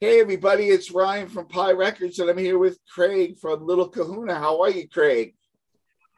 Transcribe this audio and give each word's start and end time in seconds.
Hey, 0.00 0.20
everybody, 0.20 0.68
it's 0.68 0.92
Ryan 0.92 1.28
from 1.28 1.48
Pie 1.48 1.72
Records, 1.72 2.20
and 2.20 2.30
I'm 2.30 2.38
here 2.38 2.56
with 2.56 2.78
Craig 2.88 3.36
from 3.36 3.66
Little 3.66 3.88
Kahuna. 3.88 4.36
How 4.36 4.62
are 4.62 4.70
you, 4.70 4.88
Craig? 4.88 5.34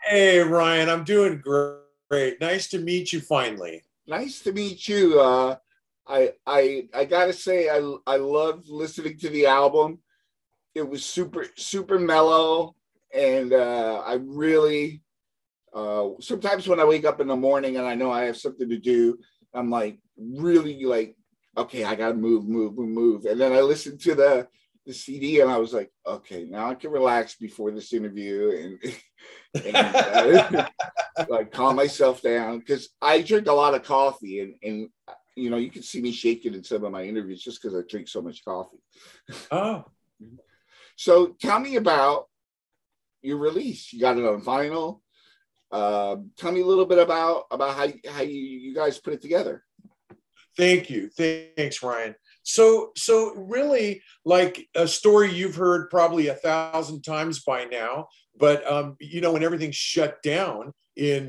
Hey, 0.05 0.41
Ryan, 0.41 0.91
I'm 0.91 1.03
doing 1.03 1.41
great. 1.41 2.39
Nice 2.43 2.69
to 2.69 2.79
meet 2.79 3.11
you 3.11 3.21
finally. 3.21 3.83
Nice 4.07 4.43
to 4.43 4.53
meet 4.53 4.87
you. 4.87 5.19
Uh, 5.19 5.57
I 6.07 6.35
I 6.47 6.89
I 6.93 7.07
gotta 7.07 7.33
say, 7.33 7.71
I 7.71 7.79
I 8.07 8.17
loved 8.17 8.69
listening 8.69 9.17
to 9.21 9.31
the 9.31 9.47
album. 9.47 10.01
It 10.75 10.87
was 10.87 11.03
super 11.03 11.47
super 11.57 11.99
mellow, 11.99 12.77
and 13.15 13.55
uh, 13.55 14.03
I 14.05 14.19
really 14.21 15.01
uh, 15.73 16.09
sometimes 16.21 16.69
when 16.69 16.81
I 16.81 16.85
wake 16.85 17.07
up 17.07 17.19
in 17.23 17.29
the 17.29 17.35
morning 17.35 17.79
and 17.79 17.87
I 17.87 17.95
know 17.95 18.11
I 18.11 18.25
have 18.25 18.37
something 18.37 18.69
to 18.69 18.79
do, 18.79 19.19
I'm 19.55 19.71
like 19.71 20.01
really 20.19 20.85
like, 20.85 21.17
okay, 21.57 21.85
I 21.85 21.95
gotta 21.95 22.15
move, 22.15 22.47
move, 22.47 22.77
move, 22.77 22.89
move. 22.89 23.25
And 23.25 23.41
then 23.41 23.53
I 23.53 23.61
listened 23.61 24.01
to 24.01 24.15
the 24.15 24.49
the 24.87 24.95
CD 24.95 25.41
and 25.41 25.51
I 25.51 25.59
was 25.59 25.73
like, 25.73 25.93
okay, 26.07 26.45
now 26.45 26.71
I 26.71 26.75
can 26.75 26.91
relax 26.91 27.35
before 27.35 27.71
this 27.71 27.93
interview 27.93 28.79
and, 29.55 29.65
and 29.67 29.77
uh, 29.77 30.69
like 31.29 31.53
calm 31.53 31.77
myself 31.77 32.23
down 32.23 32.59
because 32.59 32.89
I 33.01 33.21
drink 33.21 33.47
a 33.47 33.53
lot 33.53 33.75
of 33.75 33.85
coffee 33.85 34.41
and 34.41 34.55
and 34.63 34.89
you 35.37 35.51
know 35.51 35.59
you 35.59 35.71
can 35.71 35.83
see 35.83 36.01
me 36.01 36.13
shaking 36.13 36.55
in 36.55 36.65
some 36.65 36.85
of 36.85 36.93
my 36.93 37.05
interviews 37.05 37.43
just 37.43 37.63
because 37.63 37.77
I 37.77 37.83
drink 37.89 38.09
so 38.09 38.23
much 38.23 38.45
coffee. 38.45 38.79
Oh. 39.53 39.85
so 40.97 41.37
tell 41.41 41.61
me 41.61 41.77
about 41.77 42.27
your 43.23 43.39
release. 43.39 43.93
You 43.93 44.01
got 44.01 44.19
it 44.19 44.25
on 44.25 44.43
vinyl. 44.43 45.01
Uh, 45.71 46.17
tell 46.37 46.51
me 46.53 46.63
a 46.63 46.67
little 46.67 46.87
bit 46.87 46.99
about 46.99 47.45
about 47.51 47.77
how 47.77 47.87
how 48.11 48.23
you, 48.23 48.35
you 48.35 48.75
guys 48.75 48.99
put 48.99 49.13
it 49.13 49.23
together. 49.23 49.65
Thank 50.61 50.91
you. 50.91 51.09
Thanks, 51.09 51.83
Ryan. 51.83 52.15
So 52.43 52.91
so 52.95 53.35
really 53.35 54.03
like 54.27 54.69
a 54.75 54.87
story 54.87 55.33
you've 55.33 55.57
heard 55.57 55.89
probably 55.89 56.27
a 56.27 56.35
thousand 56.35 57.01
times 57.01 57.43
by 57.43 57.65
now, 57.65 58.09
but 58.39 58.71
um, 58.71 58.97
you 59.01 59.23
know 59.23 59.33
when 59.33 59.43
everything 59.43 59.71
shut 59.73 60.23
down 60.23 60.75
in 60.97 61.29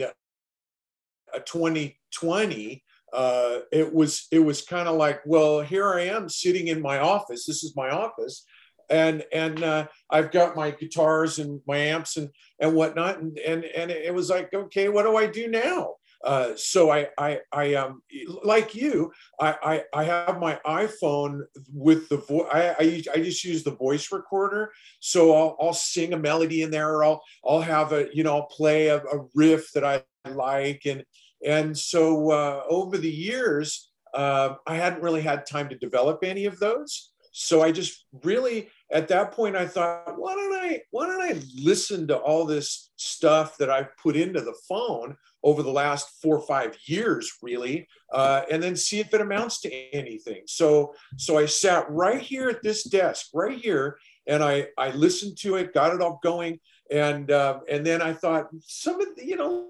2020 1.45 2.83
uh, 3.13 3.15
uh, 3.15 3.59
it 3.71 3.93
was 3.93 4.27
it 4.31 4.39
was 4.39 4.63
kind 4.63 4.89
of 4.89 4.97
like 4.97 5.21
well 5.25 5.61
here 5.61 5.93
i 5.93 6.01
am 6.01 6.27
sitting 6.27 6.67
in 6.67 6.81
my 6.81 6.99
office 6.99 7.45
this 7.45 7.63
is 7.63 7.73
my 7.75 7.89
office 7.89 8.45
and 8.91 9.23
and 9.31 9.63
uh, 9.63 9.87
I've 10.09 10.31
got 10.31 10.55
my 10.55 10.71
guitars 10.71 11.39
and 11.39 11.61
my 11.65 11.77
amps 11.77 12.17
and 12.17 12.29
and 12.59 12.75
whatnot, 12.75 13.19
and 13.19 13.39
and 13.39 13.63
and 13.63 13.89
it 13.89 14.13
was 14.13 14.29
like, 14.29 14.53
okay, 14.53 14.89
what 14.89 15.03
do 15.03 15.15
I 15.15 15.27
do 15.27 15.47
now? 15.47 15.95
Uh, 16.23 16.55
so 16.55 16.91
I 16.91 17.07
I 17.17 17.39
I 17.51 17.73
um 17.75 18.01
like 18.43 18.75
you, 18.75 19.11
I 19.39 19.83
I, 19.93 20.01
I 20.01 20.03
have 20.03 20.39
my 20.39 20.59
iPhone 20.65 21.41
with 21.73 22.09
the 22.09 22.17
voice. 22.17 22.47
I, 22.53 22.69
I 22.79 23.03
I 23.13 23.17
just 23.17 23.43
use 23.43 23.63
the 23.63 23.75
voice 23.75 24.11
recorder, 24.11 24.71
so 24.99 25.35
I'll 25.35 25.57
I'll 25.59 25.73
sing 25.73 26.13
a 26.13 26.17
melody 26.17 26.61
in 26.61 26.71
there, 26.71 26.91
or 26.95 27.03
I'll 27.03 27.23
I'll 27.45 27.61
have 27.61 27.91
a 27.91 28.07
you 28.13 28.23
know 28.23 28.35
I'll 28.35 28.47
play 28.47 28.87
a, 28.87 28.97
a 28.97 29.27
riff 29.35 29.71
that 29.73 29.83
I 29.83 30.03
like, 30.29 30.83
and 30.85 31.03
and 31.45 31.77
so 31.77 32.31
uh, 32.31 32.63
over 32.69 32.97
the 32.97 33.11
years. 33.11 33.87
Uh, 34.13 34.55
I 34.67 34.75
hadn't 34.75 35.01
really 35.01 35.21
had 35.21 35.45
time 35.45 35.69
to 35.69 35.77
develop 35.77 36.19
any 36.21 36.43
of 36.43 36.59
those. 36.59 37.10
So 37.31 37.61
I 37.61 37.71
just 37.71 38.05
really 38.23 38.69
at 38.91 39.07
that 39.07 39.31
point 39.31 39.55
I 39.55 39.65
thought, 39.65 40.17
why 40.17 40.35
don't 40.35 40.53
I 40.53 40.81
why 40.91 41.05
don't 41.07 41.21
I 41.21 41.41
listen 41.55 42.07
to 42.07 42.17
all 42.17 42.45
this 42.45 42.91
stuff 42.97 43.57
that 43.57 43.69
I've 43.69 43.95
put 43.97 44.15
into 44.15 44.41
the 44.41 44.55
phone 44.67 45.15
over 45.43 45.63
the 45.63 45.71
last 45.71 46.21
four 46.21 46.37
or 46.37 46.45
five 46.45 46.77
years, 46.85 47.31
really, 47.41 47.87
uh, 48.13 48.43
and 48.51 48.61
then 48.61 48.75
see 48.75 48.99
if 48.99 49.13
it 49.13 49.21
amounts 49.21 49.61
to 49.61 49.71
anything. 49.93 50.43
So 50.45 50.93
so 51.17 51.37
I 51.37 51.45
sat 51.45 51.89
right 51.89 52.21
here 52.21 52.49
at 52.49 52.63
this 52.63 52.83
desk, 52.83 53.27
right 53.33 53.57
here, 53.57 53.97
and 54.27 54.43
I 54.43 54.67
I 54.77 54.91
listened 54.91 55.37
to 55.39 55.55
it, 55.55 55.73
got 55.73 55.95
it 55.95 56.01
all 56.01 56.19
going, 56.21 56.59
and 56.91 57.31
uh, 57.31 57.59
and 57.69 57.85
then 57.85 58.01
I 58.01 58.13
thought 58.13 58.49
some 58.61 58.99
of 58.99 59.15
the, 59.15 59.25
you 59.25 59.37
know 59.37 59.67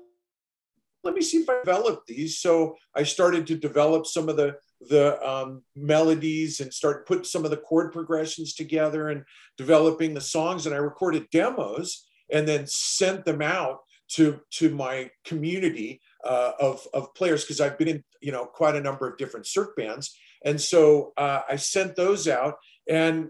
let 1.04 1.16
me 1.16 1.22
see 1.22 1.38
if 1.38 1.50
I 1.50 1.60
develop 1.60 2.06
these. 2.06 2.38
So 2.40 2.76
I 2.96 3.04
started 3.04 3.48
to 3.48 3.58
develop 3.58 4.06
some 4.06 4.30
of 4.30 4.38
the 4.38 4.58
the 4.90 5.22
um, 5.28 5.64
melodies 5.76 6.60
and 6.60 6.74
start 6.74 7.08
putting 7.08 7.24
some 7.24 7.46
of 7.46 7.52
the 7.52 7.58
chord 7.58 7.92
progressions 7.92 8.54
together 8.54 9.10
and 9.10 9.24
developing 9.58 10.14
the 10.14 10.22
songs. 10.22 10.66
And 10.66 10.74
I 10.74 10.80
recorded 10.80 11.30
demos 11.32 12.08
and 12.32 12.48
then 12.48 12.66
sent 12.68 13.26
them 13.26 13.42
out 13.42 13.80
to 14.10 14.42
to 14.52 14.70
my 14.70 15.10
community 15.24 16.02
uh, 16.24 16.52
of 16.60 16.86
of 16.94 17.14
players 17.14 17.44
because 17.44 17.62
I've 17.62 17.78
been 17.78 17.88
in 17.88 18.04
you 18.22 18.32
know 18.32 18.46
quite 18.46 18.76
a 18.76 18.82
number 18.82 19.08
of 19.08 19.18
different 19.18 19.48
surf 19.48 19.70
bands. 19.78 20.18
And 20.44 20.60
so 20.60 21.14
uh, 21.18 21.42
I 21.48 21.56
sent 21.56 21.96
those 21.96 22.28
out 22.28 22.56
and 22.90 23.30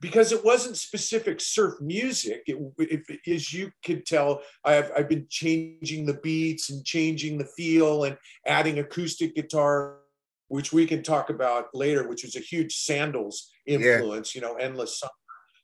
because 0.00 0.32
it 0.32 0.44
wasn't 0.44 0.76
specific 0.76 1.40
surf 1.40 1.80
music. 1.80 2.42
It, 2.46 2.58
it, 2.78 3.20
as 3.26 3.54
you 3.54 3.70
could 3.82 4.04
tell, 4.04 4.42
I've, 4.62 4.90
I've 4.94 5.08
been 5.08 5.26
changing 5.30 6.04
the 6.04 6.20
beats 6.22 6.68
and 6.68 6.84
changing 6.84 7.38
the 7.38 7.46
feel 7.46 8.04
and 8.04 8.18
adding 8.46 8.80
acoustic 8.80 9.34
guitar 9.34 9.98
which 10.54 10.72
we 10.72 10.86
can 10.86 11.02
talk 11.02 11.30
about 11.30 11.66
later, 11.74 12.08
which 12.08 12.22
was 12.22 12.36
a 12.36 12.38
huge 12.40 12.76
Sandals 12.76 13.50
influence, 13.66 14.34
yeah. 14.34 14.40
you 14.40 14.46
know, 14.46 14.54
endless 14.54 15.00
summer. 15.00 15.10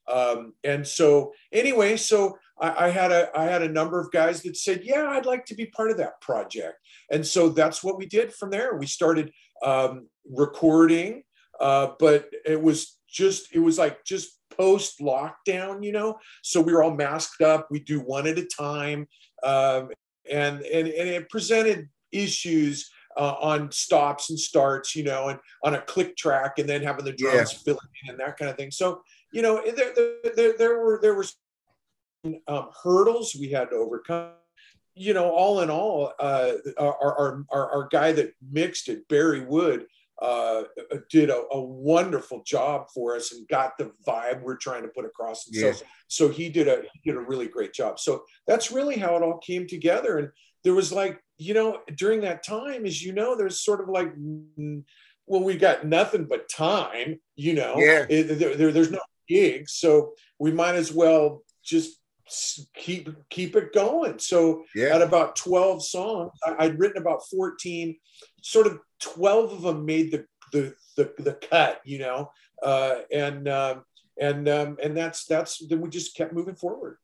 Um, 0.09 0.55
and 0.65 0.85
so 0.85 1.33
anyway, 1.53 1.97
so 1.97 2.37
I, 2.61 2.87
I, 2.87 2.89
had 2.89 3.13
a 3.13 3.29
I 3.33 3.45
had 3.45 3.63
a 3.63 3.69
number 3.69 4.01
of 4.01 4.11
guys 4.11 4.43
that 4.43 4.57
said, 4.57 4.81
yeah, 4.83 5.07
I'd 5.11 5.27
like 5.27 5.45
to 5.45 5.55
be 5.55 5.67
part 5.67 5.93
of 5.93 5.97
that 5.99 6.21
project. 6.21 6.75
And 7.09 7.25
so 7.25 7.51
that's 7.51 7.85
what 7.85 7.99
we 7.99 8.07
did 8.07 8.35
from 8.35 8.51
there. 8.51 8.75
We 8.75 8.87
started 8.87 9.31
um, 9.65 10.09
recording, 10.29 11.23
uh, 11.61 11.93
but 12.01 12.29
it 12.45 12.61
was 12.61 12.99
just 13.09 13.55
it 13.55 13.61
was 13.61 13.79
like 13.79 14.05
just 14.05 14.41
post 14.59 14.99
lockdown, 14.99 15.85
you 15.85 15.93
know. 15.93 16.19
So 16.43 16.61
we 16.61 16.73
were 16.73 16.83
all 16.83 16.97
masked 16.97 17.43
up. 17.43 17.69
We 17.71 17.79
do 17.79 18.01
one 18.01 18.27
at 18.27 18.39
a 18.39 18.47
time, 18.47 19.07
um, 19.45 19.91
and 20.29 20.63
and 20.63 20.89
and 20.89 21.09
it 21.09 21.31
presented 21.31 21.89
issues 22.11 22.91
uh, 23.17 23.35
on 23.41 23.71
stops 23.73 24.31
and 24.31 24.39
starts, 24.39 24.95
you 24.95 25.05
know, 25.05 25.29
and 25.29 25.39
on 25.65 25.75
a 25.75 25.81
click 25.81 26.17
track, 26.17 26.59
and 26.59 26.69
then 26.69 26.83
having 26.83 27.05
the 27.05 27.13
drums 27.13 27.53
yeah. 27.53 27.59
fill 27.65 27.81
in 28.05 28.11
and 28.11 28.21
that 28.21 28.37
kind 28.37 28.51
of 28.51 28.57
thing. 28.57 28.71
So, 28.71 29.03
you 29.33 29.43
know, 29.43 29.63
there, 29.65 30.33
there, 30.37 30.55
there 30.57 30.79
were 30.79 30.99
there 31.03 31.15
were 31.15 31.27
um, 32.49 32.69
hurdles 32.83 33.37
we 33.39 33.51
had 33.51 33.71
to 33.71 33.77
overcome. 33.77 34.33
You 34.95 35.15
know, 35.15 35.31
all 35.31 35.61
in 35.61 35.71
all, 35.71 36.13
uh, 36.19 36.53
our, 36.77 36.95
our, 37.01 37.45
our, 37.51 37.71
our 37.71 37.89
guy 37.91 38.13
that 38.13 38.35
mixed 38.53 38.89
it, 38.89 39.07
Barry 39.09 39.41
Wood, 39.41 39.87
uh, 40.21 40.65
did 41.09 41.31
a, 41.31 41.43
a, 41.53 41.61
wonderful 41.61 42.43
job 42.45 42.89
for 42.93 43.17
us 43.17 43.33
and 43.33 43.49
got 43.49 43.79
the 43.79 43.91
vibe 44.07 44.43
we're 44.43 44.57
trying 44.57 44.83
to 44.83 44.89
put 44.89 45.07
across. 45.07 45.47
And 45.47 45.57
yeah. 45.57 45.73
so, 45.73 45.85
so 46.09 46.29
he 46.29 46.51
did 46.51 46.69
a 46.69 46.83
he 46.93 47.11
did 47.11 47.17
a 47.17 47.23
really 47.23 47.49
great 47.49 47.73
job. 47.73 47.99
So 47.99 48.25
that's 48.47 48.71
really 48.71 48.99
how 48.99 49.17
it 49.17 49.23
all 49.23 49.39
came 49.39 49.67
together. 49.67 50.19
And 50.19 50.29
there 50.63 50.75
was 50.75 50.93
like 50.93 51.23
you 51.41 51.55
know, 51.55 51.79
during 51.97 52.21
that 52.21 52.45
time, 52.45 52.85
as 52.85 53.03
you 53.03 53.15
know, 53.15 53.35
there's 53.35 53.63
sort 53.63 53.81
of 53.81 53.89
like, 53.89 54.15
mm, 54.15 54.85
well, 55.27 55.43
we've 55.43 55.59
got 55.59 55.87
nothing 55.87 56.27
but 56.27 56.51
time, 56.51 57.19
you 57.35 57.55
know, 57.55 57.77
yeah. 57.79 58.05
It, 58.11 58.39
there, 58.39 58.55
there, 58.55 58.73
there's 58.73 58.91
no 58.91 59.01
gigs. 59.27 59.73
So 59.73 60.13
we 60.39 60.53
might 60.53 60.75
as 60.75 60.93
well 60.93 61.43
just 61.65 61.99
keep 62.75 63.09
keep 63.31 63.57
it 63.57 63.73
going. 63.73 64.19
So 64.19 64.65
yeah. 64.75 64.95
at 64.95 65.01
about 65.01 65.35
12 65.35 65.83
songs, 65.83 66.33
I, 66.45 66.67
would 66.67 66.79
written 66.79 67.01
about 67.01 67.23
14, 67.31 67.97
sort 68.43 68.67
of 68.67 68.79
12 69.01 69.53
of 69.53 69.63
them 69.63 69.87
made 69.87 70.13
the 70.13 70.27
the 70.53 70.75
the, 70.99 71.15
the 71.19 71.33
cut, 71.35 71.81
you 71.85 72.01
know, 72.01 72.31
uh, 72.63 72.97
and 73.11 73.49
um, 73.49 73.85
and 74.21 74.47
um, 74.47 74.77
and 74.83 74.95
that's 74.95 75.25
that's 75.25 75.67
then 75.67 75.81
we 75.81 75.89
just 75.89 76.15
kept 76.15 76.35
moving 76.35 76.57
forward. 76.57 76.99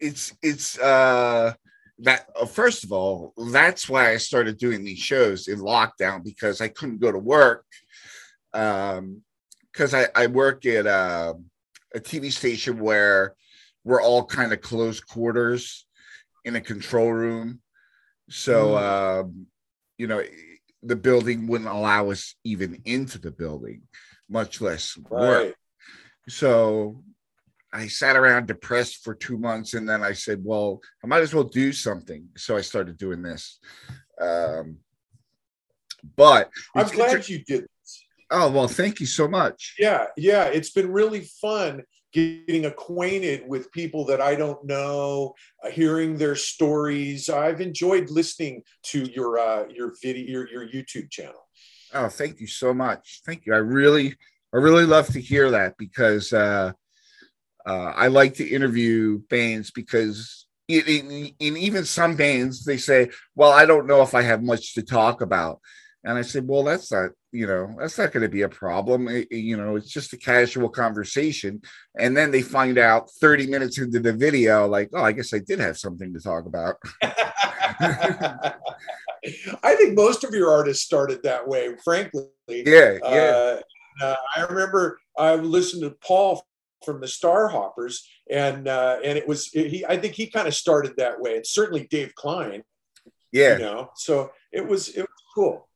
It's 0.00 0.32
it's 0.42 0.78
uh 0.78 1.52
that 2.00 2.26
uh, 2.40 2.46
first 2.46 2.84
of 2.84 2.92
all, 2.92 3.34
that's 3.52 3.88
why 3.88 4.10
I 4.10 4.16
started 4.16 4.58
doing 4.58 4.84
these 4.84 4.98
shows 4.98 5.48
in 5.48 5.58
lockdown 5.58 6.24
because 6.24 6.60
I 6.60 6.68
couldn't 6.68 7.00
go 7.00 7.12
to 7.12 7.18
work. 7.18 7.64
Um, 8.52 9.22
because 9.72 9.94
I, 9.94 10.08
I 10.16 10.26
work 10.26 10.66
at 10.66 10.86
uh, 10.86 11.34
a 11.94 12.00
TV 12.00 12.32
station 12.32 12.80
where 12.80 13.34
we're 13.84 14.02
all 14.02 14.24
kind 14.24 14.52
of 14.52 14.60
close 14.60 15.00
quarters 15.00 15.86
in 16.44 16.56
a 16.56 16.60
control 16.60 17.12
room. 17.12 17.60
So, 18.28 18.70
mm. 18.70 19.22
um, 19.22 19.46
you 19.96 20.06
know, 20.06 20.22
the 20.82 20.96
building 20.96 21.46
wouldn't 21.46 21.70
allow 21.70 22.10
us 22.10 22.34
even 22.44 22.82
into 22.84 23.18
the 23.18 23.30
building, 23.30 23.82
much 24.28 24.60
less 24.60 24.96
work. 24.96 25.54
So 26.28 27.02
I 27.72 27.86
sat 27.86 28.16
around 28.16 28.46
depressed 28.46 29.04
for 29.04 29.14
two 29.14 29.38
months, 29.38 29.74
and 29.74 29.88
then 29.88 30.02
I 30.02 30.12
said, 30.12 30.42
"Well, 30.44 30.80
I 31.04 31.06
might 31.06 31.22
as 31.22 31.34
well 31.34 31.44
do 31.44 31.72
something." 31.72 32.28
So 32.36 32.56
I 32.56 32.60
started 32.62 32.96
doing 32.96 33.22
this. 33.22 33.58
Um, 34.20 34.78
but 36.16 36.50
I'm 36.74 36.88
glad 36.88 37.28
you 37.28 37.44
did. 37.44 37.62
This. 37.62 38.04
Oh 38.30 38.50
well, 38.50 38.68
thank 38.68 39.00
you 39.00 39.06
so 39.06 39.28
much. 39.28 39.76
Yeah, 39.78 40.06
yeah, 40.16 40.44
it's 40.44 40.70
been 40.70 40.90
really 40.90 41.20
fun 41.40 41.82
getting 42.12 42.66
acquainted 42.66 43.46
with 43.46 43.70
people 43.70 44.04
that 44.04 44.20
I 44.20 44.34
don't 44.34 44.64
know, 44.64 45.34
uh, 45.64 45.70
hearing 45.70 46.16
their 46.16 46.34
stories. 46.34 47.28
I've 47.28 47.60
enjoyed 47.60 48.10
listening 48.10 48.62
to 48.84 49.04
your 49.04 49.38
uh, 49.38 49.64
your 49.68 49.94
video, 50.02 50.26
your 50.28 50.48
your 50.48 50.68
YouTube 50.68 51.10
channel. 51.10 51.48
Oh, 51.92 52.08
thank 52.08 52.40
you 52.40 52.46
so 52.46 52.72
much. 52.72 53.20
Thank 53.26 53.46
you. 53.46 53.54
I 53.54 53.58
really 53.58 54.16
I 54.52 54.56
really 54.56 54.86
love 54.86 55.08
to 55.08 55.20
hear 55.20 55.50
that 55.52 55.76
because 55.78 56.32
uh, 56.32 56.72
uh, 57.66 57.92
I 57.94 58.08
like 58.08 58.34
to 58.34 58.48
interview 58.48 59.18
bands 59.28 59.70
because 59.70 60.46
in, 60.68 60.82
in, 60.86 61.34
in, 61.38 61.56
even 61.56 61.84
some 61.84 62.16
bands 62.16 62.64
they 62.64 62.76
say, 62.76 63.10
"Well, 63.34 63.52
I 63.52 63.66
don't 63.66 63.86
know 63.86 64.02
if 64.02 64.14
I 64.14 64.22
have 64.22 64.42
much 64.42 64.74
to 64.74 64.82
talk 64.82 65.20
about," 65.20 65.60
and 66.04 66.16
I 66.16 66.22
said, 66.22 66.46
"Well, 66.46 66.64
that's 66.64 66.92
not 66.92 67.10
you 67.32 67.46
know 67.46 67.74
that's 67.78 67.98
not 67.98 68.12
going 68.12 68.22
to 68.22 68.28
be 68.28 68.42
a 68.42 68.48
problem. 68.48 69.08
It, 69.08 69.30
you 69.32 69.56
know, 69.56 69.76
it's 69.76 69.90
just 69.90 70.12
a 70.12 70.18
casual 70.18 70.68
conversation." 70.68 71.62
And 71.98 72.16
then 72.16 72.30
they 72.30 72.42
find 72.42 72.78
out 72.78 73.10
thirty 73.20 73.46
minutes 73.46 73.78
into 73.78 74.00
the 74.00 74.12
video, 74.12 74.66
like, 74.66 74.90
"Oh, 74.92 75.02
I 75.02 75.12
guess 75.12 75.34
I 75.34 75.40
did 75.40 75.58
have 75.58 75.78
something 75.78 76.12
to 76.14 76.20
talk 76.20 76.46
about." 76.46 76.76
I 79.62 79.74
think 79.76 79.94
most 79.94 80.24
of 80.24 80.34
your 80.34 80.50
artists 80.50 80.84
started 80.84 81.22
that 81.24 81.46
way, 81.46 81.74
frankly. 81.84 82.28
Yeah, 82.48 82.98
yeah. 83.02 83.08
Uh, 83.10 83.60
uh, 84.00 84.16
I 84.36 84.42
remember 84.44 84.98
I 85.18 85.34
listened 85.34 85.82
to 85.82 85.90
Paul 85.90 86.42
from 86.84 87.00
the 87.00 87.06
Starhoppers, 87.06 88.00
and 88.30 88.68
uh, 88.68 88.98
and 89.04 89.18
it 89.18 89.26
was 89.26 89.46
he. 89.46 89.84
I 89.88 89.96
think 89.96 90.14
he 90.14 90.26
kind 90.26 90.48
of 90.48 90.54
started 90.54 90.96
that 90.96 91.20
way, 91.20 91.36
and 91.36 91.46
certainly 91.46 91.86
Dave 91.90 92.14
Klein. 92.14 92.62
Yeah, 93.32 93.54
you 93.54 93.62
know, 93.62 93.90
so 93.94 94.32
it 94.52 94.66
was 94.66 94.88
it 94.88 95.02
was 95.02 95.22
cool. 95.34 95.68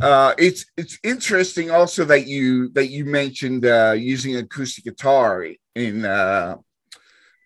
Uh, 0.00 0.34
it's 0.38 0.66
it's 0.76 0.98
interesting 1.04 1.70
also 1.70 2.04
that 2.04 2.26
you 2.26 2.70
that 2.70 2.88
you 2.88 3.04
mentioned 3.04 3.66
uh, 3.66 3.94
using 3.96 4.36
acoustic 4.36 4.84
guitar 4.84 5.46
in 5.74 6.04
uh, 6.04 6.56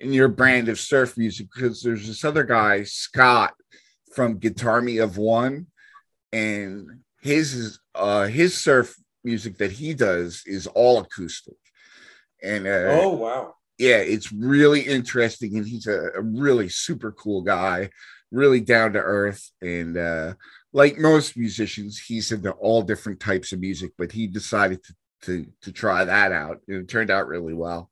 in 0.00 0.12
your 0.12 0.29
brand 0.29 0.69
of 0.69 0.79
surf 0.79 1.17
music 1.17 1.49
because 1.55 1.83
there's 1.83 2.06
this 2.06 2.25
other 2.25 2.44
guy 2.44 2.83
Scott 2.85 3.55
from 4.15 4.38
Guitar 4.38 4.81
Me 4.81 4.99
of 4.99 5.19
One, 5.19 5.67
and 6.33 7.00
his 7.21 7.55
is 7.55 7.81
uh, 7.94 8.27
his 8.27 8.56
surf 8.56 8.97
music 9.25 9.59
that 9.59 9.73
he 9.73 9.93
does 9.93 10.43
is 10.47 10.67
all 10.69 11.00
acoustic. 11.00 11.56
And 12.43 12.67
uh, 12.67 13.00
oh 13.00 13.11
wow, 13.11 13.55
yeah, 13.79 13.97
it's 13.97 14.33
really 14.33 14.83
interesting, 14.83 15.56
and 15.56 15.67
he's 15.67 15.87
a, 15.87 16.11
a 16.17 16.23
really 16.23 16.69
super 16.69 17.12
cool 17.12 17.43
guy, 17.43 17.91
really 18.31 18.61
down 18.61 18.93
to 18.93 19.00
earth, 19.00 19.50
and 19.61 19.97
uh, 19.97 20.35
like 20.73 20.99
most 20.99 21.37
musicians, 21.37 21.99
he's 21.99 22.33
into 22.33 22.53
all 22.53 22.83
different 22.83 23.21
types 23.21 23.53
of 23.53 23.61
music, 23.61 23.93
but 23.99 24.12
he 24.12 24.27
decided 24.27 24.83
to 24.85 24.94
to 25.23 25.47
to 25.62 25.73
try 25.73 26.05
that 26.05 26.33
out, 26.33 26.59
and 26.69 26.83
it 26.83 26.88
turned 26.88 27.11
out 27.11 27.29
really 27.29 27.55
well. 27.55 27.91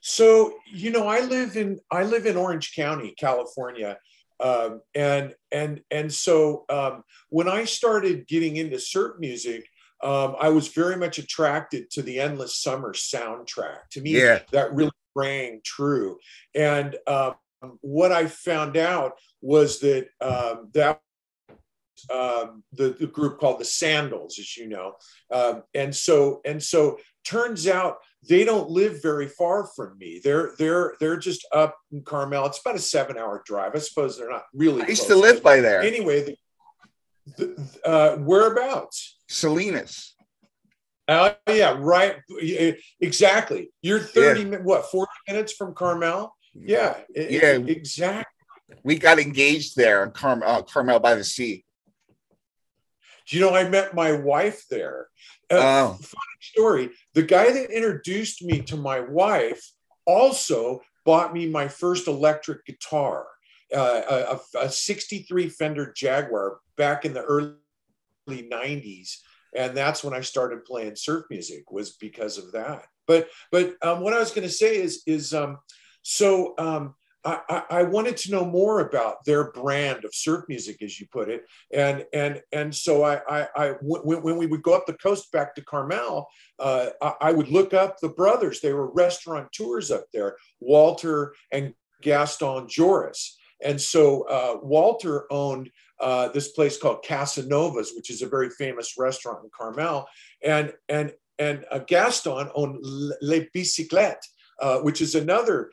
So 0.00 0.54
you 0.66 0.90
know, 0.90 1.06
I 1.06 1.20
live 1.20 1.56
in 1.56 1.78
I 1.90 2.02
live 2.02 2.26
in 2.26 2.36
Orange 2.36 2.74
County, 2.74 3.14
California, 3.18 3.98
um, 4.40 4.80
and 4.94 5.34
and 5.52 5.80
and 5.90 6.12
so 6.12 6.64
um, 6.68 7.04
when 7.28 7.48
I 7.48 7.64
started 7.64 8.26
getting 8.26 8.56
into 8.56 8.78
surf 8.80 9.12
music, 9.18 9.66
um, 10.02 10.36
I 10.40 10.48
was 10.48 10.68
very 10.68 10.96
much 10.96 11.18
attracted 11.18 11.90
to 11.92 12.02
the 12.02 12.20
Endless 12.20 12.56
Summer 12.56 12.92
soundtrack. 12.92 13.88
To 13.92 14.00
me, 14.00 14.20
yeah. 14.20 14.40
that 14.50 14.74
really 14.74 14.90
rang 15.14 15.60
true. 15.64 16.18
And 16.54 16.96
um, 17.06 17.34
what 17.80 18.12
I 18.12 18.26
found 18.26 18.76
out 18.76 19.12
was 19.40 19.80
that 19.80 20.08
um, 20.20 20.70
that 20.74 21.00
um, 22.10 22.64
the, 22.72 22.90
the 22.98 23.06
group 23.06 23.38
called 23.38 23.60
the 23.60 23.64
Sandals, 23.64 24.38
as 24.38 24.56
you 24.56 24.68
know, 24.68 24.94
um, 25.30 25.62
and 25.74 25.94
so 25.94 26.40
and 26.44 26.62
so 26.62 26.98
turns 27.24 27.68
out 27.68 27.98
they 28.28 28.44
don't 28.44 28.70
live 28.70 29.02
very 29.02 29.28
far 29.28 29.66
from 29.76 29.96
me. 29.98 30.20
They're 30.22 30.52
they're 30.58 30.94
they're 31.00 31.16
just 31.16 31.46
up 31.52 31.76
in 31.92 32.02
Carmel. 32.02 32.46
It's 32.46 32.60
about 32.60 32.76
a 32.76 32.80
seven 32.80 33.18
hour 33.18 33.42
drive. 33.44 33.72
I 33.74 33.78
suppose 33.78 34.18
they're 34.18 34.30
not 34.30 34.44
really. 34.54 34.82
I 34.82 34.88
used 34.88 35.06
to 35.06 35.16
live 35.16 35.42
by 35.42 35.60
there. 35.60 35.82
Anyway, 35.82 36.24
the, 36.24 36.36
uh, 37.84 38.16
whereabouts? 38.16 39.18
Salinas. 39.28 40.14
Oh 41.08 41.34
uh, 41.46 41.52
yeah, 41.52 41.76
right. 41.78 42.16
Exactly. 43.00 43.70
You're 43.82 44.00
thirty. 44.00 44.42
Yeah. 44.44 44.58
What? 44.58 44.90
Forty 44.90 45.12
minutes 45.28 45.52
from 45.52 45.74
Carmel? 45.74 46.34
Yeah. 46.54 46.98
Yeah. 47.14 47.58
exactly. 47.58 48.24
We 48.84 48.98
got 48.98 49.18
engaged 49.18 49.76
there 49.76 50.04
in 50.04 50.12
Carmel, 50.12 50.48
uh, 50.48 50.62
Carmel 50.62 51.00
by 51.00 51.14
the 51.14 51.24
Sea. 51.24 51.64
Do 53.28 53.36
you 53.36 53.42
know 53.42 53.54
I 53.54 53.68
met 53.68 53.94
my 53.94 54.12
wife 54.12 54.64
there? 54.70 55.08
Uh, 55.50 55.56
oh. 55.60 55.98
Funny 56.00 56.40
story. 56.40 56.90
The 57.14 57.22
guy 57.22 57.52
that 57.52 57.70
introduced 57.70 58.42
me 58.42 58.62
to 58.62 58.76
my 58.76 59.00
wife 59.00 59.62
also 60.06 60.80
bought 61.04 61.32
me 61.32 61.48
my 61.48 61.68
first 61.68 62.08
electric 62.08 62.64
guitar, 62.64 63.26
uh, 63.74 64.38
a, 64.56 64.58
a 64.60 64.68
63 64.70 65.48
Fender 65.48 65.92
Jaguar 65.96 66.58
back 66.76 67.04
in 67.04 67.12
the 67.12 67.22
early 67.22 67.54
90s. 68.28 69.16
And 69.54 69.76
that's 69.76 70.02
when 70.02 70.14
I 70.14 70.20
started 70.20 70.64
playing 70.64 70.96
surf 70.96 71.26
music 71.30 71.70
was 71.70 71.92
because 71.92 72.38
of 72.38 72.52
that. 72.52 72.86
But 73.06 73.28
but 73.50 73.74
um, 73.82 74.00
what 74.00 74.14
I 74.14 74.18
was 74.18 74.30
going 74.30 74.46
to 74.46 74.52
say 74.52 74.76
is 74.76 75.02
is 75.06 75.34
um, 75.34 75.58
so 76.02 76.54
um, 76.58 76.94
I, 77.24 77.62
I, 77.70 77.82
wanted 77.84 78.16
to 78.18 78.32
know 78.32 78.44
more 78.44 78.80
about 78.80 79.24
their 79.24 79.52
brand 79.52 80.04
of 80.04 80.14
surf 80.14 80.44
music, 80.48 80.82
as 80.82 80.98
you 80.98 81.06
put 81.12 81.28
it, 81.28 81.44
and 81.72 82.04
and 82.12 82.40
and 82.52 82.74
so 82.74 83.04
I, 83.04 83.20
I, 83.28 83.48
I 83.54 83.68
when, 83.80 84.22
when 84.22 84.36
we 84.36 84.46
would 84.46 84.62
go 84.62 84.74
up 84.74 84.86
the 84.86 84.94
coast 84.94 85.30
back 85.30 85.54
to 85.54 85.62
Carmel, 85.62 86.26
uh, 86.58 86.88
I, 87.00 87.12
I, 87.20 87.32
would 87.32 87.48
look 87.48 87.74
up 87.74 87.98
the 88.00 88.08
brothers. 88.08 88.60
They 88.60 88.72
were 88.72 88.90
restaurateurs 88.90 89.92
up 89.92 90.06
there, 90.12 90.36
Walter 90.58 91.34
and 91.52 91.74
Gaston 92.00 92.66
Georis, 92.66 93.36
and 93.64 93.80
so 93.80 94.22
uh, 94.22 94.58
Walter 94.62 95.26
owned 95.30 95.70
uh, 96.00 96.28
this 96.28 96.48
place 96.48 96.76
called 96.76 97.04
Casanovas, 97.04 97.88
which 97.94 98.10
is 98.10 98.22
a 98.22 98.28
very 98.28 98.50
famous 98.50 98.94
restaurant 98.98 99.44
in 99.44 99.50
Carmel, 99.56 100.06
and 100.44 100.72
and 100.88 101.12
and 101.38 101.64
uh, 101.70 101.78
Gaston 101.78 102.50
owned 102.54 102.78
Les 103.22 103.46
Bicyclettes. 103.54 104.26
Uh, 104.60 104.78
which 104.78 105.00
is 105.00 105.16
another 105.16 105.72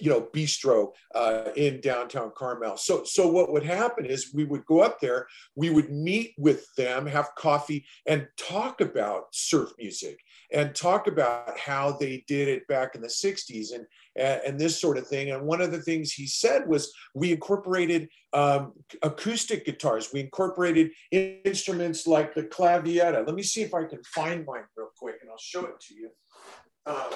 you 0.00 0.10
know 0.10 0.28
bistro 0.34 0.92
uh, 1.14 1.50
in 1.56 1.80
downtown 1.80 2.32
Carmel. 2.36 2.76
So 2.76 3.04
so 3.04 3.28
what 3.28 3.52
would 3.52 3.64
happen 3.64 4.06
is 4.06 4.32
we 4.34 4.44
would 4.44 4.64
go 4.66 4.80
up 4.80 5.00
there, 5.00 5.26
we 5.54 5.70
would 5.70 5.90
meet 5.90 6.34
with 6.38 6.66
them, 6.76 7.06
have 7.06 7.34
coffee, 7.36 7.84
and 8.06 8.26
talk 8.36 8.80
about 8.80 9.26
surf 9.32 9.70
music 9.78 10.18
and 10.52 10.74
talk 10.74 11.06
about 11.06 11.58
how 11.58 11.92
they 11.92 12.24
did 12.26 12.48
it 12.48 12.66
back 12.66 12.94
in 12.94 13.00
the 13.00 13.08
60s 13.08 13.74
and 13.74 13.86
and 14.16 14.58
this 14.58 14.80
sort 14.80 14.98
of 14.98 15.06
thing. 15.06 15.30
And 15.30 15.46
one 15.46 15.60
of 15.60 15.70
the 15.70 15.80
things 15.80 16.12
he 16.12 16.26
said 16.26 16.66
was 16.66 16.92
we 17.14 17.32
incorporated 17.32 18.08
um, 18.32 18.72
acoustic 19.02 19.64
guitars. 19.64 20.10
We 20.12 20.20
incorporated 20.20 20.90
instruments 21.12 22.06
like 22.06 22.34
the 22.34 22.42
clavietta. 22.42 23.24
Let 23.26 23.34
me 23.34 23.42
see 23.42 23.62
if 23.62 23.72
I 23.72 23.84
can 23.84 24.02
find 24.04 24.44
mine 24.44 24.64
real 24.76 24.90
quick, 24.98 25.16
and 25.20 25.30
I'll 25.30 25.38
show 25.38 25.64
it 25.66 25.80
to 25.88 25.94
you. 25.94 26.10
Um, 26.86 27.12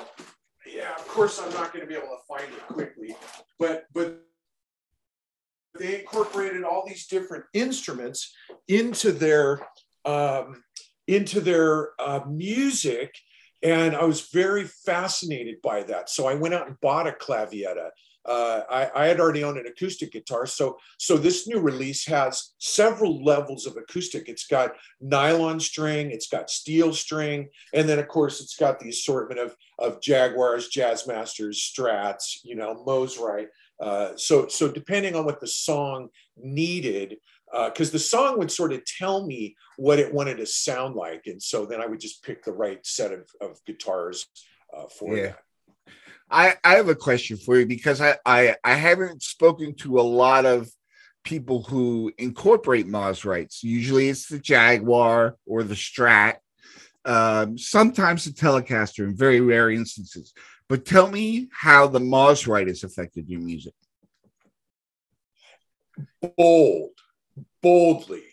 yeah, 0.75 0.95
of 0.95 1.07
course 1.07 1.41
I'm 1.41 1.53
not 1.53 1.73
going 1.73 1.85
to 1.85 1.87
be 1.87 1.95
able 1.95 2.09
to 2.09 2.23
find 2.27 2.53
it 2.53 2.67
quickly, 2.67 3.17
but 3.59 3.85
but 3.93 4.21
they 5.79 6.01
incorporated 6.01 6.65
all 6.65 6.85
these 6.87 7.07
different 7.07 7.45
instruments 7.53 8.35
into 8.69 9.13
their 9.13 9.61
um, 10.05 10.63
into 11.07 11.41
their 11.41 11.91
uh, 12.01 12.21
music 12.27 13.15
and 13.63 13.97
i 13.97 14.05
was 14.05 14.29
very 14.29 14.65
fascinated 14.65 15.57
by 15.63 15.83
that. 15.83 16.11
So 16.11 16.27
i 16.27 16.35
went 16.35 16.55
out 16.55 16.67
and 16.69 16.81
bought 16.81 17.07
a 17.07 17.13
clavietta 17.13 17.91
uh, 18.27 18.63
I, 18.71 18.91
I, 18.95 19.07
had 19.07 19.21
already 19.21 19.45
owned 19.45 19.59
an 19.59 19.67
acoustic 19.67 20.13
guitar. 20.13 20.47
So, 20.47 20.79
so 20.99 21.17
this 21.17 21.47
new 21.47 21.59
release 21.59 22.07
has 22.07 22.55
several 22.59 23.23
levels 23.23 23.67
of 23.67 23.77
acoustic. 23.77 24.29
It's 24.29 24.47
got 24.47 24.73
nylon 25.01 25.61
string, 25.61 26.11
it's 26.11 26.29
got 26.29 26.49
steel 26.49 26.95
string, 26.95 27.49
and 27.75 27.89
then 27.89 27.99
of 27.99 28.09
course 28.09 28.41
it's 28.41 28.57
got 28.57 28.81
the 28.81 28.89
assortment 28.89 29.41
of, 29.41 29.57
of 29.79 30.01
Jaguars, 30.01 30.71
Jazzmasters, 30.71 31.57
Strats, 31.57 32.39
you 32.45 32.57
know, 32.57 32.83
Mosrite. 32.87 33.49
Uh, 33.81 34.17
so, 34.17 34.49
so 34.49 34.71
depending 34.71 35.15
on 35.15 35.25
what 35.25 35.41
the 35.41 35.47
song 35.47 36.09
needed, 36.37 37.17
because 37.53 37.91
uh, 37.91 37.93
the 37.93 37.99
song 37.99 38.39
would 38.39 38.51
sort 38.51 38.73
of 38.73 38.85
tell 38.85 39.27
me 39.27 39.55
what 39.77 39.99
it 39.99 40.13
wanted 40.13 40.39
to 40.39 40.47
sound 40.47 40.95
like, 40.95 41.27
and 41.27 41.43
so 41.43 41.67
then 41.67 41.81
I 41.81 41.87
would 41.87 42.01
just 42.01 42.23
pick 42.23 42.43
the 42.43 42.53
right 42.53 42.85
set 42.87 43.13
of, 43.13 43.29
of 43.41 43.65
guitars 43.67 44.27
uh, 44.75 44.87
for 44.87 45.17
yeah. 45.17 45.23
that. 45.27 45.39
I, 46.35 46.57
I 46.65 46.75
have 46.75 46.89
a 46.89 46.97
question 46.97 47.37
for 47.37 47.57
you 47.57 47.65
because 47.65 48.01
I, 48.01 48.17
I, 48.27 48.57
I 48.65 48.75
haven't 48.75 49.23
spoken 49.23 49.73
to 49.77 50.01
a 50.01 50.03
lot 50.03 50.45
of 50.45 50.69
people 51.23 51.63
who 51.63 52.13
incorporate 52.19 52.89
Mosrites. 52.89 53.63
Usually 53.63 54.09
it's 54.09 54.27
the 54.27 54.41
Jaguar 54.41 55.37
or 55.47 55.63
the 55.63 55.77
Strat, 55.77 56.39
um, 57.05 57.57
sometimes 57.57 58.25
the 58.25 58.33
Telecaster 58.33 59.05
in 59.05 59.17
very 59.17 59.41
rare 59.41 59.71
instances. 59.71 60.35
But 60.69 60.85
tell 60.85 61.09
me 61.09 61.49
how 61.53 61.87
the 61.87 62.01
Mosrite 62.01 62.67
has 62.67 62.83
affected 62.83 63.29
your 63.29 63.41
music. 63.41 63.75
Bold, 66.37 66.91
boldly. 67.63 68.25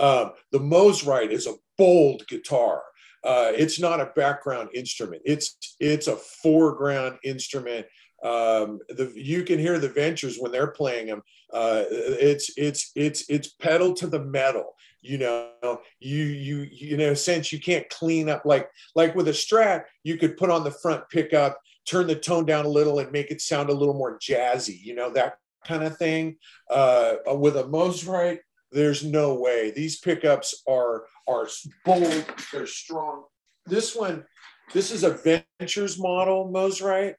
Um, 0.00 0.32
the 0.50 0.58
right 1.06 1.30
is 1.30 1.46
a 1.46 1.54
bold 1.78 2.26
guitar. 2.26 2.82
Uh, 3.24 3.52
it's 3.54 3.80
not 3.80 4.00
a 4.00 4.12
background 4.14 4.68
instrument. 4.74 5.22
It's 5.24 5.56
it's 5.80 6.08
a 6.08 6.16
foreground 6.16 7.18
instrument. 7.24 7.86
Um, 8.22 8.80
the 8.88 9.12
you 9.14 9.44
can 9.44 9.58
hear 9.58 9.78
the 9.78 9.88
Ventures 9.88 10.38
when 10.38 10.52
they're 10.52 10.68
playing 10.68 11.06
them. 11.06 11.22
Uh, 11.52 11.84
it's 11.88 12.50
it's 12.56 12.92
it's 12.94 13.24
it's 13.28 13.48
pedal 13.48 13.94
to 13.94 14.06
the 14.06 14.20
metal. 14.20 14.74
You 15.00 15.18
know, 15.18 15.80
you 16.00 16.24
you 16.24 16.68
you 16.70 16.96
know, 16.96 17.14
sense 17.14 17.52
you 17.52 17.60
can't 17.60 17.88
clean 17.90 18.28
up 18.28 18.42
like 18.44 18.68
like 18.94 19.14
with 19.14 19.28
a 19.28 19.32
Strat, 19.32 19.84
you 20.02 20.16
could 20.16 20.36
put 20.36 20.50
on 20.50 20.64
the 20.64 20.70
front 20.70 21.08
pickup, 21.10 21.58
turn 21.86 22.06
the 22.06 22.16
tone 22.16 22.44
down 22.44 22.64
a 22.64 22.70
little, 22.70 22.98
and 22.98 23.12
make 23.12 23.30
it 23.30 23.40
sound 23.40 23.70
a 23.70 23.74
little 23.74 23.94
more 23.94 24.18
jazzy. 24.18 24.78
You 24.82 24.94
know 24.94 25.10
that 25.10 25.36
kind 25.66 25.82
of 25.82 25.96
thing. 25.96 26.36
Uh, 26.70 27.14
with 27.26 27.56
a 27.56 27.64
Mosrite, 27.64 28.38
there's 28.72 29.04
no 29.04 29.34
way. 29.34 29.70
These 29.70 30.00
pickups 30.00 30.62
are 30.68 31.04
are 31.26 31.48
bold. 31.84 32.24
They're 32.52 32.66
strong. 32.66 33.24
This 33.66 33.94
one, 33.96 34.24
this 34.72 34.90
is 34.90 35.04
a 35.04 35.46
Ventures 35.60 35.98
model 35.98 36.50
Mosrite, 36.52 37.14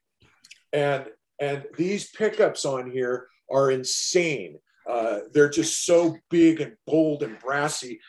and 0.73 1.05
and 1.39 1.63
these 1.77 2.09
pickups 2.11 2.65
on 2.65 2.91
here 2.91 3.27
are 3.51 3.71
insane. 3.71 4.59
Uh, 4.89 5.19
they're 5.33 5.49
just 5.49 5.85
so 5.85 6.15
big 6.29 6.61
and 6.61 6.73
bold 6.85 7.23
and 7.23 7.39
brassy 7.39 7.99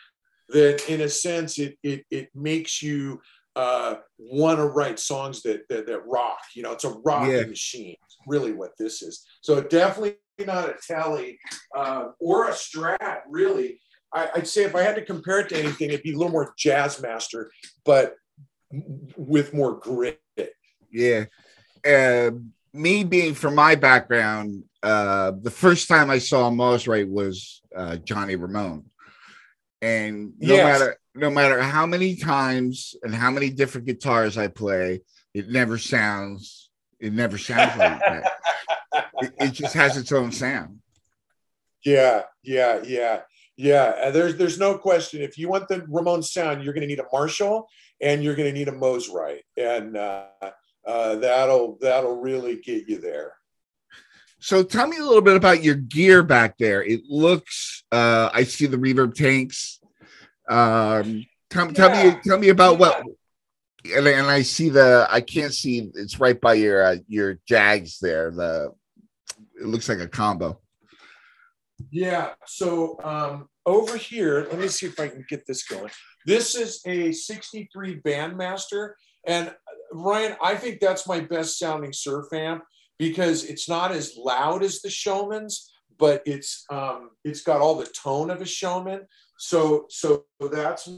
that, 0.49 0.87
in 0.87 1.01
a 1.01 1.09
sense, 1.09 1.57
it 1.57 1.77
it, 1.83 2.05
it 2.11 2.29
makes 2.35 2.81
you 2.81 3.19
uh, 3.55 3.95
want 4.19 4.59
to 4.59 4.65
write 4.65 4.99
songs 4.99 5.41
that, 5.41 5.67
that, 5.67 5.87
that 5.87 6.05
rock. 6.05 6.39
You 6.55 6.61
know, 6.61 6.73
it's 6.73 6.83
a 6.83 6.91
rock 7.03 7.27
yeah. 7.27 7.45
machine. 7.45 7.95
Really, 8.27 8.53
what 8.53 8.71
this 8.77 9.01
is. 9.01 9.25
So 9.41 9.61
definitely 9.61 10.17
not 10.45 10.69
a 10.69 10.75
Tele 10.87 11.39
uh, 11.75 12.09
or 12.19 12.49
a 12.49 12.53
Strat. 12.53 13.21
Really, 13.27 13.79
I, 14.13 14.29
would 14.35 14.47
say 14.47 14.63
if 14.63 14.75
I 14.75 14.81
had 14.81 14.95
to 14.95 15.05
compare 15.05 15.39
it 15.39 15.49
to 15.49 15.59
anything, 15.59 15.89
it'd 15.89 16.03
be 16.03 16.13
a 16.13 16.17
little 16.17 16.31
more 16.31 16.53
Jazzmaster, 16.57 17.47
but 17.85 18.15
with 19.15 19.53
more 19.53 19.79
grit. 19.79 20.21
Yeah. 20.91 21.25
Uh, 21.85 22.31
me 22.73 23.03
being 23.03 23.33
from 23.33 23.55
my 23.55 23.75
background, 23.75 24.63
uh, 24.83 25.31
the 25.41 25.51
first 25.51 25.87
time 25.87 26.09
I 26.09 26.19
saw 26.19 26.49
Mosrite 26.49 27.09
was 27.09 27.61
uh, 27.75 27.97
Johnny 27.97 28.35
Ramone, 28.35 28.85
and 29.81 30.33
no 30.39 30.55
yes. 30.55 30.79
matter 30.79 30.97
no 31.15 31.29
matter 31.31 31.61
how 31.61 31.85
many 31.85 32.15
times 32.15 32.95
and 33.01 33.13
how 33.13 33.31
many 33.31 33.49
different 33.49 33.87
guitars 33.87 34.37
I 34.37 34.47
play, 34.47 35.01
it 35.33 35.49
never 35.49 35.77
sounds 35.77 36.69
it 36.99 37.13
never 37.13 37.37
sounds 37.37 37.77
like 37.77 37.99
that. 37.99 38.31
It, 39.19 39.33
it, 39.39 39.51
just 39.51 39.73
has 39.73 39.97
its 39.97 40.11
own 40.11 40.31
sound. 40.31 40.79
Yeah, 41.83 42.23
yeah, 42.43 42.81
yeah, 42.83 43.21
yeah. 43.57 44.09
There's 44.11 44.37
there's 44.37 44.59
no 44.59 44.77
question. 44.77 45.21
If 45.21 45.37
you 45.37 45.49
want 45.49 45.67
the 45.67 45.85
Ramone 45.89 46.23
sound, 46.23 46.63
you're 46.63 46.73
going 46.73 46.81
to 46.81 46.87
need 46.87 46.99
a 46.99 47.05
Marshall 47.11 47.67
and 48.01 48.23
you're 48.23 48.35
going 48.35 48.47
to 48.47 48.57
need 48.57 48.67
a 48.67 48.71
Mosrite, 48.71 49.41
and 49.57 49.97
uh, 49.97 50.25
uh, 50.85 51.15
that'll 51.15 51.77
that'll 51.81 52.21
really 52.21 52.57
get 52.57 52.87
you 52.87 52.99
there. 52.99 53.33
So 54.39 54.63
tell 54.63 54.87
me 54.87 54.97
a 54.97 55.03
little 55.03 55.21
bit 55.21 55.35
about 55.35 55.63
your 55.63 55.75
gear 55.75 56.21
back 56.21 56.57
there. 56.57 56.83
It 56.83 57.01
looks 57.09 57.83
uh, 57.91 58.29
I 58.33 58.43
see 58.43 58.67
the 58.67 58.77
reverb 58.77 59.15
tanks. 59.15 59.79
Um, 60.49 61.25
tell, 61.49 61.67
yeah. 61.67 61.73
tell 61.73 61.89
me 61.89 62.19
tell 62.23 62.37
me 62.37 62.49
about 62.49 62.73
yeah. 62.73 62.79
what 62.79 63.03
and, 63.95 64.07
and 64.07 64.27
I 64.27 64.43
see 64.43 64.69
the 64.69 65.07
I 65.09 65.21
can't 65.21 65.53
see 65.53 65.89
it's 65.95 66.19
right 66.19 66.39
by 66.39 66.53
your 66.53 66.83
uh, 66.83 66.95
your 67.07 67.39
Jags 67.47 67.99
there. 67.99 68.31
The 68.31 68.73
it 69.59 69.65
looks 69.65 69.89
like 69.89 69.99
a 69.99 70.07
combo. 70.07 70.59
Yeah. 71.91 72.33
So 72.45 72.99
um, 73.03 73.49
over 73.65 73.97
here, 73.97 74.47
let 74.49 74.59
me 74.59 74.67
see 74.67 74.87
if 74.87 74.99
I 74.99 75.07
can 75.07 75.25
get 75.29 75.45
this 75.45 75.63
going. 75.63 75.91
This 76.25 76.55
is 76.55 76.81
a 76.85 77.11
63 77.11 78.01
Bandmaster. 78.01 78.93
And 79.25 79.53
Ryan, 79.91 80.35
I 80.41 80.55
think 80.55 80.79
that's 80.79 81.07
my 81.07 81.19
best 81.19 81.59
sounding 81.59 81.93
surf 81.93 82.25
amp 82.33 82.63
because 82.97 83.43
it's 83.43 83.69
not 83.69 83.91
as 83.91 84.15
loud 84.17 84.63
as 84.63 84.81
the 84.81 84.89
Showman's, 84.89 85.71
but 85.97 86.21
it's 86.25 86.65
um, 86.71 87.11
it's 87.23 87.41
got 87.41 87.61
all 87.61 87.75
the 87.75 87.87
tone 87.87 88.29
of 88.29 88.41
a 88.41 88.45
Showman. 88.45 89.01
So 89.37 89.85
so 89.89 90.25
that's 90.51 90.89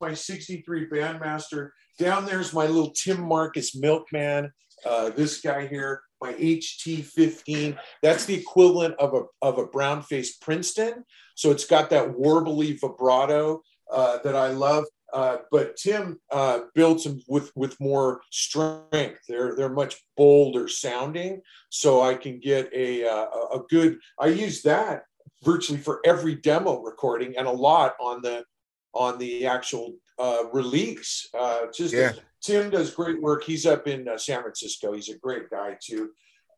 my 0.00 0.14
63 0.14 0.88
Bandmaster. 0.88 1.70
Down 1.98 2.26
there's 2.26 2.52
my 2.52 2.66
little 2.66 2.92
Tim 2.92 3.20
Marcus 3.20 3.74
Milkman. 3.74 4.52
Uh, 4.84 5.10
this 5.10 5.40
guy 5.40 5.66
here, 5.66 6.02
my 6.20 6.32
HT15. 6.34 7.78
That's 8.02 8.24
the 8.24 8.34
equivalent 8.34 8.94
of 8.98 9.14
a 9.14 9.22
of 9.42 9.58
a 9.58 9.66
brown 9.66 10.02
faced 10.02 10.40
Princeton. 10.40 11.04
So 11.34 11.50
it's 11.50 11.66
got 11.66 11.90
that 11.90 12.12
warbly 12.12 12.78
vibrato 12.80 13.62
uh, 13.90 14.18
that 14.24 14.36
I 14.36 14.48
love. 14.48 14.84
Uh, 15.12 15.38
but 15.50 15.76
Tim 15.76 16.20
uh, 16.30 16.60
builds 16.74 17.04
them 17.04 17.20
with 17.28 17.50
with 17.56 17.78
more 17.80 18.20
strength. 18.30 19.20
They're 19.28 19.56
they're 19.56 19.68
much 19.70 19.96
bolder 20.16 20.68
sounding, 20.68 21.40
so 21.70 22.02
I 22.02 22.14
can 22.14 22.40
get 22.40 22.70
a 22.74 23.08
uh, 23.08 23.26
a 23.54 23.60
good. 23.70 23.98
I 24.18 24.26
use 24.26 24.62
that 24.62 25.04
virtually 25.44 25.78
for 25.78 26.00
every 26.04 26.34
demo 26.34 26.80
recording 26.82 27.36
and 27.36 27.46
a 27.46 27.52
lot 27.52 27.94
on 28.00 28.20
the 28.20 28.44
on 28.92 29.18
the 29.18 29.46
actual 29.46 29.94
uh, 30.18 30.44
release. 30.52 31.28
Uh, 31.32 31.66
just 31.72 31.94
yeah. 31.94 32.12
Tim 32.42 32.70
does 32.70 32.94
great 32.94 33.20
work. 33.20 33.44
He's 33.44 33.66
up 33.66 33.86
in 33.86 34.08
uh, 34.08 34.18
San 34.18 34.42
Francisco. 34.42 34.92
He's 34.92 35.08
a 35.08 35.18
great 35.18 35.50
guy 35.50 35.76
too. 35.82 36.10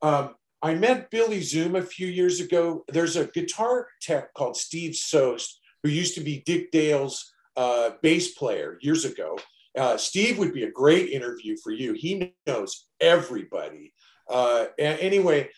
Um, 0.02 0.34
I 0.62 0.74
met 0.74 1.10
Billy 1.10 1.40
Zoom 1.40 1.76
a 1.76 1.82
few 1.82 2.06
years 2.06 2.40
ago. 2.40 2.84
There's 2.88 3.16
a 3.16 3.26
guitar 3.26 3.88
tech 4.02 4.34
called 4.34 4.56
Steve 4.56 4.94
Soest 4.94 5.58
who 5.82 5.88
used 5.88 6.14
to 6.16 6.20
be 6.20 6.42
Dick 6.44 6.70
Dale's 6.70 7.32
uh, 7.56 7.90
bass 8.02 8.34
player 8.34 8.78
years 8.82 9.04
ago. 9.04 9.38
Uh, 9.76 9.96
Steve 9.96 10.38
would 10.38 10.52
be 10.52 10.64
a 10.64 10.70
great 10.70 11.10
interview 11.10 11.56
for 11.62 11.70
you. 11.70 11.94
He 11.94 12.34
knows 12.46 12.88
everybody. 13.00 13.92
Uh, 14.28 14.66
anyway, 14.78 15.48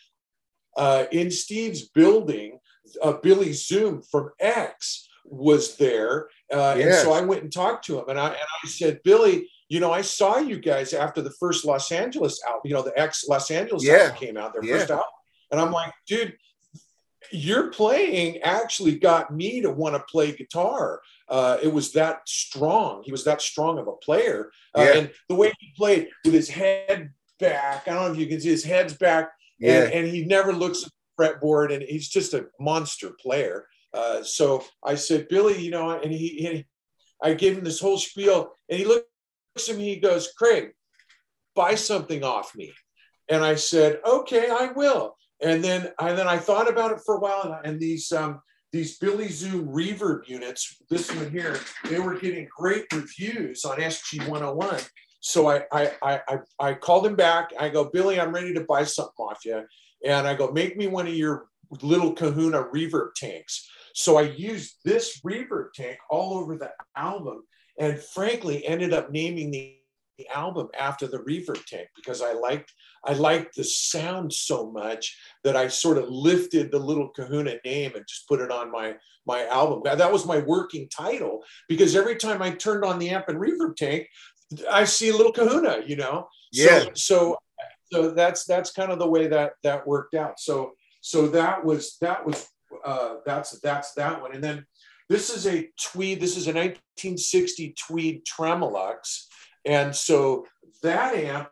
uh, 0.77 1.05
in 1.11 1.31
Steve's 1.31 1.89
building, 1.89 2.59
uh, 3.01 3.13
Billy 3.13 3.53
Zoom 3.53 4.01
from 4.01 4.31
X 4.39 5.07
was 5.25 5.77
there. 5.77 6.29
Uh, 6.51 6.75
yes. 6.77 6.85
And 6.85 6.93
so 6.95 7.13
I 7.13 7.21
went 7.21 7.43
and 7.43 7.51
talked 7.51 7.85
to 7.85 7.99
him 7.99 8.05
and 8.09 8.19
I, 8.19 8.27
and 8.27 8.37
I 8.63 8.67
said, 8.67 9.01
Billy, 9.03 9.49
you 9.73 9.79
know, 9.79 9.91
I 9.91 10.01
saw 10.01 10.37
you 10.37 10.59
guys 10.59 10.93
after 10.93 11.21
the 11.23 11.31
first 11.31 11.65
Los 11.65 11.91
Angeles 11.91 12.39
album, 12.45 12.61
you 12.65 12.73
know, 12.73 12.83
the 12.83 12.97
X 12.97 13.25
Los 13.27 13.49
Angeles 13.49 13.83
yeah. 13.83 13.93
album 13.93 14.17
came 14.17 14.37
out, 14.37 14.53
their 14.53 14.63
yeah. 14.63 14.77
first 14.77 14.91
album. 14.91 15.05
And 15.51 15.59
I'm 15.59 15.71
like, 15.71 15.91
dude, 16.05 16.37
your 17.31 17.71
playing 17.71 18.37
actually 18.43 18.99
got 18.99 19.33
me 19.33 19.61
to 19.61 19.71
want 19.71 19.95
to 19.95 20.03
play 20.11 20.31
guitar. 20.31 21.01
Uh, 21.27 21.57
it 21.63 21.73
was 21.73 21.91
that 21.93 22.21
strong. 22.27 23.01
He 23.03 23.11
was 23.11 23.23
that 23.23 23.41
strong 23.41 23.79
of 23.79 23.87
a 23.87 23.93
player. 23.93 24.51
Uh, 24.77 24.81
yeah. 24.81 24.99
And 24.99 25.11
the 25.27 25.35
way 25.35 25.51
he 25.59 25.73
played 25.75 26.09
with 26.23 26.35
his 26.35 26.49
head 26.49 27.11
back, 27.39 27.87
I 27.87 27.93
don't 27.93 28.05
know 28.05 28.13
if 28.13 28.19
you 28.19 28.27
can 28.27 28.41
see 28.41 28.49
his 28.49 28.63
head's 28.63 28.93
back, 28.93 29.31
yeah. 29.57 29.85
and, 29.85 29.93
and 29.93 30.07
he 30.07 30.23
never 30.23 30.53
looks 30.53 30.83
at 30.83 30.91
the 30.91 31.23
fretboard, 31.23 31.73
and 31.73 31.81
he's 31.81 32.09
just 32.09 32.35
a 32.35 32.45
monster 32.59 33.09
player. 33.19 33.65
Uh, 33.91 34.21
so 34.21 34.63
I 34.83 34.93
said, 34.93 35.29
Billy, 35.29 35.59
you 35.59 35.71
know, 35.71 35.89
and 35.89 36.11
he, 36.11 36.27
he, 36.27 36.65
I 37.23 37.33
gave 37.33 37.57
him 37.57 37.63
this 37.63 37.79
whole 37.79 37.97
spiel, 37.97 38.53
and 38.69 38.77
he 38.77 38.85
looks 39.55 39.69
at 39.69 39.77
me, 39.77 39.93
he 39.93 39.99
goes, 39.99 40.31
Craig, 40.37 40.71
buy 41.55 41.75
something 41.75 42.23
off 42.23 42.55
me. 42.55 42.73
And 43.29 43.43
I 43.43 43.55
said, 43.55 43.99
okay, 44.05 44.49
I 44.49 44.71
will. 44.75 45.15
And 45.41 45.63
then, 45.63 45.91
and 45.99 46.17
then 46.17 46.27
I 46.27 46.37
thought 46.37 46.69
about 46.69 46.91
it 46.91 47.01
for 47.05 47.15
a 47.15 47.19
while, 47.19 47.43
and, 47.43 47.65
and 47.65 47.79
these 47.79 48.11
um, 48.11 48.41
these 48.73 48.97
Billy 48.97 49.27
Zoom 49.27 49.67
reverb 49.67 50.27
units, 50.27 50.81
this 50.89 51.13
one 51.15 51.29
here, 51.29 51.59
they 51.87 51.99
were 51.99 52.17
getting 52.17 52.47
great 52.57 52.85
reviews 52.91 53.65
on 53.65 53.77
SG 53.77 54.27
101. 54.27 54.79
So 55.19 55.47
I, 55.47 55.63
I, 55.71 55.91
I, 56.01 56.39
I 56.59 56.73
called 56.73 57.05
him 57.05 57.15
back. 57.15 57.51
I 57.57 57.69
go, 57.69 57.85
Billy, 57.85 58.19
I'm 58.19 58.33
ready 58.33 58.51
to 58.55 58.65
buy 58.67 58.83
something 58.83 59.13
off 59.19 59.45
you. 59.45 59.61
And 60.03 60.27
I 60.27 60.33
go, 60.33 60.51
make 60.51 60.75
me 60.75 60.87
one 60.87 61.05
of 61.05 61.13
your 61.13 61.45
little 61.83 62.13
kahuna 62.13 62.63
reverb 62.73 63.13
tanks. 63.15 63.69
So 63.93 64.17
I 64.17 64.23
used 64.23 64.77
this 64.83 65.21
reverb 65.21 65.73
tank 65.75 65.99
all 66.09 66.39
over 66.39 66.57
the 66.57 66.71
album 66.97 67.43
and 67.79 67.99
frankly 67.99 68.65
ended 68.65 68.93
up 68.93 69.11
naming 69.11 69.51
the 69.51 69.77
the 70.17 70.27
album 70.35 70.67
after 70.79 71.07
the 71.07 71.19
reverb 71.19 71.63
tank 71.65 71.87
because 71.95 72.21
I 72.21 72.33
liked 72.33 72.71
I 73.05 73.13
liked 73.13 73.55
the 73.55 73.63
sound 73.63 74.31
so 74.31 74.71
much 74.71 75.17
that 75.43 75.55
I 75.55 75.67
sort 75.67 75.97
of 75.97 76.09
lifted 76.09 76.71
the 76.71 76.79
little 76.79 77.09
Kahuna 77.09 77.55
name 77.65 77.93
and 77.95 78.05
just 78.07 78.27
put 78.27 78.39
it 78.39 78.51
on 78.51 78.71
my 78.71 78.95
my 79.25 79.47
album. 79.47 79.81
That 79.83 80.11
was 80.11 80.25
my 80.25 80.39
working 80.39 80.87
title 80.89 81.43
because 81.67 81.95
every 81.95 82.15
time 82.15 82.41
I 82.41 82.51
turned 82.51 82.85
on 82.85 82.99
the 82.99 83.09
amp 83.09 83.29
and 83.29 83.39
reverb 83.39 83.75
tank, 83.75 84.07
I 84.69 84.83
see 84.83 85.09
a 85.09 85.15
little 85.15 85.31
Kahuna, 85.31 85.81
you 85.85 85.95
know. 85.95 86.27
Yeah. 86.51 86.81
So 86.93 86.93
so, 86.95 87.37
so 87.91 88.11
that's 88.11 88.45
that's 88.45 88.71
kind 88.71 88.91
of 88.91 88.99
the 88.99 89.09
way 89.09 89.27
that 89.27 89.53
that 89.63 89.87
worked 89.87 90.13
out. 90.13 90.39
So 90.39 90.73
so 91.01 91.27
that 91.29 91.63
was 91.65 91.97
that 92.01 92.25
was 92.25 92.47
uh, 92.85 93.15
that's 93.25 93.59
that's 93.61 93.93
that 93.93 94.21
one. 94.21 94.33
And 94.33 94.43
then 94.43 94.65
this 95.13 95.29
is 95.29 95.47
a 95.47 95.69
Tweed. 95.79 96.19
This 96.19 96.37
is 96.37 96.47
a 96.47 96.53
1960 96.53 97.75
Tweed 97.77 98.25
Tremolux 98.25 99.27
and 99.65 99.95
so 99.95 100.45
that 100.81 101.15
amp 101.15 101.49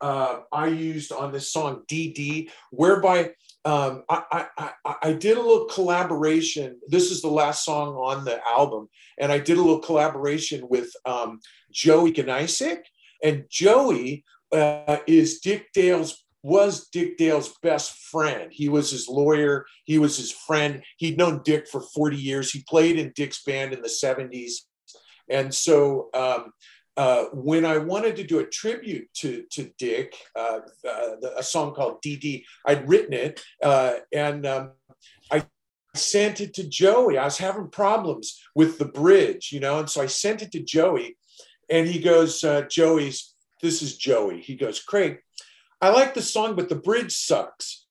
uh, 0.00 0.40
I 0.50 0.66
used 0.66 1.12
on 1.12 1.32
this 1.32 1.52
song 1.52 1.82
DD, 1.88 2.50
whereby 2.70 3.34
um, 3.64 4.02
I, 4.08 4.46
I, 4.58 4.94
I, 5.00 5.12
did 5.12 5.38
a 5.38 5.40
little 5.40 5.66
collaboration. 5.66 6.80
This 6.88 7.12
is 7.12 7.22
the 7.22 7.28
last 7.28 7.64
song 7.64 7.94
on 7.94 8.24
the 8.24 8.44
album, 8.44 8.88
and 9.16 9.30
I 9.30 9.38
did 9.38 9.58
a 9.58 9.60
little 9.60 9.78
collaboration 9.78 10.66
with 10.68 10.90
um, 11.06 11.38
Joey 11.70 12.12
Ganisic. 12.12 12.80
And 13.22 13.44
Joey 13.48 14.24
uh, 14.52 14.96
is 15.06 15.38
Dick 15.38 15.68
Dale's 15.72 16.21
was 16.42 16.88
Dick 16.88 17.16
Dale's 17.16 17.54
best 17.62 17.92
friend. 18.10 18.50
He 18.52 18.68
was 18.68 18.90
his 18.90 19.08
lawyer. 19.08 19.64
He 19.84 19.98
was 19.98 20.16
his 20.16 20.32
friend. 20.32 20.82
He'd 20.96 21.18
known 21.18 21.42
Dick 21.44 21.68
for 21.68 21.80
40 21.80 22.16
years. 22.16 22.50
He 22.50 22.64
played 22.68 22.98
in 22.98 23.12
Dick's 23.14 23.42
band 23.44 23.72
in 23.72 23.80
the 23.80 23.88
70s. 23.88 24.52
And 25.28 25.54
so 25.54 26.08
um, 26.14 26.52
uh, 26.96 27.26
when 27.32 27.64
I 27.64 27.78
wanted 27.78 28.16
to 28.16 28.24
do 28.24 28.40
a 28.40 28.46
tribute 28.46 29.08
to, 29.18 29.44
to 29.52 29.70
Dick, 29.78 30.14
uh, 30.36 30.60
uh, 30.88 31.28
a 31.36 31.42
song 31.42 31.74
called 31.74 32.02
DD, 32.04 32.44
I'd 32.66 32.88
written 32.88 33.12
it 33.12 33.40
uh, 33.62 33.94
and 34.12 34.44
um, 34.44 34.72
I 35.30 35.46
sent 35.94 36.40
it 36.40 36.54
to 36.54 36.68
Joey. 36.68 37.18
I 37.18 37.24
was 37.24 37.38
having 37.38 37.68
problems 37.68 38.40
with 38.54 38.78
the 38.78 38.86
bridge, 38.86 39.50
you 39.52 39.60
know, 39.60 39.78
and 39.78 39.88
so 39.88 40.02
I 40.02 40.06
sent 40.06 40.42
it 40.42 40.52
to 40.52 40.62
Joey 40.62 41.16
and 41.70 41.86
he 41.86 42.00
goes, 42.00 42.42
uh, 42.42 42.62
Joey's, 42.62 43.34
this 43.62 43.80
is 43.80 43.96
Joey. 43.96 44.40
He 44.40 44.56
goes, 44.56 44.82
Craig, 44.82 45.20
I 45.82 45.90
like 45.90 46.14
the 46.14 46.22
song, 46.22 46.54
but 46.54 46.68
the 46.68 46.76
bridge 46.76 47.12
sucks. 47.12 47.86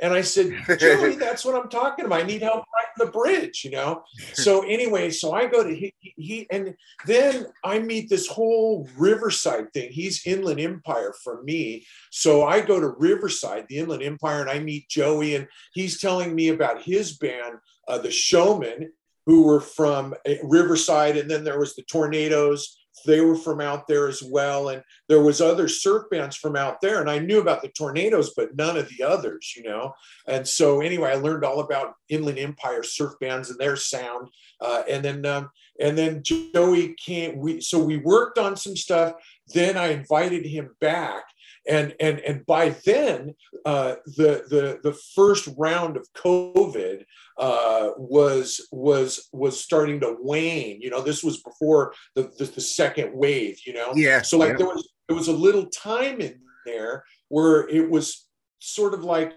And 0.00 0.12
I 0.12 0.22
said, 0.22 0.52
Joey, 0.78 1.14
that's 1.16 1.44
what 1.44 1.54
I'm 1.54 1.68
talking 1.68 2.04
about. 2.04 2.20
I 2.20 2.24
need 2.24 2.42
help 2.42 2.64
writing 2.74 2.94
the 2.98 3.12
bridge, 3.12 3.64
you 3.64 3.70
know? 3.70 4.02
So 4.32 4.62
anyway, 4.62 5.10
so 5.10 5.32
I 5.32 5.46
go 5.46 5.62
to 5.62 5.74
he, 5.74 5.94
he, 6.00 6.46
and 6.50 6.74
then 7.06 7.46
I 7.62 7.78
meet 7.78 8.08
this 8.08 8.26
whole 8.26 8.88
Riverside 8.96 9.72
thing. 9.72 9.92
He's 9.92 10.26
Inland 10.26 10.58
Empire 10.58 11.14
for 11.22 11.42
me. 11.44 11.86
So 12.10 12.44
I 12.44 12.60
go 12.60 12.80
to 12.80 12.88
Riverside, 12.88 13.66
the 13.68 13.78
Inland 13.78 14.02
Empire, 14.02 14.40
and 14.40 14.50
I 14.50 14.58
meet 14.58 14.88
Joey, 14.88 15.36
and 15.36 15.46
he's 15.74 16.00
telling 16.00 16.34
me 16.34 16.48
about 16.48 16.82
his 16.82 17.16
band, 17.16 17.58
uh, 17.86 17.98
the 17.98 18.10
Showmen, 18.10 18.90
who 19.26 19.44
were 19.44 19.60
from 19.60 20.14
uh, 20.28 20.34
Riverside, 20.42 21.16
and 21.16 21.30
then 21.30 21.44
there 21.44 21.58
was 21.58 21.76
the 21.76 21.82
Tornadoes, 21.82 22.83
they 23.04 23.20
were 23.20 23.36
from 23.36 23.60
out 23.60 23.86
there 23.86 24.08
as 24.08 24.22
well. 24.22 24.70
And 24.70 24.82
there 25.08 25.22
was 25.22 25.40
other 25.40 25.68
surf 25.68 26.04
bands 26.10 26.36
from 26.36 26.56
out 26.56 26.80
there 26.80 27.00
and 27.00 27.10
i 27.10 27.18
knew 27.18 27.40
about 27.40 27.62
the 27.62 27.68
tornadoes 27.68 28.32
but 28.36 28.56
none 28.56 28.76
of 28.76 28.88
the 28.88 29.04
others 29.04 29.54
you 29.56 29.62
know? 29.62 29.92
And 30.26 30.46
so 30.46 30.80
anyway 30.80 31.10
i 31.10 31.14
learned 31.14 31.44
all 31.44 31.60
about 31.60 31.94
inland 32.08 32.38
empire 32.38 32.82
surf 32.82 33.14
bands 33.20 33.50
and 33.50 33.58
their 33.58 33.76
sound. 33.76 34.28
Uh, 34.60 34.82
and 34.88 35.04
then 35.04 35.26
um, 35.26 35.50
and 35.80 35.98
then 35.98 36.22
joey 36.22 36.94
came 36.94 37.38
we 37.38 37.60
so 37.60 37.78
we 37.78 37.96
worked 37.98 38.38
on 38.38 38.56
some 38.56 38.76
stuff. 38.76 39.14
Then 39.52 39.76
i 39.76 39.88
invited 39.88 40.46
him 40.46 40.70
back 40.80 41.24
and 41.68 41.94
and 42.00 42.20
and 42.20 42.44
by 42.46 42.70
then 42.84 43.34
uh, 43.64 43.96
the 44.06 44.44
the 44.48 44.80
the 44.82 44.92
first 45.14 45.48
round 45.56 45.96
of 45.96 46.06
COVID 46.14 47.04
uh, 47.38 47.90
was 47.96 48.66
was 48.70 49.28
was 49.32 49.60
starting 49.60 50.00
to 50.00 50.16
wane. 50.20 50.80
You 50.80 50.90
know, 50.90 51.02
this 51.02 51.24
was 51.24 51.42
before 51.42 51.94
the 52.14 52.32
the, 52.38 52.44
the 52.44 52.60
second 52.60 53.14
wave. 53.14 53.58
You 53.66 53.74
know, 53.74 53.92
yeah. 53.94 54.22
So 54.22 54.38
like 54.38 54.50
yeah. 54.50 54.56
there 54.58 54.66
was 54.66 54.88
there 55.08 55.16
was 55.16 55.28
a 55.28 55.32
little 55.32 55.66
time 55.66 56.20
in 56.20 56.40
there 56.66 57.04
where 57.28 57.68
it 57.68 57.88
was 57.88 58.26
sort 58.58 58.94
of 58.94 59.04
like 59.04 59.34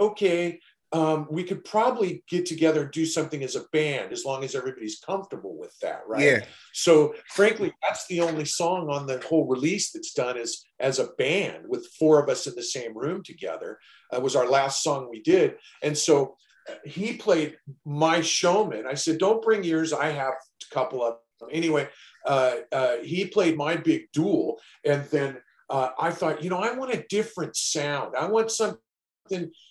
okay 0.00 0.60
um, 0.92 1.26
we 1.30 1.42
could 1.42 1.64
probably 1.64 2.22
get 2.28 2.46
together 2.46 2.82
and 2.82 2.92
do 2.92 3.04
something 3.04 3.42
as 3.42 3.56
a 3.56 3.64
band 3.72 4.12
as 4.12 4.24
long 4.24 4.44
as 4.44 4.54
everybody's 4.54 5.00
comfortable 5.00 5.56
with 5.58 5.74
that, 5.82 6.02
right? 6.06 6.22
Yeah. 6.22 6.44
So, 6.72 7.14
frankly, 7.30 7.72
that's 7.82 8.06
the 8.06 8.20
only 8.20 8.44
song 8.44 8.88
on 8.88 9.06
the 9.06 9.20
whole 9.28 9.46
release 9.46 9.90
that's 9.90 10.12
done 10.12 10.38
as 10.38 10.64
as 10.78 10.98
a 10.98 11.08
band 11.18 11.64
with 11.68 11.86
four 11.98 12.22
of 12.22 12.28
us 12.28 12.46
in 12.46 12.54
the 12.54 12.62
same 12.62 12.96
room 12.96 13.22
together. 13.24 13.78
It 14.12 14.22
was 14.22 14.36
our 14.36 14.48
last 14.48 14.82
song 14.82 15.08
we 15.10 15.22
did, 15.22 15.56
and 15.82 15.98
so 15.98 16.36
uh, 16.68 16.74
he 16.84 17.14
played 17.14 17.56
my 17.84 18.20
showman. 18.20 18.86
I 18.86 18.94
said, 18.94 19.18
"Don't 19.18 19.42
bring 19.42 19.64
yours. 19.64 19.92
I 19.92 20.10
have 20.10 20.34
a 20.34 20.74
couple 20.74 21.02
of 21.02 21.16
them." 21.40 21.48
Anyway, 21.52 21.88
uh, 22.24 22.54
uh, 22.70 22.96
he 23.02 23.26
played 23.26 23.56
my 23.56 23.76
big 23.76 24.12
Dual, 24.12 24.60
and 24.84 25.04
then 25.06 25.38
uh, 25.68 25.90
I 25.98 26.10
thought, 26.12 26.44
you 26.44 26.50
know, 26.50 26.58
I 26.58 26.72
want 26.72 26.94
a 26.94 27.04
different 27.08 27.56
sound. 27.56 28.14
I 28.16 28.26
want 28.26 28.52
something 28.52 28.78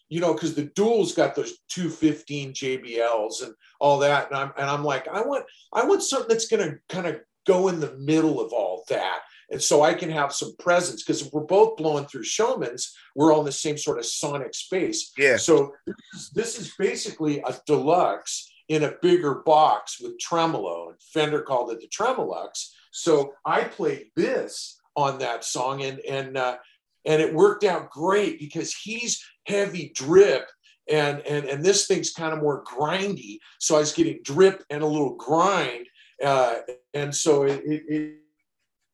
you 0.09 0.19
know, 0.19 0.33
because 0.33 0.55
the 0.55 0.65
Dual's 0.75 1.13
got 1.13 1.35
those 1.35 1.57
215 1.69 2.53
JBLs 2.53 3.43
and 3.43 3.53
all 3.79 3.99
that. 3.99 4.27
And 4.27 4.37
I'm 4.37 4.51
and 4.57 4.69
I'm 4.69 4.83
like, 4.83 5.07
I 5.07 5.21
want 5.21 5.45
I 5.73 5.85
want 5.85 6.03
something 6.03 6.29
that's 6.29 6.47
gonna 6.47 6.77
kind 6.89 7.07
of 7.07 7.21
go 7.45 7.67
in 7.67 7.79
the 7.79 7.95
middle 7.97 8.39
of 8.39 8.53
all 8.53 8.83
that. 8.89 9.21
And 9.51 9.61
so 9.61 9.83
I 9.83 9.93
can 9.93 10.09
have 10.09 10.33
some 10.33 10.55
presence 10.57 11.03
because 11.03 11.21
if 11.21 11.31
we're 11.31 11.41
both 11.41 11.77
blowing 11.77 12.05
through 12.05 12.23
showmans, 12.23 12.91
we're 13.15 13.31
all 13.31 13.41
in 13.41 13.45
the 13.45 13.51
same 13.51 13.77
sort 13.77 13.99
of 13.99 14.05
sonic 14.05 14.55
space. 14.55 15.11
Yeah. 15.17 15.37
So 15.37 15.73
this 15.85 15.95
is, 16.15 16.29
this 16.31 16.59
is 16.59 16.73
basically 16.79 17.39
a 17.41 17.55
deluxe 17.67 18.51
in 18.69 18.83
a 18.83 18.95
bigger 19.01 19.35
box 19.45 19.99
with 20.01 20.19
tremolo. 20.19 20.89
And 20.89 21.01
Fender 21.13 21.41
called 21.41 21.71
it 21.71 21.79
the 21.79 21.87
Tremolux. 21.87 22.71
So 22.91 23.33
I 23.45 23.65
played 23.65 24.07
this 24.15 24.79
on 24.95 25.19
that 25.19 25.43
song 25.43 25.83
and 25.83 25.99
and 25.99 26.37
uh, 26.37 26.57
and 27.05 27.21
it 27.21 27.33
worked 27.33 27.63
out 27.63 27.89
great 27.89 28.39
because 28.39 28.73
he's 28.73 29.23
heavy 29.47 29.91
drip 29.95 30.49
and 30.89 31.19
and 31.21 31.45
and 31.45 31.63
this 31.63 31.87
thing's 31.87 32.11
kind 32.11 32.33
of 32.33 32.41
more 32.41 32.63
grindy. 32.63 33.39
So 33.59 33.75
i 33.75 33.79
was 33.79 33.93
getting 33.93 34.19
drip 34.23 34.63
and 34.69 34.83
a 34.83 34.87
little 34.87 35.15
grind 35.15 35.87
uh, 36.23 36.55
and 36.93 37.13
so 37.13 37.43
it, 37.43 37.61
it, 37.65 38.15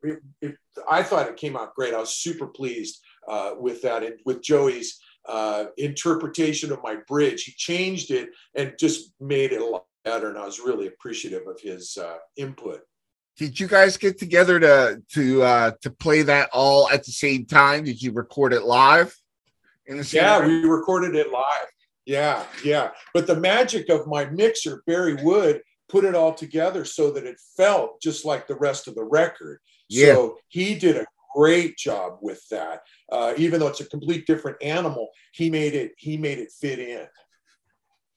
it, 0.01 0.19
it, 0.41 0.55
i 0.89 1.03
thought 1.03 1.27
it 1.27 1.37
came 1.37 1.55
out 1.55 1.75
great. 1.75 1.93
I 1.93 1.99
was 1.99 2.17
super 2.17 2.47
pleased 2.47 2.99
uh, 3.27 3.51
with 3.59 3.81
that 3.83 4.03
and 4.03 4.15
with 4.25 4.41
joey's 4.41 4.99
uh, 5.27 5.65
interpretation 5.77 6.71
of 6.71 6.81
my 6.81 6.97
bridge. 7.07 7.43
He 7.43 7.51
changed 7.51 8.09
it 8.09 8.29
and 8.55 8.73
just 8.79 9.13
made 9.19 9.51
it 9.51 9.61
a 9.61 9.65
lot 9.65 9.85
better 10.03 10.29
and 10.29 10.37
i 10.37 10.45
was 10.45 10.59
really 10.59 10.87
appreciative 10.87 11.47
of 11.47 11.59
his 11.61 11.97
uh, 11.97 12.17
input 12.35 12.81
did 13.37 13.59
you 13.59 13.67
guys 13.67 13.97
get 13.97 14.19
together 14.19 14.59
to 14.59 15.01
to 15.13 15.43
uh 15.43 15.71
to 15.81 15.89
play 15.89 16.21
that 16.23 16.49
all 16.53 16.89
at 16.89 17.05
the 17.05 17.11
same 17.11 17.45
time? 17.45 17.83
Did 17.83 18.01
you 18.01 18.11
record 18.11 18.53
it 18.53 18.63
live 18.63 19.15
yeah 19.87 20.39
room? 20.39 20.63
we 20.63 20.69
recorded 20.69 21.15
it 21.15 21.31
live. 21.31 21.67
Yeah 22.05 22.43
yeah. 22.63 22.91
But 23.13 23.27
the 23.27 23.39
magic 23.39 23.89
of 23.89 24.07
my 24.07 24.25
mixer 24.25 24.83
barry 24.85 25.15
wood 25.15 25.61
put 25.89 26.05
it 26.05 26.15
all 26.15 26.33
together 26.33 26.85
so 26.85 27.11
that 27.11 27.25
it 27.25 27.37
felt 27.57 28.01
just 28.01 28.25
like 28.25 28.47
the 28.47 28.55
rest 28.55 28.87
of 28.87 28.95
the 28.95 29.03
record. 29.03 29.59
Yeah. 29.89 30.13
so 30.13 30.37
he 30.47 30.75
did 30.75 30.97
a 30.97 31.05
great 31.35 31.77
job 31.77 32.17
with 32.21 32.41
that. 32.49 32.81
Uh, 33.11 33.33
even 33.37 33.59
though 33.59 33.67
it's 33.67 33.81
a 33.81 33.85
complete 33.85 34.25
different 34.27 34.61
animal 34.61 35.09
he 35.33 35.49
made 35.49 35.73
it 35.73 35.93
he 35.97 36.17
made 36.17 36.39
it 36.39 36.51
fit 36.51 36.79
in 36.79 37.07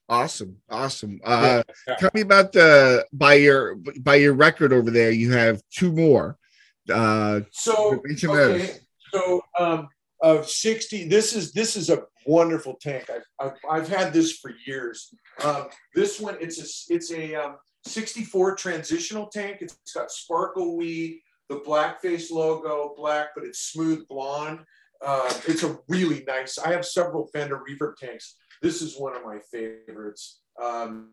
Awesome, 0.08 0.58
awesome. 0.68 1.20
Uh, 1.24 1.62
yeah. 1.88 1.94
Tell 1.96 2.10
me 2.12 2.20
about 2.20 2.52
the 2.52 3.06
by 3.12 3.34
your 3.34 3.76
by 3.76 4.16
your 4.16 4.34
record 4.34 4.72
over 4.72 4.90
there. 4.90 5.10
You 5.10 5.32
have 5.32 5.62
two 5.70 5.92
more. 5.92 6.36
Uh, 6.92 7.40
so 7.50 8.02
okay, 8.10 8.70
so 9.12 9.42
um, 9.58 9.88
of 10.20 10.48
sixty. 10.48 11.08
This 11.08 11.34
is 11.34 11.52
this 11.52 11.74
is 11.74 11.88
a 11.88 12.02
wonderful 12.26 12.76
tank. 12.82 13.08
I've 13.08 13.22
I've, 13.40 13.56
I've 13.70 13.88
had 13.88 14.12
this 14.12 14.38
for 14.38 14.52
years. 14.66 15.14
Um, 15.42 15.68
this 15.94 16.20
one 16.20 16.36
it's 16.38 16.58
a 16.58 16.94
it's 16.94 17.10
a 17.10 17.34
um, 17.34 17.56
64 17.86 18.56
transitional 18.56 19.26
tank. 19.26 19.58
It's 19.60 19.76
got 19.94 20.10
sparkle 20.10 20.76
weed, 20.76 21.20
the 21.48 21.56
blackface 21.56 22.30
logo, 22.30 22.94
black, 22.96 23.28
but 23.34 23.44
it's 23.44 23.60
smooth 23.60 24.06
blonde. 24.08 24.60
Uh, 25.04 25.32
it's 25.46 25.62
a 25.64 25.78
really 25.88 26.24
nice. 26.26 26.58
I 26.58 26.72
have 26.72 26.86
several 26.86 27.26
Fender 27.26 27.60
reverb 27.68 27.96
tanks 27.96 28.36
this 28.62 28.82
is 28.82 28.98
one 28.98 29.16
of 29.16 29.24
my 29.24 29.38
favorites. 29.50 30.40
Um, 30.62 31.12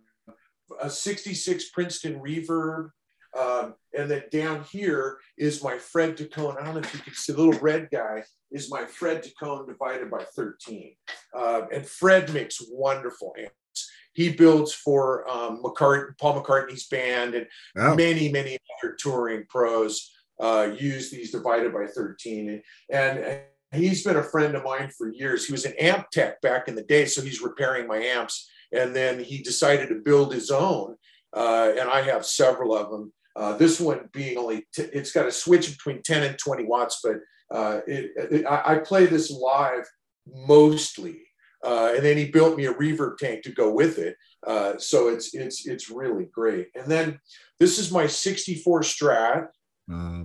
a 0.80 0.90
66 0.90 1.70
Princeton 1.70 2.20
reverb. 2.22 2.90
Um, 3.38 3.76
and 3.98 4.12
then 4.12 4.24
down 4.30 4.66
here 4.70 5.18
is 5.38 5.64
my 5.64 5.78
Fred 5.78 6.18
Taccone. 6.18 6.60
I 6.60 6.66
don't 6.66 6.74
know 6.74 6.82
if 6.82 6.94
you 6.94 7.00
can 7.00 7.14
see 7.14 7.32
the 7.32 7.42
little 7.42 7.62
red 7.62 7.88
guy 7.92 8.24
is 8.52 8.70
my 8.70 8.86
Fred 8.86 9.24
Taccone 9.24 9.68
divided 9.68 10.12
by 10.12 10.26
13. 10.36 10.94
Uh, 11.34 11.62
and 11.74 11.86
Fred 11.86 12.34
makes 12.34 12.62
wonderful 12.70 13.34
amps. 13.40 13.92
He 14.14 14.34
builds 14.34 14.74
for 14.74 15.30
um, 15.30 15.64
McCart- 15.64 16.18
Paul 16.20 16.44
McCartney's 16.44 16.88
band 16.88 17.36
and 17.36 17.48
oh. 17.78 17.96
many, 17.96 18.30
many 18.30 18.58
other 18.84 18.96
touring 19.00 19.46
pros 19.48 20.12
uh, 20.42 20.72
use 20.78 21.10
these 21.10 21.32
divided 21.32 21.72
by 21.72 21.86
13. 21.86 22.62
And, 22.90 23.20
and 23.20 23.42
he's 23.72 24.04
been 24.04 24.18
a 24.18 24.24
friend 24.24 24.56
of 24.56 24.64
mine 24.64 24.90
for 24.98 25.12
years. 25.12 25.46
He 25.46 25.52
was 25.52 25.66
an 25.66 25.74
amp 25.80 26.10
tech 26.12 26.42
back 26.42 26.68
in 26.68 26.76
the 26.76 26.84
day, 26.84 27.06
so 27.06 27.22
he's 27.22 27.42
repairing 27.42 27.88
my 27.88 27.98
amps. 27.98 28.50
And 28.74 28.96
then 28.96 29.24
he 29.24 29.42
decided 29.42 29.90
to 29.90 29.96
build 29.96 30.34
his 30.34 30.50
own, 30.50 30.96
uh, 31.36 31.74
and 31.78 31.90
I 31.90 32.02
have 32.02 32.26
several 32.26 32.76
of 32.76 32.90
them. 32.90 33.14
Uh, 33.36 33.56
this 33.58 33.80
one 33.80 34.10
being 34.12 34.38
only, 34.38 34.68
t- 34.74 34.90
it's 34.94 35.12
got 35.12 35.28
a 35.28 35.32
switch 35.32 35.72
between 35.72 36.02
10 36.04 36.24
and 36.24 36.38
20 36.38 36.66
watts, 36.66 37.00
but 37.02 37.16
uh, 37.50 37.80
it, 37.88 38.12
it, 38.16 38.46
I, 38.46 38.74
I, 38.74 38.78
play 38.80 39.06
this 39.06 39.32
live 39.32 39.86
mostly. 40.28 41.22
Uh, 41.64 41.94
and 41.96 42.04
then 42.04 42.18
he 42.18 42.26
built 42.26 42.58
me 42.58 42.66
a 42.66 42.74
reverb 42.74 43.18
tank 43.18 43.44
to 43.44 43.52
go 43.52 43.72
with 43.72 44.00
it. 44.00 44.16
Uh, 44.46 44.78
so 44.78 45.10
it's 45.10 45.36
it's 45.36 45.68
it's 45.68 45.90
really 45.90 46.26
great. 46.34 46.70
And 46.76 46.90
then 46.90 47.20
this 47.60 47.78
is 47.78 47.92
my 47.92 48.08
64 48.08 48.82
Strat, 48.82 49.48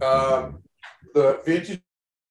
um, 0.03 0.63
the 1.15 1.41
vintage 1.45 1.83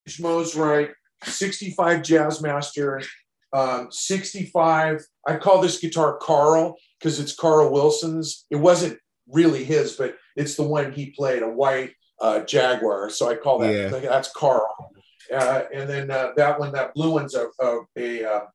Mosrite 0.08 0.94
65 1.26 2.02
Jazzmaster, 2.02 3.06
um, 3.54 3.88
65. 3.92 5.06
I 5.28 5.38
call 5.38 5.62
this 5.62 5.80
guitar 5.80 6.18
Carl 6.18 6.76
because 7.00 7.20
it's 7.20 7.36
Carl 7.36 7.72
Wilson's. 7.72 8.46
It 8.50 8.58
wasn't 8.58 9.00
really 9.28 9.64
his, 9.64 9.94
but 9.94 10.16
it's 10.36 10.56
the 10.56 10.64
one 10.64 10.92
he 10.92 11.12
played, 11.12 11.44
a 11.44 11.50
white 11.50 11.94
uh, 12.22 12.42
Jaguar. 12.42 13.10
So 13.10 13.30
I 13.30 13.36
call 13.36 13.60
that 13.60 13.74
yeah. 13.74 13.88
that's 13.90 14.32
Carl. 14.34 14.92
uh, 15.34 15.64
and 15.74 15.90
then 15.90 16.12
uh, 16.12 16.32
that 16.38 16.60
one, 16.60 16.72
that 16.74 16.94
blue 16.94 17.12
one's 17.12 17.36
a, 17.36 17.48
a, 17.60 17.80
a 17.98 18.26
uh, 18.26 18.46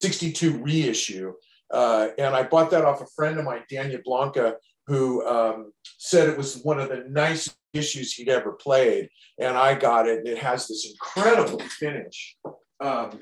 62 0.00 0.58
reissue. 0.58 1.32
Uh, 1.70 2.08
and 2.18 2.34
I 2.34 2.42
bought 2.44 2.70
that 2.70 2.84
off 2.84 3.00
a 3.00 3.06
friend 3.16 3.38
of 3.38 3.44
mine, 3.44 3.62
Daniel 3.68 4.00
Blanca, 4.04 4.56
who 4.86 5.26
um, 5.26 5.72
said 5.98 6.28
it 6.28 6.36
was 6.36 6.58
one 6.62 6.78
of 6.78 6.88
the 6.88 7.04
nicest 7.08 7.56
issues 7.74 8.12
he'd 8.14 8.28
ever 8.28 8.52
played. 8.52 9.08
And 9.38 9.56
I 9.56 9.74
got 9.74 10.06
it, 10.08 10.18
and 10.18 10.28
it 10.28 10.38
has 10.38 10.68
this 10.68 10.88
incredible 10.90 11.58
finish. 11.60 12.36
Um, 12.80 13.18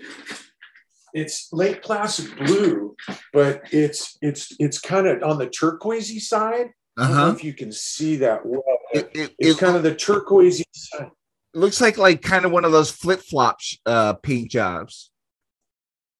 it's 1.14 1.48
Lake 1.52 1.82
Placid 1.82 2.36
blue, 2.36 2.96
but 3.32 3.62
it's 3.70 4.16
it's 4.22 4.54
it's 4.58 4.78
kind 4.78 5.06
of 5.06 5.22
on 5.22 5.38
the 5.38 5.46
turquoisey 5.48 6.20
side. 6.20 6.70
I 6.98 7.06
don't 7.06 7.16
know 7.16 7.22
Uh-huh. 7.24 7.32
if 7.36 7.44
you 7.44 7.54
can 7.54 7.72
see 7.72 8.16
that 8.16 8.44
well. 8.44 8.62
It, 8.92 9.10
it, 9.14 9.34
It's 9.38 9.56
it 9.56 9.58
kind 9.58 9.76
of 9.76 9.82
the 9.82 9.94
turquoisey 9.94 10.64
side. 10.74 11.10
looks 11.54 11.80
like 11.80 11.96
like 11.98 12.22
kind 12.22 12.44
of 12.44 12.52
one 12.52 12.64
of 12.64 12.72
those 12.72 12.90
flip 12.90 13.20
flops 13.20 13.78
uh, 13.86 14.14
paint 14.14 14.50
jobs. 14.50 15.10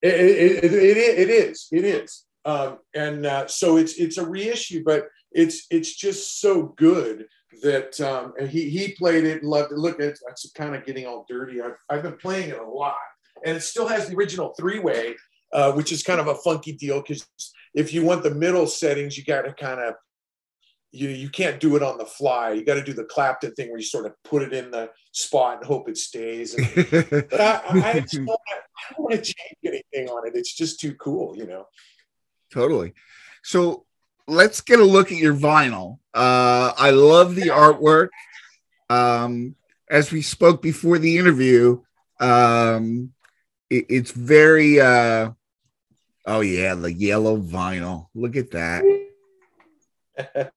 It, 0.03 0.15
it, 0.15 0.65
it, 0.65 0.73
it, 0.75 0.97
it 0.97 1.31
is. 1.31 1.69
It 1.71 1.85
is. 1.85 2.25
Um, 2.45 2.79
and 2.95 3.25
uh, 3.25 3.47
so 3.47 3.77
it's 3.77 3.95
it's 3.95 4.19
a 4.19 4.27
reissue, 4.27 4.83
but 4.85 5.07
it's 5.31 5.67
it's 5.71 5.95
just 5.95 6.41
so 6.41 6.75
good 6.77 7.27
that 7.63 8.01
um, 8.01 8.33
and 8.39 8.49
he 8.49 8.71
he 8.71 8.93
played 8.93 9.25
it 9.25 9.43
and 9.43 9.51
loved 9.51 9.73
it. 9.73 9.79
Look, 9.79 10.01
it's, 10.01 10.23
it's 10.29 10.51
kind 10.53 10.75
of 10.75 10.85
getting 10.85 11.07
all 11.07 11.27
dirty. 11.29 11.61
I've, 11.61 11.77
I've 11.89 12.03
been 12.03 12.17
playing 12.17 12.51
it 12.51 12.59
a 12.59 12.67
lot, 12.67 12.97
and 13.45 13.57
it 13.57 13.61
still 13.61 13.87
has 13.89 14.09
the 14.09 14.17
original 14.17 14.55
three 14.59 14.79
way, 14.79 15.15
uh, 15.53 15.73
which 15.73 15.93
is 15.93 16.03
kind 16.03 16.21
of 16.21 16.29
a 16.29 16.35
funky 16.37 16.73
deal 16.73 17.01
because 17.01 17.27
if 17.75 17.93
you 17.93 18.05
want 18.05 18.23
the 18.23 18.35
middle 18.35 18.67
settings, 18.67 19.17
you 19.17 19.25
got 19.25 19.43
to 19.43 19.53
kind 19.53 19.81
of 19.81 19.95
you 20.93 21.09
you 21.09 21.31
can't 21.31 21.61
do 21.61 21.77
it 21.77 21.83
on 21.83 21.99
the 21.99 22.07
fly. 22.07 22.53
You 22.53 22.65
got 22.65 22.75
to 22.75 22.85
do 22.85 22.93
the 22.93 23.05
Clapton 23.05 23.55
thing 23.55 23.71
where 23.71 23.79
you 23.79 23.85
sort 23.85 24.07
of 24.07 24.13
put 24.25 24.43
it 24.43 24.53
in 24.53 24.71
the 24.71 24.91
spot 25.13 25.59
and 25.59 25.67
hope 25.67 25.89
it 25.89 25.97
stays. 25.97 26.55
And, 26.55 26.69
but 27.31 27.41
I, 27.41 27.61
I, 27.69 27.91
I 27.91 28.01
don't 28.01 28.27
want 28.99 29.13
to 29.13 29.19
change 29.19 29.57
anything 29.65 30.09
on 30.09 30.27
it. 30.27 30.35
It's 30.35 30.55
just 30.55 30.81
too 30.81 30.95
cool, 30.95 31.37
you 31.37 31.47
know. 31.47 31.67
totally. 32.53 32.93
So 33.43 33.87
let's 34.27 34.61
get 34.61 34.81
a 34.81 34.85
look 34.85 35.11
at 35.13 35.19
your 35.19 35.35
vinyl. 35.35 35.99
Uh, 36.15 36.73
I 36.77 36.91
love 36.91 37.35
the 37.35 37.49
artwork. 37.49 38.09
Um, 38.91 39.57
as 39.91 40.11
we 40.13 40.23
spoke 40.23 40.63
before 40.63 40.99
the 40.99 41.19
interview, 41.19 41.81
um, 42.21 43.13
it- 43.71 43.87
it's 43.89 44.11
very. 44.11 44.81
Uh, 44.81 45.33
oh 46.27 46.41
yeah, 46.41 46.75
the 46.75 46.93
yellow 46.93 47.37
vinyl. 47.39 48.09
Look 48.15 48.37
at 48.37 48.51
that. 48.53 48.85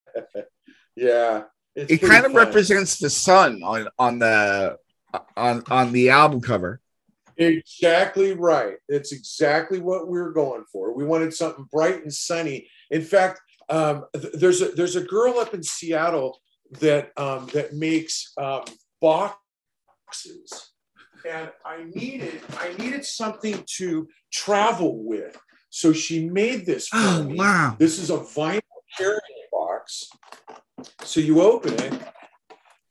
yeah, 0.96 1.44
it's 1.76 1.92
It 1.92 1.98
kind 2.02 2.26
of 2.26 2.32
fun. 2.34 2.46
represents 2.46 3.00
the 3.00 3.10
sun 3.10 3.62
on 3.64 3.88
on 3.98 4.20
the 4.20 4.78
on 5.38 5.64
on 5.70 5.92
the 5.92 6.10
album 6.10 6.42
cover. 6.42 6.82
Exactly 7.38 8.32
right. 8.34 8.76
It's 8.88 9.12
exactly 9.12 9.80
what 9.80 10.08
we 10.08 10.20
were 10.20 10.32
going 10.32 10.64
for. 10.72 10.94
We 10.94 11.04
wanted 11.04 11.34
something 11.34 11.68
bright 11.72 12.02
and 12.04 12.14
sunny. 12.14 12.68
In 12.92 13.02
fact, 13.02 13.42
um, 13.70 14.06
th- 14.14 14.34
there's 14.34 14.62
a 14.62 14.70
there's 14.70 14.96
a 14.96 15.02
girl 15.02 15.40
up 15.40 15.54
in 15.54 15.64
Seattle 15.64 16.40
that 16.80 17.12
um, 17.18 17.48
that 17.54 17.74
makes 17.74 18.32
um, 18.38 18.64
boxes, 19.02 20.72
and 21.30 21.50
I 21.66 21.84
needed 21.94 22.42
I 22.60 22.74
needed 22.78 23.06
something 23.06 23.64
to 23.78 24.08
travel 24.32 25.04
with. 25.04 25.38
So 25.70 25.92
she 25.94 26.30
made 26.30 26.66
this 26.66 26.88
for 26.88 26.98
Oh 26.98 27.24
me. 27.24 27.36
wow! 27.38 27.76
This 27.80 28.00
is 28.00 28.10
a 28.10 28.18
vinyl 28.18 28.62
carrying 28.98 29.22
box. 29.52 30.10
So 31.04 31.20
you 31.20 31.42
open 31.42 31.74
it 31.74 31.94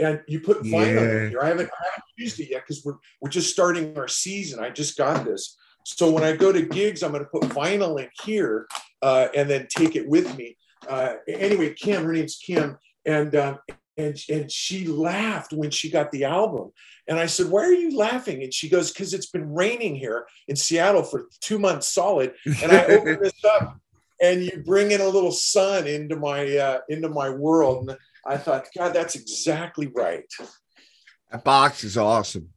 and 0.00 0.20
you 0.26 0.40
put 0.40 0.62
vinyl 0.62 0.94
Yeah. 0.96 1.24
in 1.24 1.30
here. 1.30 1.40
I 1.42 1.48
haven't, 1.48 1.70
I 1.70 1.84
haven't 1.84 2.04
used 2.16 2.40
it 2.40 2.50
yet 2.50 2.62
because 2.62 2.82
we're 2.84 2.96
we're 3.20 3.30
just 3.30 3.50
starting 3.52 3.96
our 3.96 4.08
season. 4.08 4.60
I 4.62 4.70
just 4.70 4.96
got 4.98 5.24
this. 5.24 5.56
So 5.86 6.10
when 6.10 6.24
I 6.24 6.34
go 6.34 6.50
to 6.50 6.62
gigs, 6.62 7.02
I'm 7.02 7.12
going 7.12 7.22
to 7.24 7.28
put 7.30 7.42
vinyl 7.50 8.00
in 8.02 8.08
here 8.24 8.66
uh, 9.04 9.28
and 9.36 9.48
then 9.50 9.66
take 9.68 9.96
it 9.96 10.08
with 10.08 10.34
me. 10.36 10.56
Uh, 10.88 11.16
anyway, 11.28 11.74
Kim, 11.74 12.04
her 12.04 12.12
name's 12.12 12.36
Kim, 12.36 12.78
and 13.04 13.36
um, 13.36 13.58
and 13.98 14.18
and 14.30 14.50
she 14.50 14.86
laughed 14.86 15.52
when 15.52 15.70
she 15.70 15.90
got 15.90 16.10
the 16.10 16.24
album. 16.24 16.72
And 17.06 17.18
I 17.18 17.26
said, 17.26 17.50
"Why 17.50 17.64
are 17.64 17.72
you 17.72 17.96
laughing?" 17.96 18.42
And 18.42 18.52
she 18.52 18.70
goes, 18.70 18.90
"Because 18.90 19.12
it's 19.12 19.26
been 19.26 19.52
raining 19.52 19.94
here 19.94 20.26
in 20.48 20.56
Seattle 20.56 21.02
for 21.02 21.26
two 21.40 21.58
months 21.58 21.92
solid." 21.92 22.32
and 22.62 22.72
I 22.72 22.86
open 22.86 23.18
this 23.22 23.44
up, 23.44 23.78
and 24.22 24.42
you 24.42 24.62
bring 24.64 24.90
in 24.90 25.02
a 25.02 25.08
little 25.08 25.32
sun 25.32 25.86
into 25.86 26.16
my 26.16 26.56
uh, 26.56 26.78
into 26.88 27.10
my 27.10 27.28
world. 27.28 27.90
And 27.90 27.98
I 28.26 28.38
thought, 28.38 28.68
God, 28.74 28.94
that's 28.94 29.16
exactly 29.16 29.88
right. 29.88 30.24
that 31.30 31.44
box 31.44 31.84
is 31.84 31.98
awesome. 31.98 32.48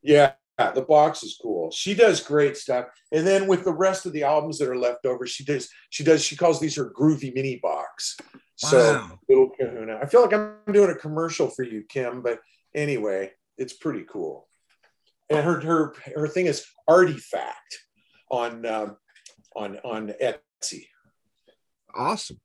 Yeah, 0.00 0.34
the 0.58 0.84
box 0.88 1.22
is 1.22 1.38
cool. 1.40 1.70
She 1.70 1.94
does 1.94 2.20
great 2.20 2.56
stuff. 2.56 2.86
And 3.12 3.26
then 3.26 3.46
with 3.46 3.64
the 3.64 3.72
rest 3.74 4.06
of 4.06 4.12
the 4.12 4.22
albums 4.24 4.58
that 4.58 4.68
are 4.68 4.78
left 4.78 5.04
over, 5.04 5.26
she 5.26 5.44
does 5.44 5.68
she 5.90 6.02
does 6.04 6.22
she 6.24 6.36
calls 6.36 6.60
these 6.60 6.76
her 6.76 6.90
groovy 6.90 7.34
mini 7.34 7.56
box. 7.62 8.16
So 8.56 8.78
Wow. 8.94 9.18
little 9.28 9.50
Kahuna. 9.50 9.98
I 10.02 10.06
feel 10.06 10.22
like 10.22 10.32
I'm 10.32 10.72
doing 10.72 10.90
a 10.90 10.94
commercial 10.94 11.50
for 11.50 11.62
you, 11.62 11.84
Kim, 11.88 12.22
but 12.22 12.40
anyway, 12.74 13.32
it's 13.58 13.74
pretty 13.74 14.04
cool. 14.08 14.48
And 15.28 15.44
her 15.44 15.60
her 15.60 15.94
her 16.14 16.28
thing 16.28 16.46
is 16.46 16.64
artifact 16.88 17.78
on 18.30 18.64
um, 18.64 18.96
on 19.54 19.78
on 19.84 20.12
Etsy. 20.22 20.86
awesome 21.94 22.40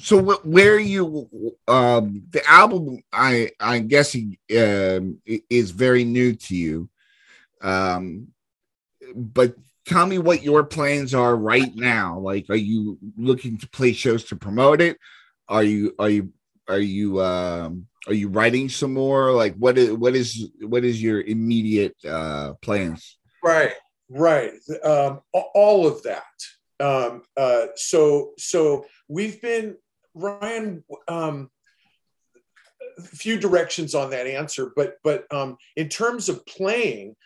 so 0.00 0.20
wh- 0.22 0.46
where 0.46 0.78
you 0.78 1.28
um 1.68 2.22
the 2.30 2.42
album 2.48 3.00
i 3.12 3.50
i'm 3.60 3.86
guessing 3.86 4.36
um 4.58 5.20
is 5.48 5.70
very 5.70 6.04
new 6.04 6.34
to 6.34 6.56
you 6.56 6.88
um 7.64 8.28
but 9.14 9.54
tell 9.86 10.06
me 10.06 10.18
what 10.18 10.42
your 10.42 10.62
plans 10.62 11.14
are 11.14 11.34
right 11.36 11.74
now 11.74 12.18
like 12.18 12.46
are 12.48 12.54
you 12.56 12.98
looking 13.16 13.58
to 13.58 13.68
play 13.68 13.92
shows 13.92 14.24
to 14.24 14.36
promote 14.36 14.80
it 14.80 14.98
are 15.48 15.64
you 15.64 15.94
are 15.98 16.08
you 16.08 16.32
are 16.68 16.78
you 16.78 17.20
um 17.20 17.86
are 18.06 18.14
you 18.14 18.28
writing 18.28 18.68
some 18.68 18.94
more 18.94 19.32
like 19.32 19.54
what 19.56 19.76
is 19.76 19.92
what 19.92 20.14
is 20.14 20.48
what 20.60 20.84
is 20.84 21.02
your 21.02 21.20
immediate 21.22 21.96
uh 22.06 22.52
plans 22.62 23.18
Right, 23.44 23.74
right. 24.08 24.52
Um, 24.82 25.20
all 25.34 25.86
of 25.86 26.02
that. 26.04 26.24
Um, 26.80 27.22
uh, 27.36 27.66
so, 27.76 28.32
so 28.38 28.86
we've 29.06 29.40
been 29.42 29.76
Ryan. 30.14 30.82
Um, 31.06 31.50
a 32.96 33.02
few 33.02 33.38
directions 33.38 33.94
on 33.94 34.10
that 34.10 34.26
answer, 34.26 34.72
but 34.76 34.94
but 35.02 35.26
um, 35.34 35.56
in 35.76 35.88
terms 35.88 36.28
of 36.28 36.46
playing, 36.46 37.16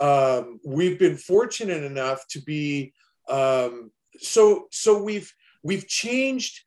um, 0.00 0.60
we've 0.64 0.98
been 0.98 1.16
fortunate 1.16 1.82
enough 1.84 2.26
to 2.28 2.40
be 2.42 2.92
um, 3.28 3.90
so 4.18 4.66
so 4.70 5.02
we've 5.02 5.32
we've 5.62 5.86
changed. 5.86 6.60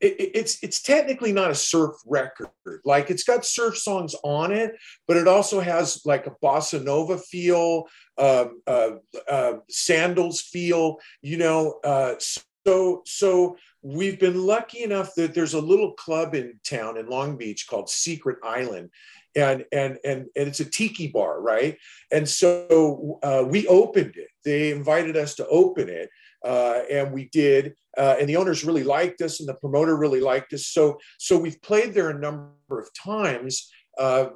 It, 0.00 0.20
it- 0.20 0.30
it's 0.34 0.62
it's 0.62 0.82
technically 0.82 1.32
not 1.32 1.50
a 1.50 1.54
surf 1.54 1.94
record. 2.06 2.50
Like 2.84 3.10
it's 3.10 3.24
got 3.24 3.44
surf 3.46 3.78
songs 3.78 4.14
on 4.24 4.52
it, 4.52 4.72
but 5.08 5.16
it 5.16 5.26
also 5.28 5.60
has 5.60 6.02
like 6.04 6.26
a 6.26 6.34
bossa 6.42 6.82
nova 6.82 7.18
feel, 7.18 7.84
um, 8.18 8.60
uh, 8.66 8.90
uh, 9.28 9.52
sandals 9.70 10.40
feel. 10.40 10.98
You 11.22 11.38
know, 11.38 11.80
uh, 11.84 12.14
so 12.18 13.02
so 13.06 13.56
we've 13.82 14.18
been 14.18 14.44
lucky 14.44 14.82
enough 14.82 15.14
that 15.14 15.34
there's 15.34 15.54
a 15.54 15.60
little 15.60 15.92
club 15.92 16.34
in 16.34 16.58
town 16.64 16.98
in 16.98 17.08
Long 17.08 17.36
Beach 17.36 17.66
called 17.68 17.88
Secret 17.88 18.38
Island. 18.42 18.90
And, 19.36 19.66
and 19.70 19.98
and 20.02 20.26
and 20.34 20.48
it's 20.48 20.60
a 20.60 20.64
tiki 20.64 21.08
bar, 21.08 21.42
right? 21.42 21.76
And 22.10 22.26
so 22.26 23.18
uh, 23.22 23.44
we 23.46 23.66
opened 23.68 24.16
it. 24.16 24.28
They 24.44 24.70
invited 24.70 25.14
us 25.16 25.34
to 25.34 25.46
open 25.48 25.90
it, 25.90 26.08
uh, 26.42 26.80
and 26.90 27.12
we 27.12 27.28
did. 27.32 27.74
Uh, 27.98 28.16
and 28.18 28.28
the 28.28 28.36
owners 28.36 28.64
really 28.64 28.82
liked 28.82 29.20
us, 29.20 29.40
and 29.40 29.48
the 29.48 29.54
promoter 29.54 29.96
really 29.96 30.20
liked 30.20 30.54
us. 30.54 30.68
So 30.68 30.98
so 31.18 31.38
we've 31.38 31.60
played 31.60 31.92
there 31.92 32.08
a 32.08 32.18
number 32.18 32.80
of 32.80 32.88
times. 32.94 33.70
Uh, 33.98 34.28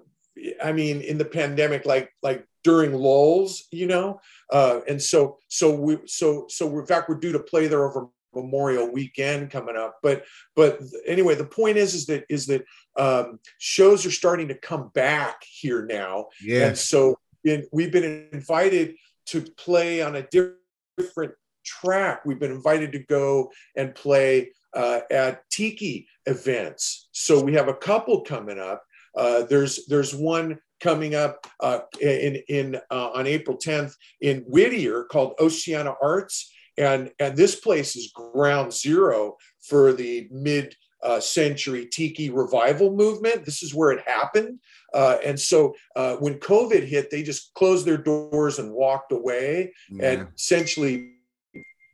I 0.62 0.72
mean, 0.72 1.00
in 1.00 1.16
the 1.16 1.24
pandemic, 1.24 1.86
like 1.86 2.10
like 2.22 2.44
during 2.62 2.92
lulls, 2.92 3.66
you 3.70 3.86
know. 3.86 4.20
Uh, 4.52 4.80
and 4.88 5.00
so 5.00 5.38
so 5.48 5.74
we 5.74 5.98
so 6.06 6.46
so 6.48 6.78
in 6.78 6.86
fact 6.86 7.08
we're 7.08 7.14
due 7.14 7.32
to 7.32 7.40
play 7.40 7.66
there 7.66 7.86
over 7.88 8.08
Memorial 8.34 8.90
Weekend 8.90 9.50
coming 9.50 9.76
up. 9.76 9.98
But 10.02 10.24
but 10.56 10.80
anyway, 11.06 11.34
the 11.34 11.44
point 11.44 11.76
is 11.76 11.94
is 11.94 12.06
that 12.06 12.24
is 12.28 12.46
that 12.46 12.64
um, 12.96 13.38
shows 13.58 14.06
are 14.06 14.10
starting 14.10 14.48
to 14.48 14.54
come 14.54 14.90
back 14.94 15.42
here 15.48 15.86
now. 15.86 16.26
yeah 16.42 16.68
And 16.68 16.78
so 16.78 17.18
in, 17.44 17.66
we've 17.72 17.92
been 17.92 18.28
invited 18.32 18.96
to 19.26 19.42
play 19.56 20.02
on 20.02 20.16
a 20.16 20.26
different 20.98 21.34
track. 21.64 22.24
We've 22.24 22.40
been 22.40 22.52
invited 22.52 22.92
to 22.92 22.98
go 23.00 23.50
and 23.76 23.94
play 23.94 24.52
uh, 24.74 25.00
at 25.10 25.48
tiki 25.50 26.08
events. 26.26 27.08
So 27.12 27.42
we 27.42 27.54
have 27.54 27.68
a 27.68 27.74
couple 27.74 28.22
coming 28.22 28.58
up. 28.58 28.84
Uh, 29.16 29.42
there's 29.42 29.86
there's 29.86 30.14
one 30.14 30.58
coming 30.80 31.14
up 31.14 31.46
uh, 31.60 31.80
in 32.00 32.36
in 32.48 32.76
uh, 32.90 33.10
on 33.10 33.26
April 33.26 33.56
10th 33.56 33.94
in 34.20 34.40
Whittier 34.46 35.04
called 35.04 35.34
Oceanic 35.40 35.94
Arts, 36.02 36.52
and 36.78 37.10
and 37.18 37.36
this 37.36 37.56
place 37.56 37.96
is 37.96 38.12
ground 38.14 38.72
zero 38.72 39.36
for 39.60 39.92
the 39.92 40.28
mid 40.30 40.74
uh, 41.02 41.20
century 41.20 41.86
tiki 41.86 42.30
revival 42.30 42.94
movement. 42.94 43.44
This 43.44 43.62
is 43.62 43.74
where 43.74 43.90
it 43.90 44.06
happened. 44.06 44.58
Uh, 44.92 45.16
and 45.24 45.38
so 45.38 45.74
uh, 45.96 46.16
when 46.16 46.34
COVID 46.34 46.86
hit, 46.86 47.10
they 47.10 47.22
just 47.22 47.54
closed 47.54 47.86
their 47.86 47.96
doors 47.96 48.58
and 48.58 48.72
walked 48.72 49.12
away 49.12 49.72
yeah. 49.90 50.10
and 50.10 50.28
essentially 50.36 51.12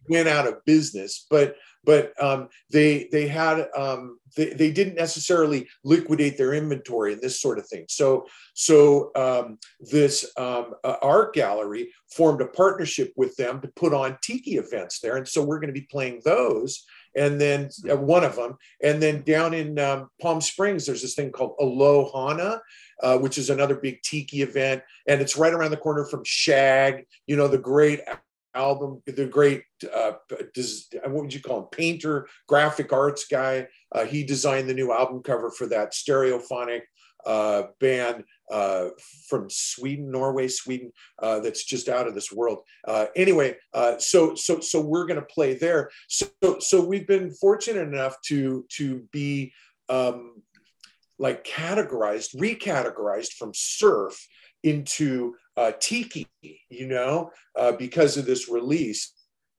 went 0.09 0.29
out 0.29 0.47
of 0.47 0.65
business. 0.65 1.27
But 1.31 1.57
but 1.87 2.13
um, 2.23 2.49
they 2.71 3.09
they 3.13 3.29
had 3.29 3.69
um, 3.75 4.19
they, 4.37 4.51
they 4.51 4.71
didn't 4.71 4.97
necessarily 4.97 5.67
liquidate 5.85 6.37
their 6.37 6.53
inventory 6.53 7.13
and 7.15 7.23
this 7.23 7.41
sort 7.41 7.59
of 7.59 7.67
thing. 7.67 7.87
So 7.89 8.27
so 8.53 9.13
um, 9.15 9.59
this 9.81 10.31
um, 10.37 10.75
uh, 10.85 10.97
art 11.01 11.33
gallery 11.33 11.93
formed 12.11 12.43
a 12.43 12.49
partnership 12.49 13.13
with 13.17 13.37
them 13.37 13.61
to 13.61 13.69
put 13.69 13.95
on 13.95 14.19
tiki 14.21 14.57
events 14.57 15.01
there, 15.01 15.17
and 15.17 15.27
so 15.27 15.43
we're 15.43 15.61
going 15.61 15.73
to 15.73 15.81
be 15.81 15.89
playing 15.91 16.21
those. 16.25 16.85
And 17.17 17.41
then 17.41 17.71
uh, 17.91 17.97
one 17.97 18.25
of 18.25 18.37
them, 18.37 18.57
and 18.83 19.03
then 19.03 19.23
down 19.23 19.55
in 19.55 19.79
um, 19.79 20.11
Palm 20.21 20.43
Springs, 20.43 20.85
there's 20.85 21.01
this 21.01 21.15
thing 21.15 21.33
called 21.33 21.57
Alohana, 21.59 22.61
uh, 23.03 23.17
which 23.17 23.39
is 23.39 23.49
another 23.49 23.77
big 23.77 24.03
tiki 24.03 24.43
event, 24.43 24.83
and 25.09 25.23
it's 25.23 25.37
right 25.37 25.55
around 25.55 25.71
the 25.71 25.79
corner 25.79 26.05
from 26.05 26.25
Shag. 26.25 27.07
You 27.27 27.37
know 27.37 27.49
the 27.49 27.57
great 27.57 28.01
album, 28.57 29.03
the 29.07 29.27
great, 29.27 29.63
uh, 29.95 30.13
what 31.05 31.23
would 31.23 31.35
you 31.35 31.41
call 31.41 31.61
him, 31.61 31.69
painter, 31.71 32.27
graphic 32.49 32.93
arts 32.93 33.27
guy. 33.31 33.69
Uh, 33.93 34.05
he 34.05 34.25
designed 34.25 34.69
the 34.69 34.75
new 34.75 34.93
album 34.93 35.23
cover 35.23 35.51
for 35.51 35.67
that 35.67 35.93
stereophonic 35.93 36.83
uh, 37.27 37.65
band 37.81 38.25
uh, 38.51 38.89
from 39.29 39.49
Sweden, 39.51 40.11
Norway, 40.11 40.49
Sweden, 40.49 40.93
uh, 41.21 41.41
that's 41.41 41.65
just 41.65 41.89
out 41.89 42.07
of 42.07 42.15
this 42.15 42.33
world. 42.33 42.61
Uh, 42.87 43.07
anyway, 43.17 43.57
uh, 43.75 43.99
so 43.99 44.35
so 44.37 44.61
so 44.61 44.81
we're 44.81 45.07
going 45.07 45.21
to 45.21 45.27
play 45.27 45.55
there. 45.55 45.91
So 46.09 46.29
so 46.61 46.85
we've 46.85 47.07
been 47.07 47.33
fortunate 47.33 47.89
enough 47.89 48.17
to 48.27 48.65
to 48.77 49.03
be 49.11 49.53
um, 49.89 50.43
like 51.19 51.45
categorized, 51.45 52.37
recategorized 52.37 53.33
from 53.33 53.53
surf 53.55 54.27
into 54.63 55.35
uh, 55.57 55.73
tiki, 55.81 56.29
you 56.43 56.87
know, 56.87 57.31
uh, 57.57 57.73
because 57.73 58.17
of 58.17 58.27
this 58.27 58.49
release. 58.49 59.13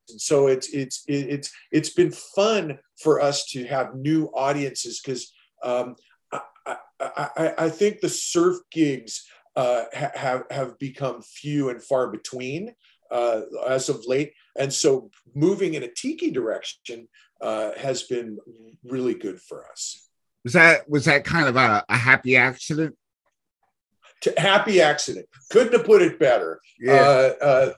And 0.10 0.22
so 0.22 0.48
it's 0.48 0.70
it's 0.70 1.04
it's 1.08 1.52
it's 1.72 1.90
been 1.90 2.12
fun 2.12 2.80
for 3.02 3.20
us 3.22 3.46
to 3.48 3.66
have 3.66 3.96
new 3.96 4.28
audiences 4.34 5.02
because 5.02 5.34
um, 5.64 5.96
I, 6.32 6.40
I, 7.00 7.54
I, 7.58 7.70
think 7.70 8.00
the 8.00 8.10
surf 8.10 8.58
gigs 8.72 9.26
uh, 9.56 9.86
have 9.94 10.44
have 10.50 10.80
become 10.80 11.22
few 11.22 11.70
and 11.70 11.84
far 11.84 12.10
between 12.10 12.74
uh, 13.12 13.42
as 13.68 13.90
of 13.90 14.06
late, 14.08 14.34
and 14.58 14.72
so 14.72 15.10
moving 15.36 15.74
in 15.74 15.84
a 15.84 15.92
tiki 15.92 16.32
direction 16.32 17.08
uh, 17.42 17.72
has 17.78 18.04
been 18.04 18.38
really 18.84 19.14
good 19.14 19.42
for 19.42 19.70
us. 19.70 20.10
Was 20.44 20.54
that 20.54 20.90
was 20.90 21.06
that 21.06 21.26
kind 21.26 21.48
of 21.48 21.56
a, 21.58 21.84
a 21.90 21.98
happy 21.98 22.38
accident? 22.38 22.96
Happy 24.38 24.82
accident. 24.82 25.28
Couldn't 25.50 25.74
have 25.74 25.86
put 25.86 26.02
it 26.02 26.20
better. 26.20 26.60
Yeah. 26.80 26.94
Uh, 26.94 27.46
uh, 27.46 27.74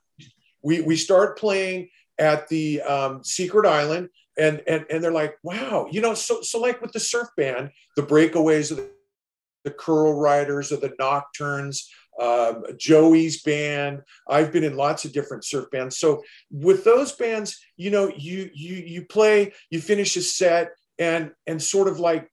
we 0.62 0.82
we 0.82 0.96
start 0.96 1.38
playing 1.38 1.90
at 2.18 2.48
the 2.50 2.82
um, 2.82 3.24
Secret 3.24 3.66
Island, 3.66 4.10
and 4.38 4.62
and 4.68 4.86
and 4.90 5.04
they're 5.04 5.12
like, 5.12 5.38
wow, 5.44 5.88
you 5.92 6.02
know, 6.02 6.14
so 6.14 6.42
so 6.42 6.60
like 6.60 6.82
with 6.82 6.92
the 6.92 7.00
surf 7.00 7.30
band, 7.38 7.72
the 7.96 8.04
Breakaways, 8.04 8.72
of 8.72 8.78
the, 8.78 8.90
the 9.64 9.72
Curl 9.72 10.14
Riders, 10.14 10.72
or 10.72 10.78
the 10.78 10.94
Nocturnes. 11.00 11.88
Um, 12.20 12.66
Joey's 12.78 13.42
band. 13.44 14.02
I've 14.28 14.52
been 14.52 14.66
in 14.66 14.76
lots 14.76 15.06
of 15.06 15.14
different 15.14 15.46
surf 15.46 15.72
bands. 15.72 15.98
So 15.98 16.22
with 16.52 16.84
those 16.84 17.14
bands, 17.14 17.58
you 17.78 17.92
know, 17.92 18.12
you 18.14 18.50
you 18.54 18.76
you 18.76 19.06
play, 19.06 19.54
you 19.70 19.80
finish 19.80 20.18
a 20.18 20.22
set, 20.22 20.72
and 20.98 21.32
and 21.48 21.62
sort 21.62 21.88
of 21.88 21.98
like 21.98 22.30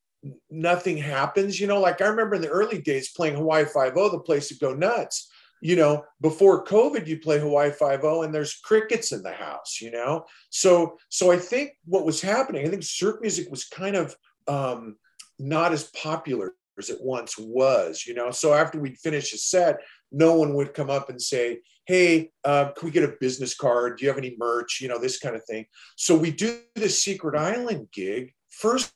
nothing 0.51 0.97
happens. 0.97 1.61
You 1.61 1.67
know, 1.67 1.81
like 1.81 2.01
I 2.01 2.07
remember 2.07 2.37
in 2.37 2.43
the 2.43 2.49
early 2.49 2.81
days 2.81 3.11
playing 3.11 3.37
Hawaii 3.37 3.65
Five 3.65 3.97
O, 3.97 4.09
the 4.09 4.21
place 4.21 4.51
would 4.51 4.61
go 4.61 4.75
nuts. 4.75 5.31
You 5.63 5.77
know, 5.77 6.05
before 6.21 6.65
COVID, 6.65 7.07
you 7.07 7.19
play 7.19 7.41
Hawaii 7.41 7.71
Five 7.71 8.05
O, 8.05 8.23
and 8.23 8.35
there's 8.35 8.61
crickets 8.63 9.13
in 9.13 9.23
the 9.23 9.33
house. 9.33 9.79
You 9.81 9.91
know, 9.91 10.25
so 10.51 10.99
so 11.09 11.31
I 11.31 11.39
think 11.39 11.73
what 11.85 12.07
was 12.07 12.21
happening, 12.21 12.67
I 12.67 12.71
think 12.71 12.83
surf 12.83 13.17
music 13.21 13.51
was 13.51 13.65
kind 13.65 13.97
of 13.97 14.15
um, 14.49 14.97
not 15.39 15.73
as 15.73 15.85
popular 15.85 16.53
as 16.79 16.91
it 16.91 16.99
once 17.01 17.39
was. 17.39 18.05
You 18.07 18.15
know, 18.15 18.31
so 18.31 18.53
after 18.53 18.79
we'd 18.79 18.99
finish 18.99 19.33
a 19.33 19.39
set, 19.39 19.81
no 20.13 20.35
one 20.35 20.55
would 20.55 20.75
come 20.75 20.91
up 20.91 21.09
and 21.11 21.21
say, 21.21 21.61
hey 21.87 22.31
uh, 22.45 22.73
can 22.73 22.87
we 22.87 22.93
get 22.93 23.09
a 23.09 23.17
business 23.21 23.55
card 23.55 23.97
do 23.97 24.05
you 24.05 24.09
have 24.09 24.19
any 24.19 24.37
merch 24.39 24.81
you 24.81 24.89
know 24.89 24.99
this 24.99 25.19
kind 25.19 25.35
of 25.35 25.45
thing 25.45 25.65
so 25.97 26.17
we 26.17 26.31
do 26.31 26.59
this 26.75 27.03
secret 27.03 27.39
island 27.39 27.89
gig 27.93 28.33
first 28.51 28.93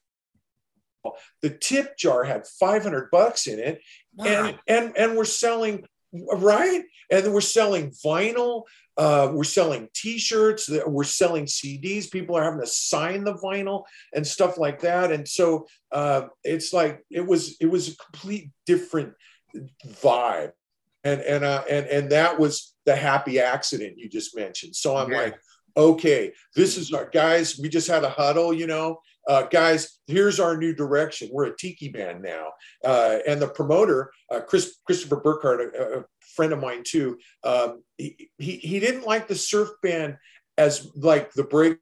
the 1.42 1.50
tip 1.50 1.96
jar 1.96 2.24
had 2.24 2.46
500 2.46 3.10
bucks 3.10 3.46
in 3.46 3.58
it, 3.58 3.80
wow. 4.14 4.26
and 4.26 4.58
and 4.66 4.96
and 4.96 5.16
we're 5.16 5.24
selling 5.24 5.84
right, 6.12 6.82
and 7.10 7.32
we're 7.32 7.40
selling 7.40 7.90
vinyl. 8.04 8.64
Uh, 8.96 9.30
we're 9.32 9.44
selling 9.44 9.88
T-shirts. 9.94 10.68
We're 10.86 11.04
selling 11.04 11.46
CDs. 11.46 12.10
People 12.10 12.36
are 12.36 12.42
having 12.42 12.60
to 12.60 12.66
sign 12.66 13.24
the 13.24 13.32
vinyl 13.34 13.84
and 14.14 14.26
stuff 14.26 14.58
like 14.58 14.80
that. 14.80 15.10
And 15.10 15.26
so 15.26 15.66
uh, 15.90 16.24
it's 16.44 16.74
like 16.74 17.02
it 17.10 17.26
was 17.26 17.56
it 17.60 17.66
was 17.66 17.88
a 17.88 17.96
complete 17.96 18.50
different 18.66 19.14
vibe, 20.02 20.52
and 21.04 21.20
and 21.22 21.44
uh, 21.44 21.64
and 21.70 21.86
and 21.86 22.10
that 22.10 22.38
was 22.38 22.74
the 22.84 22.96
happy 22.96 23.40
accident 23.40 23.96
you 23.96 24.08
just 24.08 24.36
mentioned. 24.36 24.76
So 24.76 24.96
I'm 24.96 25.10
yeah. 25.10 25.18
like, 25.18 25.40
okay, 25.76 26.32
this 26.54 26.76
is 26.76 26.92
our 26.92 27.08
guys. 27.08 27.58
We 27.58 27.68
just 27.68 27.88
had 27.88 28.04
a 28.04 28.10
huddle, 28.10 28.52
you 28.52 28.66
know, 28.66 29.00
uh, 29.28 29.42
guys, 29.42 29.98
here's 30.06 30.40
our 30.40 30.56
new 30.56 30.74
direction. 30.74 31.28
We're 31.32 31.46
a 31.46 31.56
tiki 31.56 31.88
band 31.88 32.22
now. 32.22 32.52
Uh, 32.84 33.18
and 33.26 33.40
the 33.40 33.48
promoter, 33.48 34.12
uh, 34.30 34.40
Chris, 34.40 34.76
Christopher 34.86 35.16
Burkhardt, 35.16 35.74
a, 35.74 35.98
a, 35.98 36.04
friend 36.36 36.52
of 36.52 36.60
mine 36.60 36.82
too, 36.84 37.18
um, 37.42 37.82
he, 37.98 38.30
he, 38.38 38.52
he 38.58 38.78
didn't 38.78 39.04
like 39.04 39.26
the 39.26 39.34
surf 39.34 39.68
band 39.82 40.16
as 40.56 40.88
like 40.94 41.32
the 41.32 41.42
break 41.42 41.78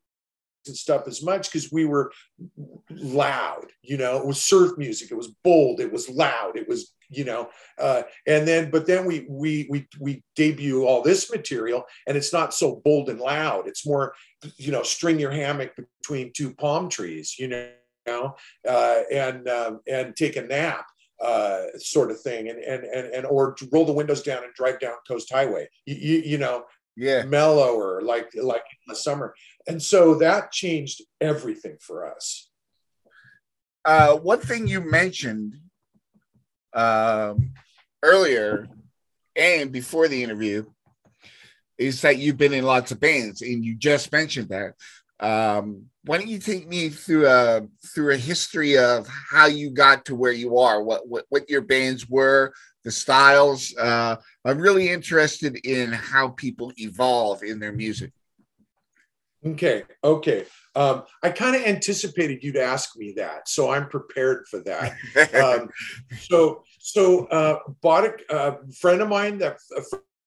and 0.67 0.77
stuff 0.77 1.07
as 1.07 1.23
much 1.23 1.51
because 1.51 1.71
we 1.73 1.85
were 1.85 2.13
loud, 2.91 3.67
you 3.83 3.97
know, 3.97 4.19
it 4.19 4.27
was 4.27 4.41
surf 4.41 4.79
music. 4.79 5.11
It 5.11 5.17
was 5.17 5.35
bold. 5.45 5.81
It 5.81 5.93
was 5.93 6.09
loud. 6.09 6.57
It 6.57 6.69
was, 6.69 6.93
you 7.11 7.25
know, 7.25 7.49
uh, 7.79 8.03
and 8.27 8.47
then, 8.47 8.71
but 8.71 8.87
then 8.87 9.05
we, 9.05 9.27
we, 9.29 9.67
we, 9.71 9.89
we 9.99 10.23
debut 10.37 10.85
all 10.85 11.03
this 11.03 11.31
material 11.31 11.85
and 12.07 12.17
it's 12.17 12.33
not 12.33 12.53
so 12.53 12.83
bold 12.85 13.09
and 13.09 13.21
loud. 13.21 13.67
It's 13.67 13.87
more, 13.87 14.15
you 14.57 14.73
know, 14.73 14.83
string 14.83 15.19
your 15.19 15.31
hammock 15.31 15.73
between 15.77 16.33
two 16.33 16.55
palm 16.55 16.89
trees, 16.89 17.37
you 17.39 17.49
know, 17.49 18.37
uh, 18.69 19.01
and, 19.13 19.49
um, 19.49 19.81
and 19.89 20.15
take 20.15 20.37
a 20.37 20.43
nap 20.43 20.87
uh, 21.23 21.65
sort 21.79 22.11
of 22.11 22.21
thing 22.21 22.49
and, 22.49 22.59
and, 22.59 22.85
and, 22.85 23.07
and, 23.15 23.27
or 23.27 23.57
roll 23.73 23.87
the 23.87 23.93
windows 23.93 24.23
down 24.23 24.45
and 24.45 24.55
drive 24.55 24.79
down 24.79 24.95
coast 25.07 25.33
highway, 25.33 25.69
you, 25.87 25.95
you, 25.95 26.23
you 26.25 26.39
know, 26.39 26.65
yeah. 26.99 27.23
mellower 27.23 28.03
like 28.03 28.29
like 28.35 28.65
in 28.73 28.89
the 28.89 28.97
summer. 28.97 29.35
And 29.67 29.81
so 29.81 30.17
that 30.17 30.51
changed 30.51 31.03
everything 31.21 31.77
for 31.81 32.13
us. 32.13 32.51
Uh, 33.85 34.17
one 34.17 34.41
thing 34.41 34.67
you 34.67 34.81
mentioned 34.81 35.55
um, 36.75 37.53
earlier 38.03 38.69
and 39.37 39.73
before 39.73 40.09
the 40.09 40.23
interview 40.23 40.65
is 41.77 42.03
that 42.03 42.19
you've 42.19 42.39
been 42.39 42.53
in 42.53 42.65
lots 42.65 42.91
of 42.91 43.01
bands 43.01 43.43
and 43.43 43.65
you 43.65 43.75
just 43.75 44.11
mentioned 44.13 44.49
that 44.49 44.75
um, 45.21 45.85
why 46.05 46.19
don't 46.19 46.29
you 46.29 46.39
take 46.39 46.69
me 46.69 46.89
through 46.89 47.27
a 47.27 47.67
through 47.93 48.15
a 48.15 48.17
history 48.17 48.79
of 48.79 49.09
how 49.31 49.47
you 49.47 49.71
got 49.71 50.05
to 50.05 50.15
where 50.15 50.33
you 50.33 50.59
are 50.59 50.83
what 50.83 51.09
what, 51.09 51.25
what 51.29 51.49
your 51.51 51.61
bands 51.61 52.09
were 52.09 52.53
the 52.89 52.93
styles. 52.93 53.77
Uh, 53.77 54.17
I'm 54.47 54.59
really 54.59 54.89
interested 54.89 55.57
in 55.57 55.93
how 55.93 56.29
people 56.29 56.73
evolve 56.79 57.43
in 57.43 57.59
their 57.59 57.73
music. 57.73 58.13
Okay, 59.45 59.85
okay. 60.03 60.47
Um, 60.79 61.03
I 61.25 61.31
kind 61.31 61.57
of 61.57 61.63
anticipated 61.63 62.45
you'd 62.45 62.57
ask 62.57 62.97
me 62.97 63.13
that, 63.17 63.49
so 63.49 63.73
I'm 63.73 63.89
prepared 63.89 64.47
for 64.49 64.61
that. 64.61 64.93
um, 65.35 65.71
so, 66.21 66.63
so 66.79 67.27
uh, 67.27 67.59
bought 67.83 68.05
a, 68.05 68.15
a, 68.31 68.73
friend 68.73 69.03
of 69.03 69.09
mine 69.09 69.39
that 69.39 69.59
a 69.77 69.83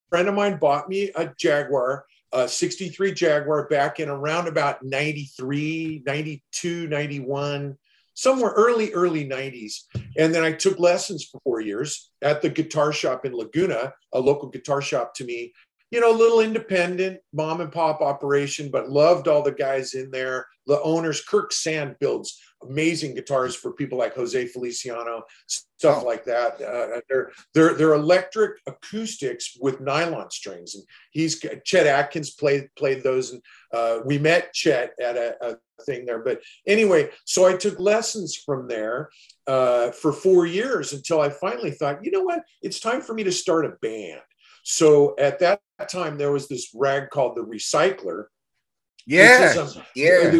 friend 0.09 0.27
of 0.27 0.35
mine 0.35 0.57
bought 0.57 0.89
me 0.89 1.09
a 1.15 1.31
Jaguar, 1.37 2.05
a 2.33 2.49
63 2.49 3.13
Jaguar 3.13 3.69
back 3.69 4.01
in 4.01 4.09
around 4.09 4.49
about 4.49 4.83
93, 4.83 6.03
92, 6.05 6.87
91 6.87 7.77
somewhere 8.13 8.51
early, 8.51 8.91
early 8.91 9.25
90s. 9.25 9.83
And 10.17 10.35
then 10.35 10.43
I 10.43 10.51
took 10.51 10.79
lessons 10.79 11.23
for 11.23 11.39
four 11.45 11.61
years 11.61 12.11
at 12.21 12.41
the 12.41 12.49
guitar 12.49 12.91
shop 12.91 13.25
in 13.25 13.33
Laguna, 13.33 13.93
a 14.13 14.19
local 14.19 14.49
guitar 14.49 14.81
shop 14.81 15.13
to 15.15 15.23
me. 15.23 15.53
You 15.91 15.99
know, 15.99 16.11
little 16.11 16.39
independent 16.39 17.19
mom 17.33 17.61
and 17.61 17.71
pop 17.71 18.01
operation, 18.01 18.71
but 18.71 18.89
loved 18.89 19.27
all 19.27 19.43
the 19.43 19.51
guys 19.51 19.93
in 19.93 20.09
there. 20.09 20.47
The 20.65 20.81
owners, 20.81 21.23
Kirk 21.23 21.51
Sand 21.51 21.97
builds 21.99 22.39
amazing 22.63 23.15
guitars 23.15 23.55
for 23.55 23.73
people 23.73 23.97
like 23.97 24.15
Jose 24.15 24.47
Feliciano, 24.47 25.23
stuff 25.47 26.03
oh. 26.03 26.05
like 26.05 26.23
that. 26.25 26.61
Uh, 26.61 27.01
they're 27.09 27.31
they're 27.53 27.73
they're 27.73 27.93
electric 27.93 28.59
acoustics 28.67 29.57
with 29.59 29.81
nylon 29.81 30.31
strings, 30.31 30.75
and 30.75 30.83
he's 31.11 31.43
Chet 31.65 31.87
Atkins 31.87 32.31
played 32.31 32.69
played 32.77 33.03
those, 33.03 33.31
and 33.31 33.41
uh, 33.73 33.99
we 34.05 34.17
met 34.17 34.53
Chet 34.53 34.93
at 35.01 35.17
a, 35.17 35.35
a, 35.41 35.55
thing 35.85 36.05
there. 36.05 36.19
But 36.19 36.41
anyway, 36.67 37.09
so 37.25 37.47
I 37.47 37.57
took 37.57 37.79
lessons 37.79 38.35
from 38.35 38.67
there 38.67 39.09
uh, 39.47 39.91
for 39.91 40.13
four 40.13 40.45
years 40.45 40.93
until 40.93 41.19
I 41.19 41.29
finally 41.29 41.71
thought, 41.71 42.05
you 42.05 42.11
know 42.11 42.21
what, 42.21 42.43
it's 42.61 42.79
time 42.79 43.01
for 43.01 43.15
me 43.15 43.23
to 43.23 43.31
start 43.31 43.65
a 43.65 43.73
band. 43.81 44.21
So 44.63 45.15
at 45.17 45.39
that 45.39 45.61
time, 45.89 46.17
there 46.17 46.31
was 46.31 46.47
this 46.47 46.69
rag 46.73 47.09
called 47.09 47.35
the 47.35 47.43
Recycler. 47.43 48.25
Yeah, 49.07 49.55
um, 49.59 49.83
yeah. 49.95 50.31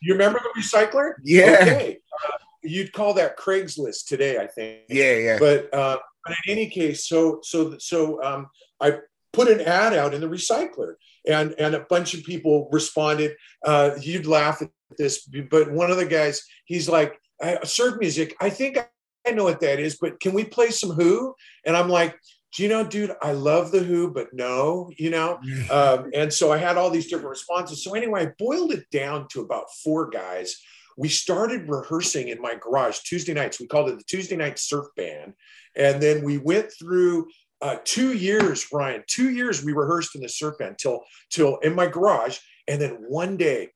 You 0.00 0.12
remember 0.12 0.40
the 0.42 0.60
Recycler? 0.60 1.14
Yeah. 1.22 1.58
Okay. 1.60 1.98
Uh, 2.24 2.38
you'd 2.62 2.92
call 2.92 3.14
that 3.14 3.36
Craigslist 3.36 4.06
today, 4.06 4.38
I 4.38 4.46
think. 4.46 4.82
Yeah, 4.88 5.14
yeah. 5.16 5.38
But, 5.38 5.72
uh, 5.74 5.98
but 6.24 6.36
in 6.46 6.52
any 6.52 6.68
case, 6.68 7.06
so 7.06 7.40
so 7.42 7.76
so 7.78 8.22
um, 8.22 8.48
I 8.80 8.98
put 9.32 9.48
an 9.48 9.60
ad 9.60 9.94
out 9.94 10.14
in 10.14 10.20
the 10.20 10.28
Recycler, 10.28 10.94
and 11.26 11.54
and 11.58 11.74
a 11.74 11.80
bunch 11.80 12.14
of 12.14 12.24
people 12.24 12.68
responded. 12.72 13.36
Uh, 13.64 13.92
you'd 14.00 14.26
laugh 14.26 14.62
at 14.62 14.70
this, 14.96 15.26
but 15.50 15.70
one 15.70 15.90
of 15.90 15.96
the 15.96 16.06
guys, 16.06 16.42
he's 16.64 16.88
like, 16.88 17.18
"I 17.42 17.58
"Surf 17.64 17.98
music. 17.98 18.36
I 18.40 18.50
think 18.50 18.78
I 19.26 19.30
know 19.30 19.44
what 19.44 19.60
that 19.60 19.80
is, 19.80 19.96
but 20.00 20.20
can 20.20 20.32
we 20.32 20.44
play 20.44 20.70
some 20.70 20.90
Who?" 20.90 21.34
And 21.64 21.76
I'm 21.76 21.88
like, 21.88 22.18
do 22.54 22.62
you 22.62 22.68
know, 22.68 22.84
dude, 22.84 23.14
I 23.20 23.32
love 23.32 23.70
the 23.70 23.80
Who, 23.80 24.10
but 24.10 24.28
no, 24.32 24.90
you 24.96 25.10
know? 25.10 25.38
um, 25.70 26.10
and 26.14 26.32
so 26.32 26.52
I 26.52 26.58
had 26.58 26.76
all 26.76 26.90
these 26.90 27.06
different 27.06 27.30
responses. 27.30 27.84
So 27.84 27.94
anyway, 27.94 28.26
I 28.26 28.32
boiled 28.38 28.72
it 28.72 28.88
down 28.90 29.28
to 29.28 29.40
about 29.40 29.66
four 29.84 30.08
guys. 30.08 30.56
We 30.96 31.08
started 31.08 31.68
rehearsing 31.68 32.28
in 32.28 32.40
my 32.40 32.56
garage 32.56 33.00
Tuesday 33.00 33.34
nights. 33.34 33.60
We 33.60 33.66
called 33.66 33.88
it 33.88 33.98
the 33.98 34.04
Tuesday 34.04 34.36
Night 34.36 34.58
Surf 34.58 34.86
Band. 34.96 35.34
And 35.76 36.02
then 36.02 36.24
we 36.24 36.38
went 36.38 36.72
through 36.76 37.28
uh, 37.60 37.76
two 37.84 38.14
years, 38.14 38.66
Ryan, 38.72 39.04
two 39.06 39.30
years 39.30 39.64
we 39.64 39.72
rehearsed 39.72 40.14
in 40.14 40.22
the 40.22 40.28
surf 40.28 40.58
band 40.58 40.78
till, 40.78 41.04
till 41.30 41.58
in 41.58 41.74
my 41.74 41.86
garage. 41.86 42.38
And 42.66 42.80
then 42.80 43.04
one 43.08 43.36
day 43.36 43.70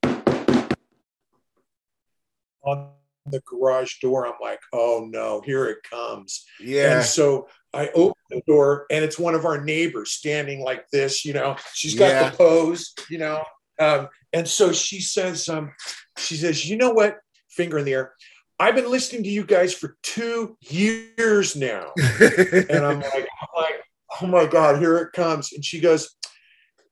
on 2.65 2.91
the 3.27 3.41
garage 3.41 3.99
door, 4.01 4.27
I'm 4.27 4.35
like, 4.41 4.61
oh 4.73 5.07
no, 5.11 5.43
here 5.45 5.67
it 5.67 5.79
comes. 5.89 6.45
Yeah. 6.61 6.97
And 6.97 7.05
so 7.05 7.49
I 7.73 7.89
open 7.95 8.21
the 8.31 8.43
door 8.47 8.87
and 8.91 9.05
it's 9.05 9.19
one 9.19 9.35
of 9.35 9.45
our 9.45 9.63
neighbors 9.63 10.13
standing 10.13 10.63
like 10.63 10.89
this, 10.91 11.25
you 11.25 11.33
know, 11.33 11.57
she's 11.75 11.95
got 11.95 12.09
yeah. 12.09 12.31
the 12.31 12.37
pose, 12.37 12.95
you 13.09 13.19
know. 13.19 13.45
Um, 13.79 14.09
and 14.33 14.47
so 14.47 14.73
she 14.73 15.01
says, 15.01 15.49
um, 15.49 15.73
she 16.19 16.37
says, 16.37 16.69
you 16.69 16.77
know 16.77 16.91
what, 16.91 17.19
finger 17.49 17.79
in 17.79 17.85
the 17.85 17.95
air. 17.95 18.15
I've 18.59 18.75
been 18.75 18.91
listening 18.91 19.25
to 19.25 19.29
you 19.29 19.45
guys 19.45 19.75
for 19.75 19.97
two 20.03 20.57
years 20.61 21.57
now. 21.57 21.93
and 21.99 22.85
I'm 22.85 23.01
like, 23.01 23.27
I'm 23.41 23.49
like, 23.57 23.83
oh 24.21 24.27
my 24.27 24.47
God, 24.47 24.79
here 24.79 24.99
it 24.99 25.13
comes. 25.13 25.53
And 25.53 25.65
she 25.65 25.81
goes, 25.81 26.15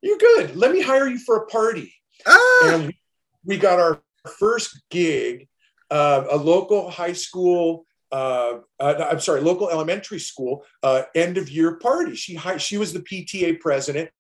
You're 0.03 0.19
good. 0.19 0.57
Let 0.57 0.73
me 0.73 0.83
hire 0.83 1.09
you 1.09 1.19
for 1.19 1.37
a 1.37 1.47
party. 1.47 1.95
Ah. 2.27 2.61
And 2.65 2.93
we 3.45 3.57
got 3.57 3.79
our 3.79 4.01
first 4.39 4.83
gig, 4.91 5.49
uh, 5.91 6.25
a 6.31 6.37
local 6.37 6.91
high 6.91 7.13
school 7.13 7.87
uh, 8.13 8.59
uh, 8.81 9.07
I'm 9.11 9.21
sorry, 9.21 9.41
local 9.41 9.71
elementary 9.71 10.19
school 10.19 10.65
uh, 10.83 11.03
end 11.15 11.39
of 11.39 11.49
year 11.49 11.77
party. 11.77 12.17
She 12.17 12.37
she 12.59 12.77
was 12.77 12.93
the 12.93 13.01
PTA 13.01 13.61
president. 13.61 14.11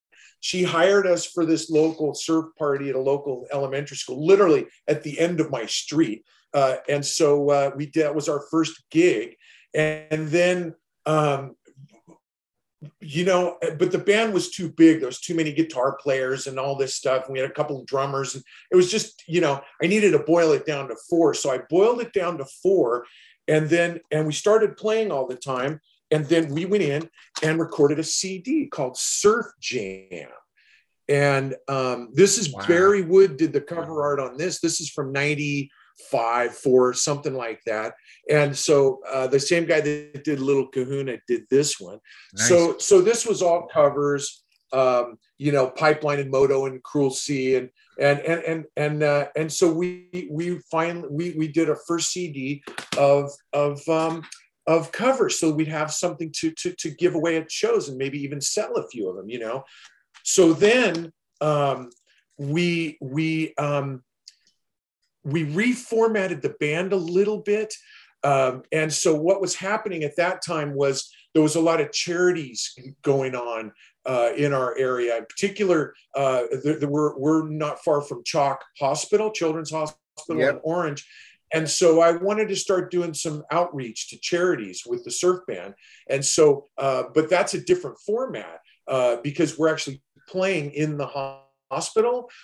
She 0.40 0.62
hired 0.62 1.06
us 1.06 1.26
for 1.26 1.44
this 1.44 1.70
local 1.70 2.14
surf 2.14 2.46
party 2.58 2.88
at 2.88 2.94
a 2.94 3.00
local 3.00 3.46
elementary 3.52 3.96
school, 3.96 4.24
literally 4.26 4.66
at 4.88 5.02
the 5.02 5.18
end 5.18 5.40
of 5.40 5.50
my 5.50 5.66
street. 5.66 6.24
Uh, 6.54 6.76
and 6.88 7.04
so 7.04 7.50
uh, 7.50 7.70
we 7.76 7.86
did. 7.86 8.04
That 8.04 8.14
was 8.14 8.28
our 8.28 8.42
first 8.50 8.82
gig, 8.90 9.36
and 9.74 10.28
then 10.28 10.74
um, 11.06 11.56
you 13.00 13.24
know, 13.24 13.58
but 13.78 13.92
the 13.92 13.98
band 13.98 14.32
was 14.32 14.50
too 14.50 14.70
big. 14.70 15.00
There 15.00 15.06
was 15.06 15.20
too 15.20 15.34
many 15.34 15.52
guitar 15.52 15.98
players 16.00 16.46
and 16.46 16.58
all 16.58 16.76
this 16.76 16.94
stuff. 16.94 17.24
And 17.24 17.32
we 17.32 17.38
had 17.38 17.50
a 17.50 17.54
couple 17.54 17.78
of 17.78 17.86
drummers, 17.86 18.34
and 18.34 18.44
it 18.70 18.76
was 18.76 18.90
just, 18.90 19.22
you 19.26 19.40
know, 19.40 19.60
I 19.82 19.86
needed 19.86 20.12
to 20.12 20.20
boil 20.20 20.52
it 20.52 20.66
down 20.66 20.88
to 20.88 20.96
four. 21.08 21.34
So 21.34 21.50
I 21.50 21.58
boiled 21.68 22.00
it 22.00 22.12
down 22.12 22.38
to 22.38 22.46
four, 22.62 23.04
and 23.50 23.68
then 23.68 24.00
and 24.10 24.26
we 24.26 24.32
started 24.32 24.76
playing 24.76 25.10
all 25.10 25.26
the 25.26 25.36
time 25.36 25.80
and 26.10 26.24
then 26.26 26.52
we 26.52 26.64
went 26.64 26.82
in 26.82 27.08
and 27.42 27.58
recorded 27.58 27.98
a 27.98 28.04
cd 28.04 28.66
called 28.66 28.96
surf 28.96 29.46
jam 29.60 30.28
and 31.08 31.56
um, 31.68 32.10
this 32.12 32.38
is 32.38 32.52
wow. 32.52 32.64
barry 32.66 33.02
wood 33.02 33.36
did 33.36 33.52
the 33.52 33.60
cover 33.60 34.02
art 34.02 34.20
on 34.20 34.36
this 34.36 34.60
this 34.60 34.80
is 34.80 34.88
from 34.88 35.12
95 36.12 36.56
4 36.56 36.94
something 36.94 37.34
like 37.34 37.60
that 37.66 37.94
and 38.30 38.56
so 38.56 39.00
uh, 39.10 39.26
the 39.26 39.40
same 39.40 39.66
guy 39.66 39.80
that 39.80 40.24
did 40.24 40.40
little 40.40 40.68
kahuna 40.68 41.18
did 41.26 41.42
this 41.50 41.80
one 41.80 41.98
nice. 42.34 42.48
so 42.48 42.78
so 42.78 43.00
this 43.00 43.26
was 43.26 43.42
all 43.42 43.66
covers 43.66 44.42
um, 44.72 45.18
you 45.38 45.52
know, 45.52 45.68
Pipeline 45.68 46.20
and 46.20 46.30
Moto 46.30 46.66
and 46.66 46.82
Cruel 46.82 47.10
Sea 47.10 47.56
and 47.56 47.70
and 47.98 48.20
and 48.20 48.42
and 48.44 48.64
and 48.76 49.02
uh, 49.02 49.26
and 49.36 49.52
so 49.52 49.72
we 49.72 50.28
we 50.30 50.58
finally 50.70 51.08
we 51.10 51.34
we 51.36 51.48
did 51.48 51.68
a 51.68 51.76
first 51.86 52.12
CD 52.12 52.62
of 52.96 53.30
of 53.52 53.86
um, 53.88 54.22
of 54.66 54.92
covers 54.92 55.38
so 55.38 55.50
we'd 55.50 55.68
have 55.68 55.92
something 55.92 56.32
to 56.36 56.50
to 56.52 56.72
to 56.78 56.90
give 56.90 57.14
away 57.14 57.36
at 57.36 57.50
shows 57.50 57.88
and 57.88 57.98
maybe 57.98 58.18
even 58.22 58.40
sell 58.40 58.76
a 58.76 58.88
few 58.88 59.08
of 59.08 59.16
them, 59.16 59.28
you 59.28 59.38
know. 59.38 59.64
So 60.24 60.52
then 60.52 61.12
um, 61.40 61.90
we 62.38 62.98
we 63.00 63.54
um, 63.56 64.02
we 65.24 65.44
reformatted 65.44 66.42
the 66.42 66.54
band 66.60 66.92
a 66.92 66.96
little 66.96 67.38
bit. 67.38 67.74
Um, 68.22 68.62
and 68.72 68.92
so 68.92 69.14
what 69.14 69.40
was 69.40 69.54
happening 69.54 70.04
at 70.04 70.16
that 70.16 70.44
time 70.44 70.74
was 70.74 71.10
there 71.34 71.42
was 71.42 71.56
a 71.56 71.60
lot 71.60 71.80
of 71.80 71.92
charities 71.92 72.74
going 73.02 73.34
on 73.34 73.72
uh, 74.06 74.30
in 74.36 74.52
our 74.52 74.76
area. 74.76 75.16
In 75.16 75.26
particular, 75.26 75.94
uh, 76.14 76.42
the, 76.50 76.78
the, 76.80 76.88
we're, 76.88 77.16
we're 77.18 77.48
not 77.48 77.82
far 77.82 78.02
from 78.02 78.22
CHOC 78.24 78.62
Hospital, 78.78 79.30
Children's 79.30 79.70
Hospital 79.70 80.40
yep. 80.40 80.54
in 80.54 80.60
Orange. 80.64 81.06
And 81.52 81.68
so 81.68 82.00
I 82.00 82.12
wanted 82.12 82.48
to 82.48 82.56
start 82.56 82.90
doing 82.90 83.12
some 83.12 83.42
outreach 83.50 84.08
to 84.10 84.18
charities 84.18 84.84
with 84.86 85.04
the 85.04 85.10
surf 85.10 85.40
band. 85.46 85.74
And 86.08 86.24
so, 86.24 86.68
uh, 86.78 87.04
but 87.12 87.28
that's 87.28 87.54
a 87.54 87.60
different 87.60 87.98
format 87.98 88.60
uh, 88.86 89.16
because 89.22 89.58
we're 89.58 89.68
actually 89.68 90.02
playing 90.28 90.72
in 90.72 90.96
the 90.96 91.06
hospital. 91.06 91.49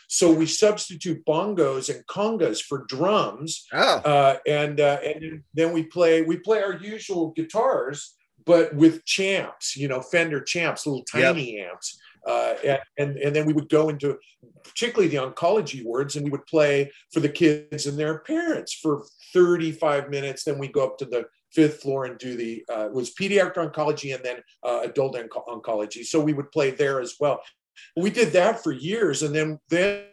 So 0.08 0.32
we 0.32 0.46
substitute 0.46 1.24
bongos 1.24 1.94
and 1.94 2.06
congas 2.06 2.62
for 2.62 2.84
drums. 2.88 3.66
Oh. 3.72 3.96
Uh, 3.98 4.36
and 4.46 4.80
uh, 4.80 4.98
and 5.04 5.42
then 5.54 5.72
we 5.72 5.84
play 5.84 6.22
we 6.22 6.38
play 6.38 6.62
our 6.62 6.74
usual 6.74 7.32
guitars 7.32 8.16
but 8.46 8.74
with 8.74 9.04
champs, 9.04 9.76
you 9.76 9.88
know, 9.88 10.00
Fender 10.00 10.40
champs, 10.40 10.86
little 10.86 11.04
tiny 11.04 11.56
yep. 11.56 11.72
amps. 11.72 11.98
Uh, 12.26 12.54
and, 12.98 13.16
and 13.16 13.36
then 13.36 13.46
we 13.46 13.52
would 13.52 13.68
go 13.68 13.88
into 13.88 14.18
particularly 14.64 15.08
the 15.08 15.16
oncology 15.16 15.84
wards 15.84 16.16
and 16.16 16.24
we 16.24 16.30
would 16.30 16.46
play 16.46 16.90
for 17.12 17.20
the 17.20 17.28
kids 17.28 17.86
and 17.86 17.98
their 17.98 18.20
parents 18.20 18.72
for 18.72 19.04
35 19.32 20.10
minutes. 20.10 20.42
Then 20.42 20.58
we 20.58 20.68
go 20.68 20.84
up 20.84 20.98
to 20.98 21.04
the 21.04 21.26
fifth 21.52 21.82
floor 21.82 22.04
and 22.04 22.18
do 22.18 22.36
the 22.36 22.64
uh, 22.72 22.88
was 22.92 23.14
pediatric 23.14 23.54
oncology 23.54 24.14
and 24.14 24.24
then 24.24 24.38
uh, 24.64 24.80
adult 24.82 25.16
oncology. 25.16 26.04
So 26.04 26.20
we 26.20 26.32
would 26.32 26.50
play 26.50 26.70
there 26.72 27.00
as 27.00 27.14
well. 27.20 27.40
We 27.96 28.10
did 28.10 28.32
that 28.32 28.62
for 28.62 28.72
years, 28.72 29.22
and 29.22 29.34
then 29.34 29.58
then 29.68 30.04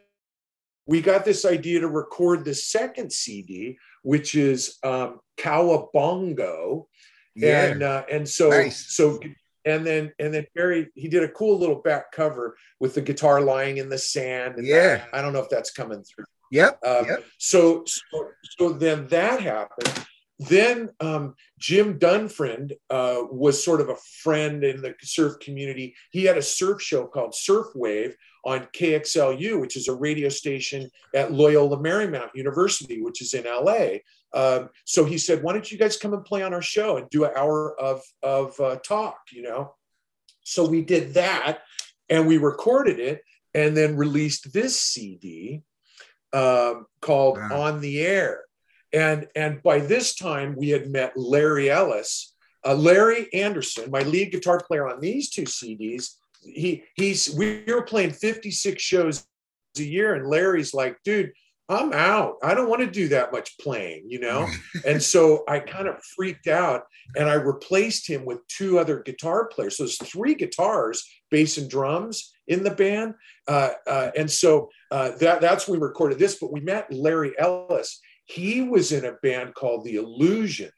we 0.85 1.01
got 1.01 1.25
this 1.25 1.45
idea 1.45 1.79
to 1.81 1.87
record 1.87 2.43
the 2.43 2.53
second 2.53 3.11
CD, 3.11 3.77
which 4.01 4.35
is 4.35 4.77
um, 4.83 5.19
Cowabongo, 5.37 6.85
yeah. 7.35 7.65
and 7.65 7.83
uh, 7.83 8.03
and 8.11 8.27
so 8.27 8.49
nice. 8.49 8.95
so 8.95 9.19
and 9.65 9.85
then 9.85 10.11
and 10.19 10.33
then 10.33 10.45
Barry 10.55 10.89
he 10.95 11.07
did 11.07 11.23
a 11.23 11.29
cool 11.29 11.57
little 11.57 11.81
back 11.81 12.11
cover 12.11 12.55
with 12.79 12.95
the 12.95 13.01
guitar 13.01 13.41
lying 13.41 13.77
in 13.77 13.89
the 13.89 13.97
sand. 13.97 14.55
yeah, 14.61 14.97
that, 14.97 15.09
I 15.13 15.21
don't 15.21 15.33
know 15.33 15.39
if 15.41 15.49
that's 15.49 15.71
coming 15.71 16.03
through. 16.03 16.25
Yep. 16.51 16.79
Um, 16.85 17.05
yep. 17.07 17.25
So, 17.39 17.83
so 17.85 18.29
so 18.59 18.73
then 18.73 19.07
that 19.07 19.41
happened. 19.41 20.05
Then 20.47 20.89
um, 20.99 21.35
Jim 21.59 21.99
Dunfriend 21.99 22.73
uh, 22.89 23.23
was 23.31 23.63
sort 23.63 23.81
of 23.81 23.89
a 23.89 23.95
friend 23.95 24.63
in 24.63 24.81
the 24.81 24.95
surf 25.01 25.39
community. 25.39 25.95
He 26.11 26.23
had 26.23 26.37
a 26.37 26.41
surf 26.41 26.81
show 26.81 27.05
called 27.05 27.35
Surf 27.35 27.67
Wave 27.75 28.15
on 28.45 28.67
KXLU, 28.73 29.59
which 29.59 29.77
is 29.77 29.87
a 29.87 29.93
radio 29.93 30.29
station 30.29 30.89
at 31.15 31.31
Loyola 31.31 31.77
Marymount 31.77 32.29
University, 32.35 33.01
which 33.01 33.21
is 33.21 33.33
in 33.33 33.45
LA. 33.45 33.99
Um, 34.33 34.69
so 34.85 35.05
he 35.05 35.17
said, 35.17 35.43
"Why 35.43 35.53
don't 35.53 35.71
you 35.71 35.77
guys 35.77 35.97
come 35.97 36.13
and 36.13 36.25
play 36.25 36.43
on 36.43 36.53
our 36.53 36.61
show 36.61 36.97
and 36.97 37.09
do 37.09 37.23
an 37.25 37.31
hour 37.35 37.79
of 37.79 38.01
of 38.21 38.59
uh, 38.59 38.77
talk?" 38.77 39.19
You 39.31 39.43
know. 39.43 39.75
So 40.43 40.67
we 40.67 40.81
did 40.81 41.13
that, 41.13 41.61
and 42.09 42.27
we 42.27 42.37
recorded 42.37 42.99
it, 42.99 43.21
and 43.53 43.77
then 43.77 43.95
released 43.95 44.51
this 44.51 44.79
CD 44.79 45.61
um, 46.33 46.87
called 47.01 47.37
wow. 47.37 47.67
"On 47.67 47.81
the 47.81 48.01
Air." 48.01 48.43
And 48.93 49.27
and 49.35 49.61
by 49.63 49.79
this 49.79 50.15
time, 50.15 50.55
we 50.55 50.69
had 50.69 50.89
met 50.89 51.17
Larry 51.17 51.69
Ellis, 51.69 52.33
uh, 52.65 52.75
Larry 52.75 53.33
Anderson, 53.33 53.89
my 53.91 54.01
lead 54.01 54.31
guitar 54.31 54.59
player 54.59 54.87
on 54.87 54.99
these 54.99 55.29
two 55.29 55.43
CDs. 55.43 56.15
he 56.41 56.83
he's 56.95 57.33
we 57.35 57.63
were 57.67 57.81
playing 57.81 58.11
56 58.11 58.81
shows 58.81 59.25
a 59.77 59.83
year, 59.83 60.13
and 60.13 60.27
Larry's 60.27 60.73
like, 60.73 60.97
dude, 61.03 61.31
I'm 61.69 61.93
out. 61.93 62.35
I 62.43 62.53
don't 62.53 62.69
want 62.69 62.81
to 62.81 62.91
do 62.91 63.07
that 63.09 63.31
much 63.31 63.57
playing, 63.57 64.03
you 64.07 64.19
know? 64.19 64.47
and 64.85 65.01
so 65.01 65.43
I 65.47 65.59
kind 65.59 65.87
of 65.87 66.03
freaked 66.15 66.47
out 66.47 66.83
and 67.15 67.29
I 67.29 67.35
replaced 67.35 68.07
him 68.07 68.25
with 68.25 68.45
two 68.47 68.79
other 68.79 69.01
guitar 69.01 69.47
players. 69.47 69.77
So 69.77 69.83
there's 69.83 69.97
three 69.97 70.35
guitars, 70.35 71.07
bass 71.31 71.57
and 71.57 71.69
drums 71.69 72.33
in 72.47 72.63
the 72.63 72.71
band. 72.71 73.15
Uh, 73.47 73.71
uh, 73.87 74.11
and 74.17 74.29
so 74.29 74.69
uh, 74.91 75.11
that, 75.19 75.39
that's 75.39 75.67
when 75.67 75.79
we 75.79 75.87
recorded 75.87 76.19
this, 76.19 76.37
but 76.39 76.51
we 76.51 76.59
met 76.59 76.91
Larry 76.91 77.33
Ellis. 77.39 78.01
He 78.25 78.61
was 78.61 78.91
in 78.91 79.05
a 79.05 79.13
band 79.23 79.53
called 79.53 79.83
The 79.83 79.95
Illusions. 79.95 80.71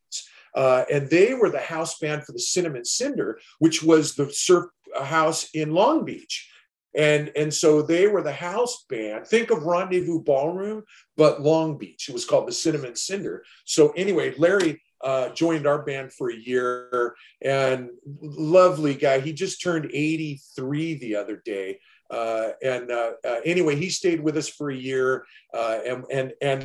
Uh, 0.55 0.85
and 0.91 1.09
they 1.09 1.33
were 1.33 1.49
the 1.49 1.59
house 1.59 1.99
band 1.99 2.23
for 2.23 2.31
the 2.31 2.39
Cinnamon 2.39 2.85
Cinder, 2.85 3.39
which 3.59 3.83
was 3.83 4.15
the 4.15 4.31
surf 4.31 4.65
house 5.01 5.49
in 5.53 5.73
Long 5.73 6.05
Beach. 6.05 6.49
And, 6.95 7.29
and 7.35 7.53
so 7.53 7.81
they 7.81 8.07
were 8.07 8.21
the 8.21 8.31
house 8.31 8.85
band. 8.89 9.27
Think 9.27 9.51
of 9.51 9.63
Rendezvous 9.63 10.23
Ballroom, 10.23 10.83
but 11.17 11.41
Long 11.41 11.77
Beach. 11.77 12.07
It 12.07 12.13
was 12.13 12.23
called 12.23 12.47
the 12.47 12.53
Cinnamon 12.53 12.95
Cinder. 12.95 13.43
So 13.65 13.89
anyway, 13.91 14.33
Larry 14.37 14.81
uh, 15.03 15.29
joined 15.29 15.67
our 15.67 15.83
band 15.83 16.13
for 16.13 16.31
a 16.31 16.35
year 16.35 17.15
and 17.41 17.89
lovely 18.21 18.95
guy. 18.95 19.19
He 19.19 19.33
just 19.33 19.61
turned 19.61 19.91
83 19.93 20.95
the 20.95 21.15
other 21.17 21.41
day. 21.43 21.79
Uh, 22.09 22.49
and 22.63 22.91
uh, 22.91 23.11
uh 23.27 23.39
anyway, 23.45 23.75
he 23.75 23.89
stayed 23.89 24.21
with 24.21 24.37
us 24.37 24.47
for 24.47 24.69
a 24.69 24.75
year. 24.75 25.25
Uh, 25.53 25.79
and 25.85 26.05
and, 26.11 26.33
and 26.41 26.63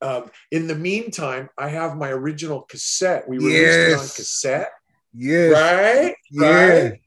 um, 0.00 0.30
in 0.50 0.66
the 0.66 0.76
meantime, 0.76 1.48
I 1.58 1.68
have 1.68 1.96
my 1.96 2.10
original 2.10 2.62
cassette. 2.62 3.28
We 3.28 3.38
released 3.38 3.60
yes. 3.60 3.88
it 3.90 3.94
on 3.94 4.00
cassette. 4.00 4.70
Yes. 5.14 5.52
Right? 5.52 6.14
Yeah. 6.30 6.66
Right 6.66 7.00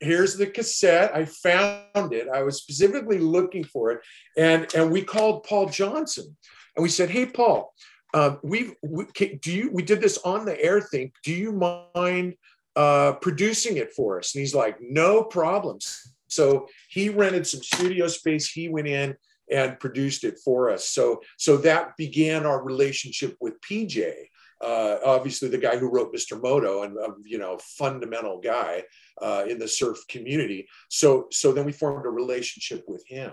here's 0.00 0.36
the 0.36 0.46
cassette. 0.46 1.14
I 1.14 1.24
found 1.24 2.12
it. 2.12 2.28
I 2.28 2.42
was 2.42 2.58
specifically 2.58 3.18
looking 3.18 3.64
for 3.64 3.90
it. 3.92 4.00
And, 4.36 4.72
and 4.74 4.90
we 4.90 5.02
called 5.02 5.44
Paul 5.44 5.68
Johnson 5.68 6.36
and 6.76 6.82
we 6.82 6.88
said, 6.88 7.10
Hey, 7.10 7.26
Paul, 7.26 7.72
um, 8.14 8.38
we've, 8.42 8.74
we, 8.82 9.06
do 9.40 9.52
you, 9.52 9.70
we 9.72 9.82
did 9.82 10.00
this 10.00 10.18
on 10.18 10.44
the 10.44 10.60
air 10.62 10.80
thing. 10.80 11.12
Do 11.22 11.32
you 11.32 11.52
mind 11.94 12.34
uh, 12.74 13.12
producing 13.14 13.76
it 13.76 13.92
for 13.94 14.18
us? 14.18 14.34
And 14.34 14.40
he's 14.40 14.54
like, 14.54 14.78
no 14.80 15.22
problems. 15.22 16.12
So 16.28 16.68
he 16.88 17.08
rented 17.08 17.46
some 17.46 17.62
studio 17.62 18.08
space. 18.08 18.50
He 18.50 18.68
went 18.68 18.88
in 18.88 19.16
and 19.50 19.78
produced 19.78 20.24
it 20.24 20.38
for 20.44 20.70
us. 20.70 20.88
So, 20.88 21.20
so 21.38 21.56
that 21.58 21.96
began 21.96 22.46
our 22.46 22.62
relationship 22.62 23.36
with 23.40 23.60
PJ. 23.60 24.12
Uh, 24.60 24.96
obviously, 25.04 25.48
the 25.48 25.58
guy 25.58 25.76
who 25.76 25.90
wrote 25.90 26.14
Mr. 26.14 26.40
Moto 26.40 26.82
and 26.82 26.96
a 26.96 27.08
you 27.24 27.38
know 27.38 27.58
fundamental 27.58 28.40
guy 28.40 28.84
uh, 29.20 29.44
in 29.46 29.58
the 29.58 29.68
surf 29.68 29.98
community. 30.08 30.66
So 30.88 31.26
so 31.30 31.52
then 31.52 31.66
we 31.66 31.72
formed 31.72 32.06
a 32.06 32.10
relationship 32.10 32.84
with 32.88 33.06
him. 33.06 33.32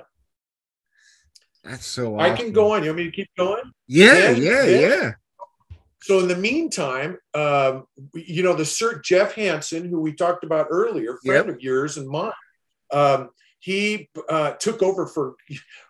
That's 1.63 1.85
so. 1.85 2.19
Awesome. 2.19 2.31
I 2.31 2.35
can 2.35 2.51
go 2.51 2.73
on. 2.73 2.83
You 2.83 2.89
want 2.89 2.97
me 2.97 3.05
to 3.05 3.11
keep 3.11 3.29
going? 3.37 3.63
Yeah, 3.87 4.31
yeah, 4.31 4.65
then, 4.65 4.81
yeah. 4.81 5.11
So 6.01 6.19
in 6.19 6.27
the 6.27 6.35
meantime, 6.35 7.17
um, 7.33 7.85
you 8.13 8.43
know 8.43 8.53
the 8.53 8.65
Sir 8.65 8.99
Jeff 8.99 9.35
Hansen, 9.35 9.87
who 9.87 10.01
we 10.01 10.13
talked 10.13 10.43
about 10.43 10.67
earlier, 10.69 11.17
friend 11.23 11.47
yep. 11.47 11.55
of 11.55 11.61
yours 11.61 11.95
and 11.95 12.07
mine. 12.09 12.33
Um, 12.93 13.29
he 13.59 14.09
uh, 14.27 14.51
took 14.53 14.83
over 14.83 15.07
for 15.07 15.35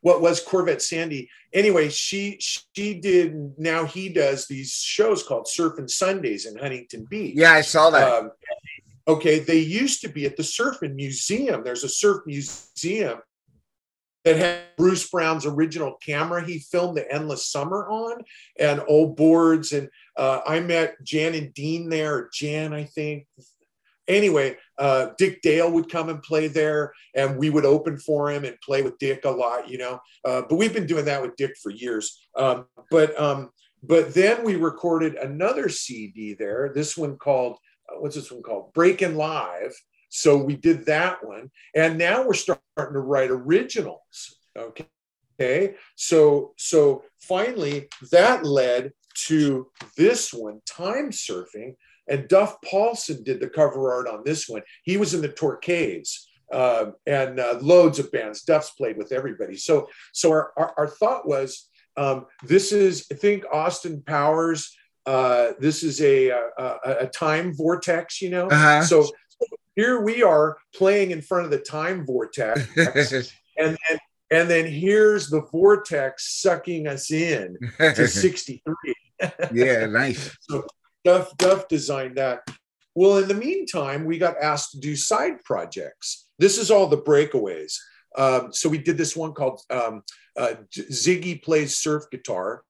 what 0.01 0.21
was 0.21 0.39
Corvette 0.39 0.81
Sandy. 0.81 1.29
Anyway, 1.53 1.89
she 1.89 2.37
she 2.39 2.99
did. 2.99 3.57
Now 3.57 3.85
he 3.85 4.09
does 4.09 4.47
these 4.47 4.73
shows 4.73 5.23
called 5.23 5.47
Surfing 5.47 5.89
Sundays 5.89 6.45
in 6.45 6.55
Huntington 6.55 7.07
Beach. 7.09 7.35
Yeah, 7.35 7.51
I 7.51 7.61
saw 7.61 7.89
that. 7.89 8.11
Um, 8.11 8.31
okay, 9.07 9.39
they 9.39 9.57
used 9.57 10.01
to 10.01 10.07
be 10.07 10.25
at 10.25 10.37
the 10.37 10.43
Surfing 10.43 10.93
Museum. 10.93 11.63
There's 11.63 11.83
a 11.83 11.89
surf 11.89 12.21
museum 12.27 13.19
that 14.23 14.37
had 14.37 14.61
Bruce 14.77 15.09
Brown's 15.09 15.45
original 15.45 15.95
camera 16.05 16.45
he 16.45 16.59
filmed 16.59 16.97
the 16.97 17.11
Endless 17.11 17.51
Summer 17.51 17.87
on, 17.89 18.23
and 18.59 18.81
old 18.87 19.17
boards. 19.17 19.73
And 19.73 19.89
uh, 20.15 20.41
I 20.45 20.59
met 20.59 21.03
Jan 21.03 21.33
and 21.33 21.53
Dean 21.53 21.89
there. 21.89 22.29
Jan, 22.31 22.73
I 22.73 22.85
think, 22.85 23.25
anyway, 24.07 24.57
uh, 24.77 25.09
Dick 25.17 25.41
Dale 25.41 25.71
would 25.71 25.89
come 25.89 26.09
and 26.09 26.21
play 26.21 26.47
there, 26.47 26.93
and 27.15 27.37
we 27.37 27.49
would 27.49 27.65
open 27.65 27.97
for 27.97 28.31
him 28.31 28.45
and 28.45 28.59
play 28.61 28.81
with 28.81 28.97
Dick 28.97 29.25
a 29.25 29.29
lot, 29.29 29.69
you 29.69 29.77
know. 29.77 29.99
Uh, 30.25 30.43
but 30.47 30.55
we've 30.55 30.73
been 30.73 30.87
doing 30.87 31.05
that 31.05 31.21
with 31.21 31.35
Dick 31.35 31.55
for 31.61 31.71
years. 31.71 32.27
Um, 32.35 32.65
but 32.89 33.19
um, 33.19 33.49
but 33.81 34.13
then 34.13 34.43
we 34.43 34.55
recorded 34.55 35.15
another 35.15 35.69
CD 35.69 36.33
there. 36.33 36.71
This 36.73 36.97
one 36.97 37.17
called 37.17 37.57
uh, 37.89 37.99
what's 37.99 38.15
this 38.15 38.31
one 38.31 38.43
called? 38.43 38.73
Breaking 38.73 39.15
Live. 39.15 39.73
So 40.09 40.37
we 40.37 40.55
did 40.55 40.85
that 40.85 41.25
one, 41.25 41.49
and 41.75 41.97
now 41.97 42.25
we're 42.25 42.33
starting 42.33 42.63
to 42.77 42.99
write 42.99 43.31
originals. 43.31 44.37
Okay. 44.57 44.87
Okay. 45.39 45.75
So 45.95 46.53
so 46.57 47.03
finally 47.19 47.87
that 48.11 48.45
led 48.45 48.91
to 49.25 49.67
this 49.97 50.33
one, 50.33 50.61
time 50.65 51.11
surfing, 51.11 51.75
and 52.07 52.27
Duff 52.27 52.57
Paulson 52.61 53.23
did 53.23 53.39
the 53.39 53.49
cover 53.49 53.91
art 53.93 54.07
on 54.07 54.23
this 54.23 54.47
one. 54.47 54.61
He 54.83 54.97
was 54.97 55.13
in 55.13 55.21
the 55.21 55.29
Torquays 55.29 56.25
uh, 56.51 56.91
and 57.05 57.39
uh, 57.39 57.59
loads 57.61 57.99
of 57.99 58.11
bands. 58.11 58.43
Duff's 58.43 58.71
played 58.71 58.97
with 58.97 59.11
everybody. 59.11 59.57
So, 59.57 59.87
so 60.11 60.31
our, 60.31 60.51
our, 60.57 60.73
our 60.77 60.87
thought 60.87 61.27
was 61.27 61.69
um, 61.95 62.25
this 62.43 62.71
is, 62.71 63.05
I 63.11 63.15
think, 63.15 63.45
Austin 63.51 64.01
Powers. 64.05 64.75
Uh, 65.05 65.51
this 65.59 65.83
is 65.83 66.01
a, 66.01 66.29
a, 66.29 66.75
a, 67.01 67.07
time 67.07 67.53
vortex, 67.53 68.21
you 68.21 68.29
know? 68.29 68.47
Uh-huh. 68.47 68.83
So, 68.83 69.09
here 69.75 70.01
we 70.01 70.23
are 70.23 70.57
playing 70.73 71.11
in 71.11 71.21
front 71.21 71.45
of 71.45 71.51
the 71.51 71.59
time 71.59 72.05
vortex. 72.05 72.61
and, 73.57 73.77
and 73.89 73.99
and 74.33 74.49
then 74.49 74.65
here's 74.65 75.29
the 75.29 75.41
vortex 75.51 76.41
sucking 76.41 76.87
us 76.87 77.11
in 77.11 77.57
to 77.79 78.07
63 78.07 78.73
yeah 79.53 79.85
nice 79.85 80.35
so 80.41 80.65
Duff 81.03 81.35
Duff 81.37 81.67
designed 81.67 82.17
that. 82.17 82.47
Well, 82.95 83.17
in 83.17 83.27
the 83.27 83.33
meantime, 83.33 84.05
we 84.05 84.17
got 84.17 84.37
asked 84.37 84.71
to 84.71 84.79
do 84.79 84.95
side 84.95 85.43
projects. 85.43 86.27
This 86.37 86.57
is 86.57 86.69
all 86.69 86.87
the 86.87 86.97
breakaways. 86.97 87.75
Um, 88.15 88.53
so 88.53 88.69
we 88.69 88.77
did 88.77 88.97
this 88.97 89.15
one 89.15 89.33
called 89.33 89.61
um, 89.69 90.03
uh, 90.37 90.55
Ziggy 90.71 91.41
plays 91.41 91.75
surf 91.75 92.03
guitar, 92.11 92.63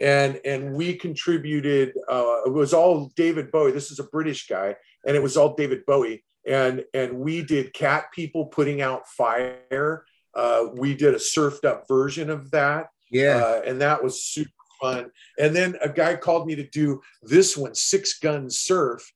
and 0.00 0.40
and 0.44 0.74
we 0.74 0.94
contributed. 0.94 1.94
Uh, 2.08 2.42
it 2.46 2.52
was 2.52 2.74
all 2.74 3.10
David 3.16 3.50
Bowie. 3.50 3.72
This 3.72 3.90
is 3.90 3.98
a 3.98 4.04
British 4.04 4.46
guy, 4.46 4.76
and 5.06 5.16
it 5.16 5.22
was 5.22 5.36
all 5.36 5.54
David 5.54 5.86
Bowie. 5.86 6.24
And 6.46 6.84
and 6.94 7.18
we 7.18 7.42
did 7.42 7.72
Cat 7.72 8.06
People 8.12 8.46
putting 8.46 8.80
out 8.80 9.08
fire. 9.08 10.04
Uh, 10.34 10.66
we 10.74 10.94
did 10.94 11.14
a 11.14 11.18
surfed 11.18 11.64
up 11.64 11.88
version 11.88 12.30
of 12.30 12.50
that. 12.52 12.88
Yeah, 13.10 13.36
uh, 13.36 13.62
and 13.66 13.80
that 13.80 14.02
was 14.02 14.22
super 14.22 14.50
fun. 14.80 15.10
And 15.38 15.54
then 15.54 15.76
a 15.82 15.88
guy 15.88 16.16
called 16.16 16.46
me 16.46 16.54
to 16.56 16.68
do 16.68 17.00
this 17.22 17.56
one, 17.56 17.74
Six 17.74 18.18
Gun 18.18 18.50
Surf. 18.50 19.12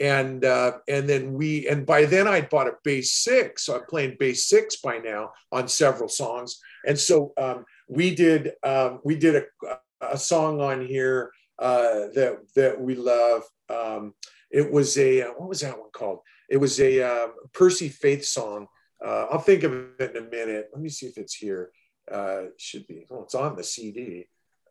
And 0.00 0.44
uh, 0.44 0.78
and 0.88 1.08
then 1.08 1.34
we 1.34 1.68
and 1.68 1.86
by 1.86 2.04
then 2.04 2.26
I 2.26 2.40
bought 2.40 2.66
a 2.66 2.72
bass 2.82 3.12
six, 3.12 3.64
so 3.64 3.76
I'm 3.76 3.86
playing 3.88 4.16
bass 4.18 4.48
six 4.48 4.76
by 4.76 4.98
now 4.98 5.30
on 5.52 5.68
several 5.68 6.08
songs. 6.08 6.58
And 6.84 6.98
so 6.98 7.32
um, 7.38 7.64
we 7.88 8.12
did 8.12 8.52
um, 8.64 8.98
we 9.04 9.14
did 9.14 9.36
a, 9.36 9.76
a 10.00 10.18
song 10.18 10.60
on 10.60 10.84
here 10.84 11.30
uh, 11.60 12.10
that 12.14 12.38
that 12.56 12.80
we 12.80 12.96
love. 12.96 13.42
Um, 13.68 14.14
it 14.50 14.70
was 14.70 14.98
a 14.98 15.22
uh, 15.22 15.32
what 15.36 15.48
was 15.48 15.60
that 15.60 15.78
one 15.78 15.90
called? 15.92 16.20
It 16.48 16.56
was 16.56 16.80
a 16.80 17.02
uh, 17.02 17.28
Percy 17.52 17.88
Faith 17.88 18.24
song. 18.24 18.66
Uh, 19.04 19.26
I'll 19.30 19.38
think 19.38 19.62
of 19.62 19.72
it 19.98 20.16
in 20.16 20.24
a 20.24 20.28
minute. 20.28 20.70
Let 20.72 20.82
me 20.82 20.88
see 20.88 21.06
if 21.06 21.18
it's 21.18 21.34
here. 21.34 21.70
Uh, 22.10 22.44
should 22.58 22.86
be. 22.86 23.06
Oh, 23.10 23.22
it's 23.22 23.34
on 23.34 23.56
the 23.56 23.64
CD. 23.64 24.28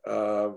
Uh, 0.07 0.51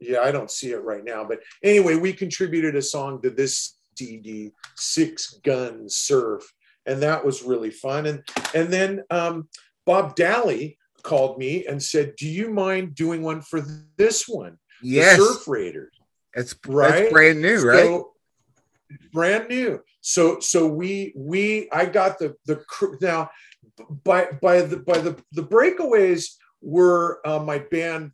yeah, 0.00 0.20
I 0.20 0.30
don't 0.30 0.50
see 0.50 0.70
it 0.70 0.82
right 0.82 1.04
now. 1.04 1.24
But 1.24 1.40
anyway, 1.62 1.96
we 1.96 2.12
contributed 2.12 2.74
a 2.76 2.82
song 2.82 3.20
to 3.22 3.30
this 3.30 3.76
CD, 3.96 4.52
Six 4.76 5.38
Gun 5.44 5.88
Surf, 5.88 6.50
and 6.86 7.02
that 7.02 7.24
was 7.24 7.42
really 7.42 7.70
fun. 7.70 8.06
And 8.06 8.22
and 8.54 8.72
then 8.72 9.02
um, 9.10 9.48
Bob 9.84 10.14
Dalley 10.16 10.78
called 11.02 11.38
me 11.38 11.66
and 11.66 11.82
said, 11.82 12.16
"Do 12.16 12.26
you 12.26 12.50
mind 12.50 12.94
doing 12.94 13.22
one 13.22 13.42
for 13.42 13.62
this 13.96 14.26
one? 14.26 14.58
Yes, 14.82 15.18
the 15.18 15.24
Surf 15.24 15.48
Raiders. 15.48 15.94
It's 16.34 16.54
right, 16.66 17.00
that's 17.00 17.12
brand 17.12 17.42
new, 17.42 17.60
right? 17.60 17.84
So, 17.84 18.12
brand 19.12 19.48
new. 19.48 19.80
So 20.00 20.40
so 20.40 20.66
we 20.66 21.12
we 21.14 21.68
I 21.72 21.86
got 21.86 22.18
the 22.18 22.36
the 22.46 22.64
now 23.00 23.30
by 24.04 24.28
by 24.40 24.62
the 24.62 24.78
by 24.78 24.98
the 24.98 25.22
the 25.32 25.42
breakaways 25.42 26.36
were 26.62 27.20
uh, 27.26 27.38
my 27.38 27.58
band 27.58 28.12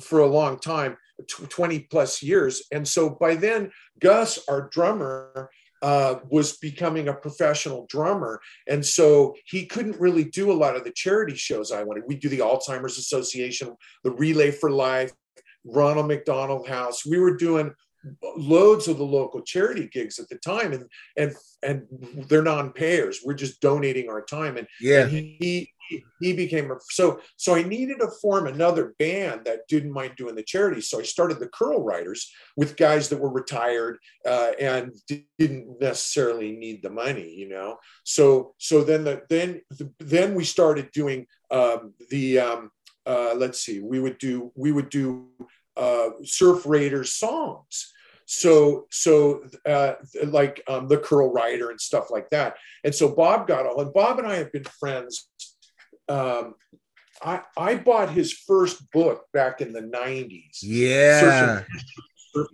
for 0.00 0.20
a 0.20 0.26
long 0.26 0.58
time 0.58 0.96
20 1.28 1.80
plus 1.80 2.22
years. 2.22 2.64
And 2.72 2.86
so 2.86 3.10
by 3.10 3.34
then 3.34 3.70
gus 4.00 4.38
our 4.48 4.68
drummer 4.70 5.50
uh, 5.82 6.16
was 6.28 6.56
becoming 6.56 7.08
a 7.08 7.14
professional 7.14 7.86
drummer. 7.88 8.40
And 8.66 8.84
so 8.84 9.34
he 9.44 9.66
couldn't 9.66 10.00
really 10.00 10.24
do 10.24 10.50
a 10.50 10.54
lot 10.54 10.76
of 10.76 10.84
the 10.84 10.92
charity 10.92 11.34
shows 11.34 11.72
i 11.72 11.82
wanted. 11.82 12.04
We 12.06 12.16
do 12.16 12.28
the 12.28 12.38
alzheimer's 12.38 12.98
association 12.98 13.76
the 14.04 14.12
relay 14.12 14.50
for 14.50 14.70
life 14.70 15.12
ronald 15.64 16.08
mcdonald 16.08 16.68
house. 16.68 17.04
We 17.04 17.18
were 17.18 17.36
doing 17.36 17.72
loads 18.36 18.88
of 18.88 18.98
the 18.98 19.04
local 19.04 19.42
charity 19.42 19.88
gigs 19.92 20.18
at 20.18 20.28
the 20.28 20.36
time. 20.36 20.72
And 20.72 20.84
and 21.16 21.34
and 21.62 22.26
they're 22.28 22.42
non-payers. 22.42 23.20
We're 23.24 23.34
just 23.34 23.60
donating 23.60 24.08
our 24.08 24.22
time. 24.22 24.56
And 24.56 24.66
yeah. 24.80 25.02
and 25.02 25.10
he 25.10 25.72
he 26.20 26.32
became 26.32 26.70
a, 26.70 26.76
so 26.90 27.20
so 27.36 27.54
i 27.54 27.62
needed 27.62 27.98
to 28.00 28.08
form 28.22 28.46
another 28.46 28.94
band 28.98 29.42
that 29.44 29.60
didn't 29.68 29.92
mind 29.92 30.14
doing 30.16 30.34
the 30.34 30.42
charity. 30.42 30.80
So 30.80 31.00
i 31.00 31.02
started 31.02 31.38
the 31.38 31.48
curl 31.48 31.82
riders 31.82 32.32
with 32.56 32.76
guys 32.76 33.08
that 33.08 33.20
were 33.20 33.32
retired 33.32 33.98
uh, 34.26 34.52
and 34.60 34.92
didn't 35.38 35.80
necessarily 35.80 36.52
need 36.52 36.82
the 36.82 36.90
money 36.90 37.36
you 37.36 37.48
know? 37.48 37.78
So 38.04 38.54
so 38.58 38.82
then 38.82 39.04
the 39.04 39.22
then 39.28 39.60
the, 39.70 39.92
then 39.98 40.34
we 40.34 40.44
started 40.44 40.90
doing 40.92 41.26
um, 41.50 41.94
the 42.10 42.40
um, 42.40 42.70
uh, 43.04 43.34
let's 43.36 43.60
see 43.60 43.80
we 43.80 44.00
would 44.00 44.18
do 44.18 44.52
we 44.56 44.72
would 44.72 44.88
do 44.88 45.28
uh, 45.76 46.10
surf 46.24 46.66
raiders 46.66 47.12
songs. 47.12 47.92
So 48.26 48.86
so 48.90 49.44
uh, 49.64 49.94
like 50.24 50.62
um, 50.68 50.88
the 50.88 50.98
curl 50.98 51.32
rider 51.32 51.70
and 51.70 51.80
stuff 51.80 52.10
like 52.10 52.30
that. 52.30 52.56
And 52.82 52.94
so 52.94 53.14
bob 53.14 53.46
got 53.46 53.66
all 53.66 53.80
and 53.80 53.92
bob 53.92 54.18
and 54.18 54.26
i 54.26 54.36
have 54.36 54.52
been 54.52 54.64
friends 54.64 55.28
um, 56.08 56.54
I, 57.22 57.42
I 57.56 57.76
bought 57.76 58.10
his 58.10 58.32
first 58.32 58.90
book 58.90 59.24
back 59.32 59.60
in 59.60 59.72
the 59.72 59.80
90s 59.80 60.58
yeah. 60.62 61.62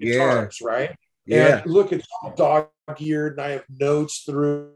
Guitars, 0.01 0.59
yeah. 0.61 0.69
right? 0.69 0.97
Yeah. 1.25 1.59
and 1.63 1.71
look 1.71 1.93
it's 1.93 2.07
all 2.21 2.35
dog-eared 2.35 3.35
and 3.35 3.41
i 3.41 3.51
have 3.51 3.65
notes 3.71 4.25
through 4.27 4.73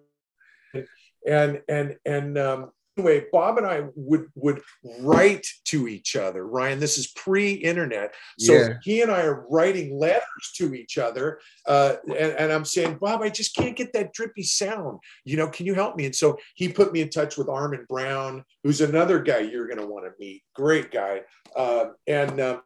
and 1.27 1.61
and 1.69 1.97
and 2.05 2.39
um, 2.39 2.71
anyway, 2.97 3.27
Bob 3.33 3.59
and 3.59 3.67
I 3.67 3.85
would 3.95 4.27
would 4.35 4.61
write 5.01 5.47
to 5.67 5.89
each 5.89 6.17
other. 6.17 6.47
Ryan, 6.47 6.81
this 6.81 6.99
is 6.99 7.09
pre-internet, 7.09 8.15
so 8.39 8.53
Yeah. 8.55 8.69
he 8.83 9.03
and 9.03 9.11
I 9.11 9.23
are 9.23 9.47
writing 9.51 9.99
letters 9.99 10.53
to 10.57 10.75
each 10.75 10.99
other, 10.99 11.41
uh, 11.67 11.97
and, 12.07 12.33
and 12.33 12.53
I'm 12.53 12.65
saying, 12.65 12.99
Bob, 13.01 13.23
I 13.23 13.29
just 13.29 13.55
can't 13.55 13.77
get 13.77 13.93
that 13.93 14.13
drippy 14.13 14.43
sound. 14.43 14.99
You 15.25 15.37
know, 15.37 15.49
can 15.49 15.67
you 15.67 15.75
help 15.75 15.97
me? 15.97 16.07
And 16.07 16.15
so 16.17 16.39
he 16.55 16.69
put 16.69 16.93
me 16.93 17.01
in 17.03 17.11
touch 17.11 17.37
with 17.37 17.49
Armin 17.49 17.87
Brown, 17.89 18.45
who's 18.65 18.81
another 18.81 19.21
guy 19.21 19.41
you're 19.41 19.67
going 19.67 19.81
to 19.81 19.87
want 19.87 20.07
to 20.07 20.13
meet. 20.19 20.43
Great 20.55 20.91
guy, 20.91 21.23
uh, 21.55 21.87
and 22.07 22.41
um, 22.41 22.63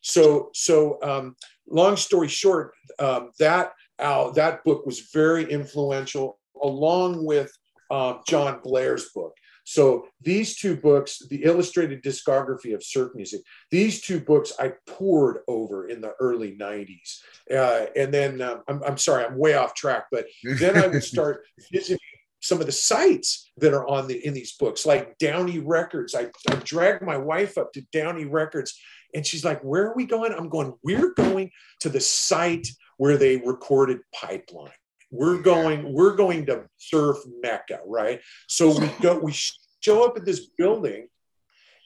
so 0.00 0.50
so. 0.54 0.98
Um, 1.02 1.36
long 1.68 1.96
story 1.96 2.28
short, 2.28 2.72
um, 2.98 3.30
that 3.38 3.72
uh, 3.98 4.30
that 4.32 4.62
book 4.64 4.84
was 4.84 5.08
very 5.14 5.44
influential, 5.50 6.38
along 6.62 7.24
with 7.24 7.50
um, 7.90 8.20
John 8.26 8.60
Blair's 8.62 9.10
book. 9.14 9.32
So 9.64 10.06
these 10.20 10.56
two 10.56 10.76
books, 10.76 11.22
the 11.30 11.44
illustrated 11.44 12.02
discography 12.02 12.74
of 12.74 12.82
surf 12.82 13.12
music, 13.14 13.42
these 13.70 14.00
two 14.00 14.20
books 14.20 14.52
I 14.58 14.72
poured 14.86 15.38
over 15.46 15.88
in 15.88 16.00
the 16.00 16.14
early 16.20 16.56
90s. 16.56 17.18
Uh, 17.50 17.86
and 17.96 18.12
then 18.12 18.40
um, 18.40 18.62
I'm, 18.68 18.82
I'm 18.82 18.98
sorry, 18.98 19.24
I'm 19.24 19.38
way 19.38 19.54
off 19.54 19.74
track, 19.74 20.06
but 20.10 20.26
then 20.42 20.76
I 20.76 20.88
would 20.88 21.04
start 21.04 21.44
visiting 21.72 21.98
some 22.40 22.58
of 22.58 22.66
the 22.66 22.72
sites 22.72 23.50
that 23.58 23.72
are 23.72 23.86
on 23.86 24.08
the 24.08 24.26
in 24.26 24.34
these 24.34 24.52
books, 24.56 24.84
like 24.84 25.16
Downey 25.18 25.60
Records. 25.60 26.14
I, 26.14 26.26
I 26.50 26.56
dragged 26.56 27.02
my 27.02 27.16
wife 27.16 27.56
up 27.56 27.72
to 27.74 27.86
Downey 27.92 28.24
Records, 28.24 28.78
and 29.14 29.24
she's 29.24 29.44
like, 29.44 29.62
"Where 29.62 29.86
are 29.86 29.94
we 29.94 30.06
going?" 30.06 30.32
I'm 30.32 30.48
going, 30.48 30.74
"We're 30.82 31.14
going 31.14 31.52
to 31.80 31.88
the 31.88 32.00
site 32.00 32.66
where 32.96 33.16
they 33.16 33.36
recorded 33.36 34.00
Pipeline." 34.12 34.72
We're 35.12 35.42
going, 35.42 35.92
we're 35.92 36.16
going 36.16 36.46
to 36.46 36.64
surf 36.78 37.18
Mecca, 37.42 37.80
right? 37.86 38.20
So 38.48 38.80
we 38.80 38.90
go, 39.02 39.18
we 39.18 39.32
show 39.80 40.06
up 40.06 40.16
at 40.16 40.24
this 40.24 40.46
building, 40.56 41.08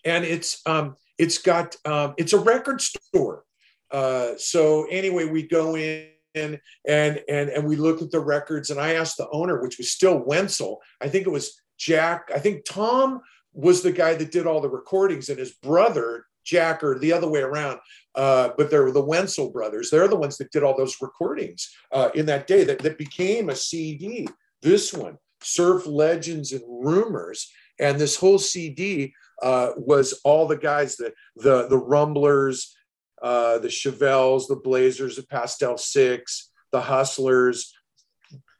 and 0.04 0.24
it's 0.24 0.62
um, 0.64 0.94
it's 1.18 1.38
got 1.38 1.74
um, 1.84 2.14
it's 2.16 2.32
a 2.32 2.38
record 2.38 2.80
store. 2.80 3.42
Uh, 3.90 4.34
so 4.38 4.86
anyway, 4.90 5.24
we 5.24 5.42
go 5.42 5.76
in 5.76 6.08
and 6.36 6.60
and 6.86 7.20
and 7.28 7.66
we 7.66 7.74
look 7.74 8.00
at 8.00 8.12
the 8.12 8.20
records, 8.20 8.70
and 8.70 8.80
I 8.80 8.94
asked 8.94 9.16
the 9.16 9.28
owner, 9.30 9.60
which 9.60 9.76
was 9.76 9.90
still 9.90 10.18
Wenzel. 10.18 10.80
I 11.00 11.08
think 11.08 11.26
it 11.26 11.30
was 11.30 11.60
Jack. 11.78 12.30
I 12.32 12.38
think 12.38 12.64
Tom 12.64 13.22
was 13.52 13.82
the 13.82 13.92
guy 13.92 14.14
that 14.14 14.30
did 14.30 14.46
all 14.46 14.60
the 14.60 14.70
recordings, 14.70 15.28
and 15.30 15.38
his 15.38 15.52
brother 15.52 16.26
Jack, 16.46 16.82
or 16.82 16.98
the 16.98 17.12
other 17.12 17.28
way 17.28 17.40
around. 17.40 17.78
Uh, 18.14 18.50
but 18.56 18.70
they're 18.70 18.90
the 18.90 19.04
Wenzel 19.04 19.50
brothers. 19.50 19.90
They're 19.90 20.08
the 20.08 20.16
ones 20.16 20.38
that 20.38 20.50
did 20.50 20.62
all 20.62 20.76
those 20.76 20.96
recordings 21.02 21.70
uh, 21.92 22.10
in 22.14 22.24
that 22.26 22.46
day 22.46 22.64
that, 22.64 22.78
that 22.78 22.96
became 22.96 23.50
a 23.50 23.56
CD. 23.56 24.26
This 24.62 24.94
one, 24.94 25.18
Surf 25.42 25.86
Legends 25.86 26.52
and 26.52 26.62
Rumors. 26.66 27.52
And 27.78 27.98
this 27.98 28.16
whole 28.16 28.38
CD 28.38 29.12
uh, 29.42 29.72
was 29.76 30.20
all 30.24 30.46
the 30.46 30.56
guys, 30.56 30.96
the, 30.96 31.12
the, 31.36 31.68
the 31.68 31.76
Rumblers, 31.76 32.74
uh, 33.20 33.58
the 33.58 33.68
Chevelles, 33.68 34.48
the 34.48 34.56
Blazers, 34.56 35.16
the 35.16 35.24
Pastel 35.24 35.76
Six, 35.76 36.50
the 36.72 36.80
Hustlers, 36.80 37.74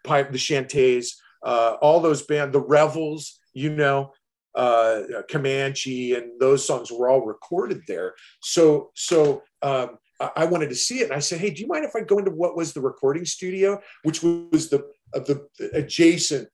Pipe, 0.05 0.33
the 0.33 0.39
Chantays, 0.39 1.15
uh, 1.43 1.77
all 1.81 2.01
those 2.01 2.23
bands, 2.23 2.53
the 2.53 2.61
Revels, 2.61 3.39
you 3.55 3.71
know, 3.71 4.13
uh, 4.57 5.03
Comanche, 5.31 6.15
and 6.15 6.41
those 6.41 6.67
songs 6.67 6.91
were 6.91 7.09
all 7.09 7.21
recorded 7.25 7.83
there. 7.87 8.15
So, 8.41 8.91
so 8.95 9.43
um, 9.63 9.99
I 10.35 10.47
wanted 10.47 10.71
to 10.71 10.75
see 10.75 11.01
it, 11.01 11.05
and 11.05 11.13
I 11.13 11.19
said, 11.19 11.41
"Hey, 11.41 11.51
do 11.51 11.61
you 11.61 11.67
mind 11.67 11.85
if 11.85 11.95
I 11.95 12.01
go 12.01 12.19
into 12.19 12.31
what 12.31 12.57
was 12.57 12.73
the 12.73 12.81
recording 12.81 13.27
studio, 13.27 13.81
which 14.03 14.23
was 14.23 14.71
the 14.71 14.89
uh, 15.15 15.21
the 15.21 15.47
adjacent 15.75 16.49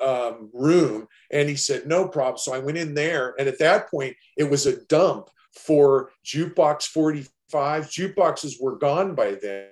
um, 0.00 0.50
room?" 0.52 1.08
And 1.32 1.48
he 1.48 1.56
said, 1.56 1.86
"No 1.86 2.06
problem." 2.06 2.38
So 2.38 2.54
I 2.54 2.58
went 2.58 2.78
in 2.78 2.94
there, 2.94 3.34
and 3.38 3.48
at 3.48 3.58
that 3.58 3.90
point, 3.90 4.16
it 4.36 4.44
was 4.44 4.66
a 4.66 4.84
dump 4.86 5.28
for 5.52 6.12
jukebox 6.24 6.84
45. 6.84 7.86
Jukeboxes 7.86 8.54
were 8.60 8.76
gone 8.76 9.16
by 9.16 9.32
then 9.42 9.70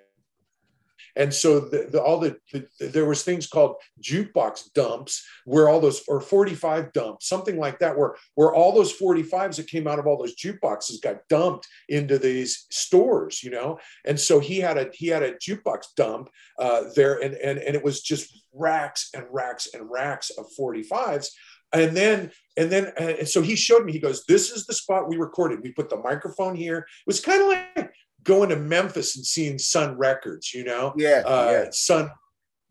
and 1.19 1.35
so 1.35 1.61
the, 1.61 1.89
the, 1.91 2.01
all 2.01 2.19
the, 2.19 2.37
the, 2.53 2.67
there 2.79 3.05
was 3.05 3.23
things 3.23 3.47
called 3.47 3.77
jukebox 4.01 4.73
dumps 4.73 5.27
where 5.45 5.69
all 5.69 5.81
those 5.81 6.03
or 6.09 6.21
45 6.21 6.93
dumps 6.93 7.29
something 7.29 7.59
like 7.59 7.79
that 7.81 7.99
where 7.99 8.15
where 8.37 8.55
all 8.55 8.73
those 8.73 8.97
45s 8.97 9.57
that 9.57 9.67
came 9.67 9.87
out 9.87 9.99
of 9.99 10.07
all 10.07 10.17
those 10.17 10.37
jukeboxes 10.37 11.03
got 11.03 11.29
dumped 11.29 11.67
into 11.89 12.19
these 12.19 12.67
stores 12.71 13.43
you 13.43 13.51
know? 13.51 13.79
And 14.07 14.19
so 14.19 14.39
he 14.39 14.59
had 14.59 14.79
a 14.79 14.89
he 14.95 15.09
had 15.09 15.23
a 15.23 15.35
jukebox 15.35 15.95
dump 15.97 16.31
uh, 16.59 16.85
there 16.95 17.23
and, 17.23 17.35
and 17.35 17.59
and 17.59 17.75
it 17.75 17.85
was 17.85 18.01
just 18.01 18.45
racks 18.55 19.11
and 19.15 19.27
racks 19.31 19.69
and 19.75 19.91
racks 19.91 20.31
of 20.31 20.47
45s 20.59 21.29
and 21.73 21.97
then 21.97 22.31
and 22.57 22.71
then 22.71 22.93
and 22.97 23.29
so 23.29 23.43
he 23.43 23.57
showed 23.57 23.85
me 23.85 23.93
he 23.93 23.99
goes 23.99 24.25
this 24.27 24.51
is 24.51 24.67
the 24.67 24.73
spot 24.73 25.09
we 25.09 25.17
recorded. 25.17 25.61
We 25.63 25.73
put 25.73 25.91
the 25.91 25.99
microphone 25.99 26.55
here. 26.55 26.79
It 26.79 27.07
was 27.07 27.21
kind 27.21 27.43
of 27.43 27.49
like 27.49 27.93
going 28.23 28.51
to 28.51 28.57
Memphis 28.57 29.17
and 29.17 29.25
seeing 29.25 29.59
Sun 29.59 29.97
Records, 29.97 30.53
you 30.53 30.65
know, 30.65 30.95
Yeah, 30.97 31.23
uh, 31.25 31.51
yeah. 31.51 31.71
Sun, 31.71 32.11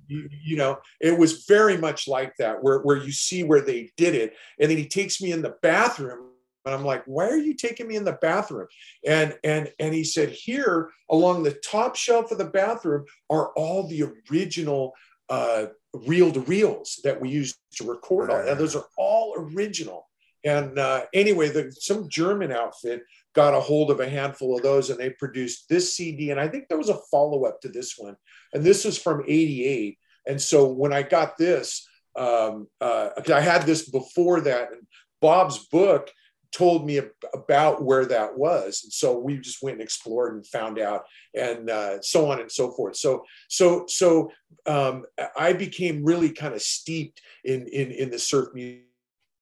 you, 0.07 0.29
you 0.43 0.57
know, 0.57 0.79
it 1.01 1.17
was 1.17 1.45
very 1.45 1.77
much 1.77 2.07
like 2.07 2.33
that, 2.39 2.63
where 2.63 2.79
where 2.79 2.97
you 2.97 3.11
see 3.11 3.43
where 3.43 3.61
they 3.61 3.91
did 3.97 4.15
it, 4.15 4.33
and 4.59 4.69
then 4.69 4.77
he 4.77 4.87
takes 4.87 5.21
me 5.21 5.31
in 5.31 5.41
the 5.41 5.55
bathroom, 5.61 6.29
and 6.65 6.75
I'm 6.75 6.85
like, 6.85 7.03
why 7.05 7.27
are 7.29 7.37
you 7.37 7.53
taking 7.53 7.87
me 7.87 7.95
in 7.95 8.05
the 8.05 8.17
bathroom? 8.21 8.67
And 9.05 9.37
and 9.43 9.69
and 9.79 9.93
he 9.93 10.03
said, 10.03 10.29
here 10.29 10.91
along 11.09 11.43
the 11.43 11.53
top 11.53 11.95
shelf 11.95 12.31
of 12.31 12.37
the 12.37 12.45
bathroom 12.45 13.05
are 13.29 13.51
all 13.55 13.87
the 13.87 14.11
original 14.31 14.93
uh, 15.29 15.67
reel 15.93 16.31
to 16.31 16.41
reels 16.41 16.99
that 17.03 17.19
we 17.19 17.29
used 17.29 17.57
to 17.75 17.85
record 17.85 18.29
on, 18.29 18.47
and 18.47 18.59
those 18.59 18.75
are 18.75 18.85
all 18.97 19.35
original. 19.37 20.07
And 20.43 20.79
uh, 20.79 21.05
anyway, 21.13 21.49
the, 21.49 21.71
some 21.71 22.07
German 22.07 22.51
outfit 22.51 23.01
got 23.37 23.53
a 23.53 23.59
hold 23.59 23.91
of 23.91 23.99
a 23.99 24.09
handful 24.09 24.57
of 24.57 24.63
those 24.63 24.89
and 24.89 24.99
they 24.99 25.11
produced 25.11 25.69
this 25.69 25.95
CD. 25.95 26.31
And 26.31 26.39
I 26.39 26.47
think 26.47 26.67
there 26.67 26.77
was 26.79 26.89
a 26.89 26.97
follow 27.11 27.45
up 27.45 27.61
to 27.61 27.69
this 27.69 27.93
one. 27.95 28.15
And 28.51 28.63
this 28.63 28.83
was 28.83 28.97
from 28.97 29.23
88. 29.27 29.99
And 30.25 30.41
so 30.41 30.65
when 30.65 30.91
I 30.91 31.03
got 31.03 31.37
this, 31.37 31.87
um, 32.17 32.67
uh, 32.81 33.09
I 33.31 33.39
had 33.39 33.61
this 33.61 33.87
before 33.91 34.41
that, 34.41 34.71
and 34.71 34.87
Bob's 35.21 35.67
book 35.67 36.09
told 36.51 36.87
me 36.87 36.97
ab- 36.97 37.11
about 37.31 37.83
where 37.83 38.05
that 38.05 38.35
was. 38.35 38.81
And 38.83 38.91
so 38.91 39.19
we 39.19 39.37
just 39.37 39.61
went 39.61 39.75
and 39.75 39.83
explored 39.83 40.33
and 40.33 40.47
found 40.47 40.79
out 40.79 41.03
and 41.35 41.69
uh, 41.69 42.01
so 42.01 42.31
on 42.31 42.41
and 42.41 42.51
so 42.51 42.71
forth. 42.71 42.95
So, 42.95 43.23
so, 43.49 43.85
so 43.87 44.31
um, 44.65 45.05
I 45.37 45.53
became 45.53 46.03
really 46.03 46.31
kind 46.31 46.55
of 46.55 46.63
steeped 46.63 47.21
in, 47.43 47.67
in, 47.67 47.91
in 47.91 48.09
the 48.09 48.17
surf 48.17 48.47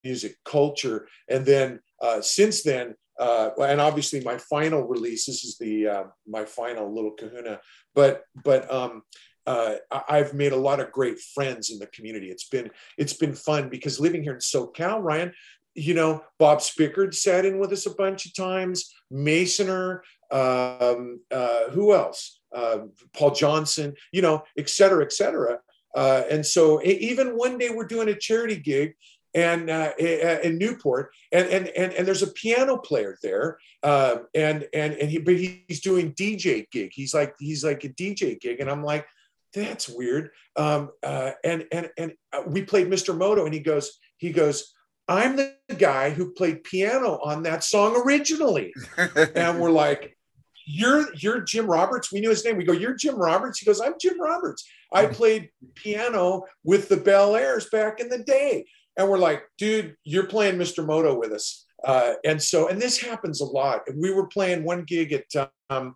music 0.04 0.36
culture. 0.44 1.08
And 1.30 1.46
then 1.46 1.80
uh, 2.02 2.20
since 2.20 2.62
then, 2.62 2.96
uh, 3.20 3.50
and 3.60 3.80
obviously 3.80 4.22
my 4.22 4.38
final 4.38 4.84
release, 4.84 5.26
this 5.26 5.44
is 5.44 5.58
the 5.58 5.88
uh, 5.88 6.04
my 6.28 6.46
final 6.46 6.94
little 6.94 7.12
kahuna, 7.12 7.60
but 7.94 8.24
but 8.44 8.72
um, 8.72 9.04
uh, 9.46 9.76
I've 10.10 10.34
made 10.34 10.52
a 10.52 10.58
lot 10.58 10.80
of 10.80 10.92
great 10.92 11.20
friends 11.20 11.72
in 11.72 11.80
the 11.80 11.88
community. 11.88 12.30
It's 12.30 12.50
been 12.50 12.72
it's 12.98 13.14
been 13.14 13.36
fun 13.36 13.70
because 13.70 14.00
living 14.00 14.24
here 14.24 14.34
in 14.34 14.40
SoCal, 14.40 15.02
Ryan, 15.02 15.34
you 15.76 15.94
know, 15.94 16.24
Bob 16.40 16.62
Spickard 16.62 17.14
sat 17.14 17.46
in 17.46 17.60
with 17.60 17.72
us 17.72 17.86
a 17.86 17.94
bunch 17.94 18.26
of 18.26 18.34
times, 18.34 18.94
Masoner, 19.12 20.00
um, 20.32 21.20
uh, 21.32 21.70
who 21.70 21.94
else? 21.94 22.40
Uh, 22.54 22.80
Paul 23.14 23.32
Johnson, 23.32 23.94
you 24.12 24.22
know, 24.22 24.44
et 24.58 24.70
cetera, 24.70 25.04
et 25.04 25.12
cetera. 25.12 25.60
Uh, 25.96 26.24
and 26.30 26.46
so 26.46 26.82
even 26.84 27.38
one 27.38 27.58
day 27.58 27.70
we're 27.70 27.86
doing 27.86 28.10
a 28.10 28.16
charity 28.16 28.58
gig 28.58 28.96
and 29.36 29.70
uh, 29.70 29.92
in 30.00 30.58
Newport, 30.58 31.12
and, 31.32 31.48
and 31.50 31.68
and 31.68 31.94
and 31.94 32.08
there's 32.08 32.24
a 32.24 32.32
piano 32.32 32.78
player 32.78 33.18
there, 33.22 33.60
uh, 33.84 34.20
and 34.34 34.68
and 34.74 34.94
and 34.94 35.12
he 35.12 35.20
but 35.20 35.36
he's 35.36 35.82
doing 35.82 36.14
DJ 36.14 36.66
gig. 36.72 36.92
He's 36.94 37.14
like 37.14 37.36
he's 37.38 37.64
like 37.64 37.84
a 37.84 37.90
DJ 37.90 38.40
gig, 38.40 38.62
and 38.62 38.72
I'm 38.72 38.84
like, 38.84 39.06
that's 39.54 39.90
weird. 39.90 40.32
Um, 40.56 40.92
uh, 41.04 41.32
and 41.44 41.66
and 41.72 41.90
and 41.98 42.14
uh, 42.32 42.44
we 42.48 42.64
played 42.64 42.88
Mr. 42.88 43.16
Moto, 43.16 43.46
and 43.46 43.54
he 43.54 43.60
goes 43.60 44.00
he 44.18 44.32
goes. 44.32 44.72
I'm 45.08 45.36
the 45.36 45.56
guy 45.78 46.10
who 46.10 46.32
played 46.32 46.64
piano 46.64 47.20
on 47.24 47.44
that 47.44 47.64
song 47.64 47.96
originally. 47.96 48.74
and 49.36 49.60
we're 49.60 49.70
like, 49.70 50.18
you're 50.66 51.14
you're 51.14 51.42
Jim 51.42 51.68
Roberts. 51.68 52.12
We 52.12 52.22
knew 52.22 52.32
his 52.32 52.44
name. 52.44 52.58
We 52.58 52.64
go, 52.64 52.74
you're 52.74 52.96
Jim 52.96 53.16
Roberts. 53.16 53.60
He 53.60 53.68
goes, 53.68 53.80
I'm 53.80 53.94
Jim 54.02 54.20
Roberts. 54.20 54.68
I 54.92 55.06
played 55.20 55.50
piano 55.76 56.46
with 56.64 56.90
the 56.90 56.98
Bel 56.98 57.36
Airs 57.36 57.70
back 57.70 58.00
in 58.00 58.10
the 58.10 58.18
day. 58.18 58.66
And 58.98 59.10
we're 59.10 59.18
like, 59.18 59.44
dude, 59.58 59.96
you're 60.04 60.28
playing 60.28 60.58
Mr. 60.58 60.86
Moto 60.86 61.18
with 61.18 61.32
us. 61.32 61.66
Uh, 61.84 62.14
and 62.24 62.42
so, 62.42 62.68
and 62.68 62.82
this 62.82 62.98
happens 62.98 63.42
a 63.42 63.46
lot. 63.46 63.82
We 63.96 64.12
were 64.12 64.28
playing 64.28 64.64
one 64.64 64.84
gig 64.84 65.14
at, 65.14 65.50
um, 65.70 65.96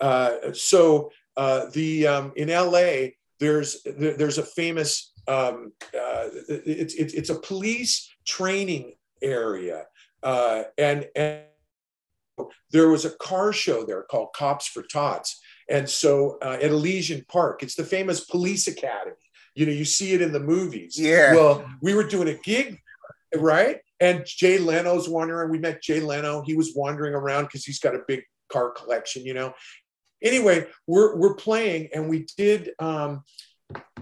uh, 0.00 0.52
so 0.52 1.10
uh, 1.36 1.66
the 1.72 2.06
um, 2.06 2.32
in 2.36 2.48
LA, 2.48 3.10
there's 3.40 3.82
there's 3.84 4.38
a 4.38 4.42
famous 4.42 5.12
um, 5.28 5.72
uh, 5.94 6.28
it's, 6.48 6.94
it's 6.94 7.14
it's 7.14 7.30
a 7.30 7.38
police 7.38 8.10
training 8.26 8.94
area, 9.22 9.84
uh, 10.22 10.64
and 10.78 11.06
and 11.14 11.42
there 12.70 12.88
was 12.88 13.04
a 13.04 13.10
car 13.10 13.52
show 13.52 13.84
there 13.84 14.02
called 14.04 14.28
Cops 14.34 14.66
for 14.66 14.82
Tots. 14.82 15.40
And 15.68 15.88
so 15.88 16.38
uh, 16.40 16.58
at 16.62 16.70
Elysian 16.70 17.24
Park, 17.28 17.62
it's 17.62 17.74
the 17.74 17.84
famous 17.84 18.24
police 18.24 18.68
academy. 18.68 19.16
You 19.58 19.66
know, 19.66 19.72
you 19.72 19.84
see 19.84 20.12
it 20.12 20.22
in 20.22 20.32
the 20.32 20.40
movies. 20.40 20.96
Yeah. 20.96 21.34
Well, 21.34 21.68
we 21.82 21.92
were 21.94 22.04
doing 22.04 22.28
a 22.28 22.34
gig, 22.34 22.78
right? 23.34 23.80
And 23.98 24.24
Jay 24.24 24.58
Leno's 24.58 25.08
wandering. 25.08 25.50
We 25.50 25.58
met 25.58 25.82
Jay 25.82 25.98
Leno. 25.98 26.42
He 26.42 26.54
was 26.54 26.74
wandering 26.76 27.14
around 27.14 27.44
because 27.46 27.64
he's 27.64 27.80
got 27.80 27.96
a 27.96 28.02
big 28.06 28.22
car 28.52 28.70
collection, 28.70 29.24
you 29.24 29.34
know. 29.34 29.54
Anyway, 30.22 30.66
we're 30.86 31.16
we're 31.16 31.34
playing 31.34 31.88
and 31.92 32.08
we 32.08 32.26
did 32.36 32.70
um 32.78 33.24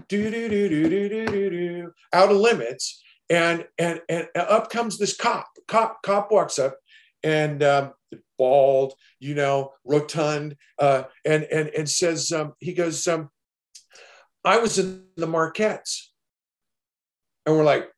do 0.07 0.29
do 0.29 0.47
do 0.47 0.69
do 0.69 0.89
do 0.89 1.09
do 1.09 1.25
do 1.25 1.49
do 1.49 1.91
out 2.13 2.31
of 2.31 2.37
limits. 2.37 3.03
And 3.29 3.65
and 3.79 4.01
and 4.07 4.27
up 4.35 4.69
comes 4.69 4.99
this 4.99 5.15
cop. 5.17 5.47
Cop 5.67 6.01
cop 6.03 6.31
walks 6.31 6.59
up 6.59 6.77
and 7.23 7.63
um, 7.63 7.93
bald, 8.37 8.93
you 9.19 9.35
know, 9.35 9.73
rotund, 9.83 10.55
uh, 10.79 11.03
and 11.25 11.43
and 11.45 11.69
and 11.69 11.89
says 11.89 12.31
um, 12.31 12.53
he 12.59 12.73
goes, 12.73 13.07
um, 13.07 13.29
I 14.47 14.59
was 14.59 14.79
in 14.79 15.03
the 15.17 15.27
Marketts, 15.27 16.13
and 17.45 17.53
we're 17.53 17.65
like, 17.65 17.89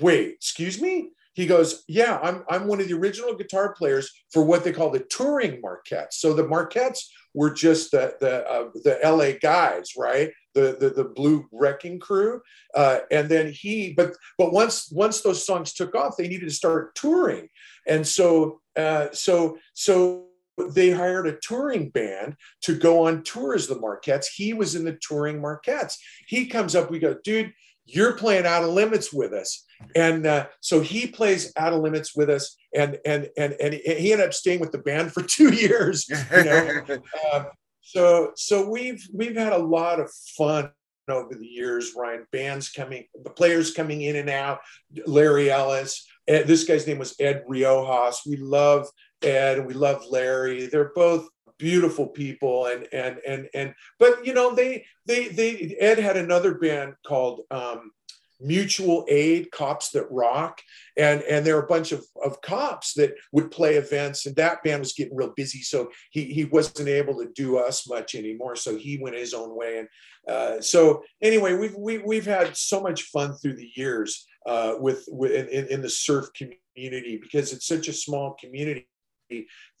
wait, 0.00 0.34
excuse 0.34 0.80
me. 0.80 1.10
He 1.34 1.46
goes, 1.46 1.82
yeah, 1.88 2.20
I'm 2.22 2.44
I'm 2.48 2.68
one 2.68 2.80
of 2.80 2.86
the 2.86 2.94
original 2.94 3.34
guitar 3.34 3.74
players 3.74 4.10
for 4.32 4.44
what 4.44 4.62
they 4.62 4.72
call 4.72 4.90
the 4.90 5.00
touring 5.10 5.60
Marketts. 5.60 6.20
So 6.20 6.32
the 6.32 6.46
Marketts 6.46 7.12
were 7.34 7.50
just 7.50 7.90
the 7.90 8.14
the 8.20 8.48
uh, 8.48 8.70
the 8.84 8.98
LA 9.04 9.38
guys, 9.40 9.92
right? 9.98 10.30
The, 10.54 10.74
the, 10.80 10.88
the 10.88 11.04
blue 11.04 11.46
wrecking 11.52 11.98
crew 12.00 12.40
uh, 12.74 13.00
and 13.10 13.28
then 13.28 13.52
he 13.52 13.92
but 13.92 14.14
but 14.38 14.54
once 14.54 14.90
once 14.90 15.20
those 15.20 15.44
songs 15.44 15.74
took 15.74 15.94
off 15.94 16.16
they 16.16 16.28
needed 16.28 16.48
to 16.48 16.54
start 16.54 16.94
touring 16.94 17.50
and 17.86 18.06
so 18.06 18.62
uh, 18.74 19.08
so 19.12 19.58
so 19.74 20.25
they 20.70 20.90
hired 20.90 21.26
a 21.26 21.36
touring 21.36 21.90
band 21.90 22.36
to 22.62 22.76
go 22.76 23.06
on 23.06 23.22
tour 23.22 23.54
as 23.54 23.66
the 23.66 23.78
Marketts. 23.78 24.28
He 24.28 24.52
was 24.52 24.74
in 24.74 24.84
the 24.84 24.98
touring 25.00 25.40
Marketts. 25.40 25.98
He 26.26 26.46
comes 26.46 26.74
up, 26.74 26.90
we 26.90 26.98
go, 26.98 27.16
dude, 27.24 27.52
you're 27.84 28.14
playing 28.14 28.46
out 28.46 28.64
of 28.64 28.70
limits 28.70 29.12
with 29.12 29.32
us. 29.32 29.64
And 29.94 30.26
uh, 30.26 30.46
so 30.60 30.80
he 30.80 31.06
plays 31.06 31.52
out 31.56 31.72
of 31.72 31.82
limits 31.82 32.16
with 32.16 32.30
us. 32.30 32.56
And, 32.74 32.98
and, 33.04 33.28
and, 33.36 33.54
and 33.60 33.74
he 33.74 34.12
ended 34.12 34.28
up 34.28 34.34
staying 34.34 34.60
with 34.60 34.72
the 34.72 34.78
band 34.78 35.12
for 35.12 35.22
two 35.26 35.52
years, 35.52 36.08
you 36.08 36.44
know? 36.44 36.82
uh, 37.32 37.44
so, 37.82 38.32
so 38.34 38.68
we've, 38.68 39.06
we've 39.12 39.36
had 39.36 39.52
a 39.52 39.58
lot 39.58 40.00
of 40.00 40.10
fun 40.36 40.70
over 41.08 41.34
the 41.34 41.46
years, 41.46 41.92
Ryan, 41.96 42.26
bands 42.32 42.68
coming, 42.70 43.04
the 43.22 43.30
players 43.30 43.72
coming 43.72 44.02
in 44.02 44.16
and 44.16 44.28
out, 44.28 44.58
Larry 45.06 45.52
Ellis, 45.52 46.04
Ed, 46.28 46.46
this 46.46 46.64
guy's 46.64 46.86
name 46.86 46.98
was 46.98 47.14
Ed 47.20 47.44
Riojas. 47.48 48.26
We 48.26 48.36
love 48.36 48.88
and 49.22 49.66
we 49.66 49.74
love 49.74 50.04
Larry. 50.08 50.66
They're 50.66 50.92
both 50.94 51.28
beautiful 51.58 52.06
people 52.06 52.66
and 52.66 52.86
and 52.92 53.18
and 53.26 53.48
and 53.54 53.74
but 53.98 54.26
you 54.26 54.34
know 54.34 54.54
they 54.54 54.84
they 55.06 55.28
they 55.28 55.76
Ed 55.80 55.98
had 55.98 56.16
another 56.16 56.54
band 56.54 56.94
called 57.06 57.42
um, 57.50 57.92
mutual 58.40 59.06
aid 59.08 59.50
cops 59.50 59.90
that 59.90 60.06
rock 60.10 60.60
and 60.98 61.22
and 61.22 61.46
there 61.46 61.56
are 61.56 61.62
a 61.62 61.68
bunch 61.68 61.92
of, 61.92 62.04
of 62.22 62.40
cops 62.42 62.92
that 62.94 63.14
would 63.32 63.50
play 63.50 63.76
events 63.76 64.26
and 64.26 64.36
that 64.36 64.62
band 64.62 64.80
was 64.80 64.92
getting 64.92 65.16
real 65.16 65.32
busy 65.36 65.62
so 65.62 65.90
he 66.10 66.24
he 66.24 66.44
wasn't 66.44 66.88
able 66.88 67.14
to 67.14 67.30
do 67.34 67.56
us 67.56 67.88
much 67.88 68.14
anymore 68.14 68.54
so 68.54 68.76
he 68.76 68.98
went 68.98 69.16
his 69.16 69.32
own 69.32 69.56
way 69.56 69.78
and 69.78 69.88
uh, 70.28 70.60
so 70.60 71.02
anyway 71.22 71.54
we've 71.54 71.74
we, 71.78 71.98
we've 71.98 72.26
had 72.26 72.54
so 72.54 72.80
much 72.80 73.04
fun 73.04 73.32
through 73.34 73.56
the 73.56 73.70
years 73.74 74.26
uh, 74.44 74.74
with, 74.78 75.04
with 75.08 75.32
in, 75.32 75.66
in 75.68 75.80
the 75.80 75.88
surf 75.88 76.26
community 76.34 77.18
because 77.20 77.54
it's 77.54 77.66
such 77.66 77.88
a 77.88 77.92
small 77.92 78.36
community 78.38 78.86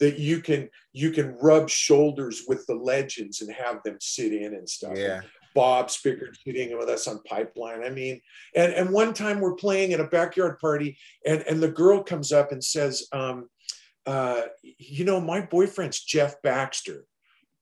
that 0.00 0.18
you 0.18 0.40
can 0.40 0.68
you 0.92 1.10
can 1.10 1.36
rub 1.40 1.68
shoulders 1.68 2.44
with 2.48 2.66
the 2.66 2.74
legends 2.74 3.40
and 3.40 3.52
have 3.52 3.82
them 3.84 3.96
sit 4.00 4.32
in 4.32 4.54
and 4.54 4.68
stuff. 4.68 4.96
Yeah. 4.96 5.20
Bob 5.54 5.90
Spickard 5.90 6.36
sitting 6.46 6.76
with 6.76 6.88
us 6.90 7.08
on 7.08 7.22
Pipeline. 7.22 7.82
I 7.82 7.88
mean, 7.88 8.20
and 8.54 8.74
and 8.74 8.90
one 8.90 9.14
time 9.14 9.40
we're 9.40 9.54
playing 9.54 9.94
at 9.94 10.00
a 10.00 10.04
backyard 10.04 10.58
party, 10.58 10.98
and 11.24 11.42
and 11.48 11.62
the 11.62 11.70
girl 11.70 12.02
comes 12.02 12.30
up 12.30 12.52
and 12.52 12.62
says, 12.62 13.08
um, 13.12 13.48
uh, 14.04 14.42
"You 14.62 15.06
know, 15.06 15.18
my 15.18 15.40
boyfriend's 15.40 16.04
Jeff 16.04 16.42
Baxter," 16.42 17.06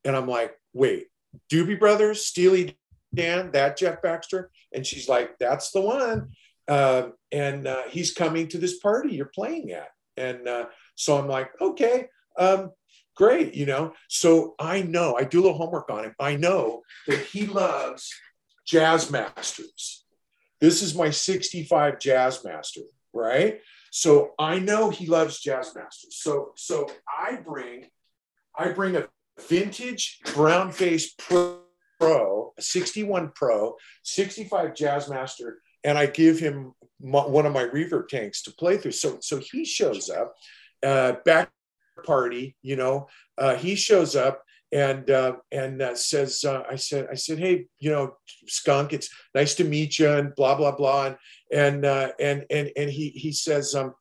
and 0.04 0.16
I'm 0.16 0.26
like, 0.26 0.54
"Wait, 0.72 1.06
Doobie 1.48 1.78
Brothers, 1.78 2.26
Steely 2.26 2.76
Dan, 3.14 3.52
that 3.52 3.76
Jeff 3.76 4.02
Baxter?" 4.02 4.50
And 4.72 4.84
she's 4.84 5.08
like, 5.08 5.38
"That's 5.38 5.70
the 5.70 5.80
one." 5.80 6.32
Uh, 6.66 7.10
and 7.30 7.66
uh, 7.66 7.82
he's 7.88 8.12
coming 8.12 8.48
to 8.48 8.58
this 8.58 8.78
party 8.78 9.14
you're 9.14 9.26
playing 9.26 9.70
at. 9.70 9.88
And 10.16 10.48
uh, 10.48 10.66
so 10.94 11.18
I'm 11.18 11.28
like, 11.28 11.50
okay, 11.60 12.08
um, 12.38 12.70
great, 13.16 13.54
you 13.54 13.66
know. 13.66 13.92
So 14.08 14.54
I 14.58 14.82
know, 14.82 15.16
I 15.16 15.24
do 15.24 15.40
a 15.40 15.42
little 15.42 15.58
homework 15.58 15.90
on 15.90 16.04
him. 16.04 16.14
I 16.18 16.36
know 16.36 16.82
that 17.06 17.20
he 17.20 17.46
loves 17.46 18.12
jazz 18.66 19.10
masters. 19.10 20.04
This 20.60 20.82
is 20.82 20.94
my 20.94 21.10
65 21.10 21.98
jazz 21.98 22.44
master, 22.44 22.80
right? 23.12 23.60
So 23.90 24.32
I 24.38 24.58
know 24.58 24.90
he 24.90 25.06
loves 25.06 25.40
jazz 25.40 25.74
masters. 25.74 26.16
So 26.16 26.52
so 26.56 26.88
I 27.06 27.36
bring 27.36 27.86
I 28.58 28.72
bring 28.72 28.96
a 28.96 29.06
vintage 29.48 30.20
brown 30.34 30.72
face 30.72 31.14
pro, 31.16 31.60
pro 32.00 32.52
61 32.58 33.32
pro 33.34 33.76
65 34.02 34.74
jazz 34.74 35.08
master 35.08 35.60
and 35.84 35.96
I 35.98 36.06
give 36.06 36.38
him 36.38 36.74
one 36.98 37.46
of 37.46 37.52
my 37.52 37.64
reverb 37.64 38.08
tanks 38.08 38.42
to 38.42 38.52
play 38.52 38.78
through. 38.78 38.92
So 38.92 39.18
so 39.20 39.38
he 39.38 39.64
shows 39.64 40.10
up, 40.10 40.34
uh, 40.84 41.16
back 41.24 41.50
party, 42.04 42.56
you 42.62 42.76
know, 42.76 43.08
uh, 43.38 43.54
he 43.54 43.74
shows 43.74 44.16
up 44.16 44.42
and 44.72 45.08
uh, 45.08 45.36
and 45.52 45.80
uh, 45.80 45.94
says, 45.94 46.44
uh, 46.44 46.64
I 46.68 46.76
said, 46.76 47.06
I 47.10 47.14
said, 47.14 47.38
hey, 47.38 47.66
you 47.78 47.90
know, 47.90 48.16
skunk, 48.46 48.92
it's 48.92 49.08
nice 49.34 49.54
to 49.56 49.64
meet 49.64 49.98
you, 49.98 50.10
and 50.10 50.34
blah 50.34 50.56
blah 50.56 50.74
blah, 50.74 51.06
and 51.06 51.16
and 51.52 51.84
uh, 51.84 52.10
and 52.18 52.44
and 52.50 52.70
and 52.76 52.90
he 52.90 53.10
he 53.10 53.30
says, 53.30 53.74
um, 53.74 53.94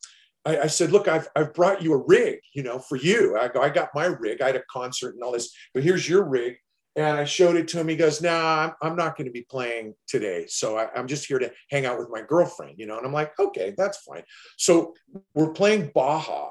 I, 0.44 0.66
said, 0.66 0.92
look, 0.92 1.08
I've 1.08 1.28
I've 1.36 1.54
brought 1.54 1.80
you 1.80 1.94
a 1.94 2.04
rig, 2.04 2.40
you 2.52 2.62
know, 2.62 2.78
for 2.78 2.96
you. 2.96 3.38
I, 3.38 3.48
go, 3.48 3.62
I 3.62 3.70
got 3.70 3.90
my 3.94 4.06
rig. 4.06 4.42
I 4.42 4.48
had 4.48 4.56
a 4.56 4.64
concert 4.70 5.14
and 5.14 5.22
all 5.22 5.32
this, 5.32 5.54
but 5.72 5.82
here's 5.82 6.08
your 6.08 6.24
rig. 6.24 6.56
And 6.96 7.16
I 7.16 7.24
showed 7.24 7.56
it 7.56 7.66
to 7.68 7.80
him. 7.80 7.88
He 7.88 7.96
goes, 7.96 8.20
"Nah, 8.20 8.66
I'm, 8.66 8.72
I'm 8.82 8.96
not 8.96 9.16
going 9.16 9.26
to 9.26 9.32
be 9.32 9.46
playing 9.48 9.94
today. 10.06 10.46
So 10.48 10.76
I, 10.76 10.88
am 10.96 11.08
just 11.08 11.26
here 11.26 11.38
to 11.38 11.52
hang 11.70 11.86
out 11.86 11.98
with 11.98 12.08
my 12.10 12.22
girlfriend, 12.22 12.74
you 12.78 12.86
know." 12.86 12.98
And 12.98 13.06
I'm 13.06 13.12
like, 13.12 13.38
"Okay, 13.38 13.74
that's 13.76 13.98
fine." 13.98 14.22
So 14.58 14.94
we're 15.34 15.52
playing 15.52 15.90
Baja, 15.94 16.50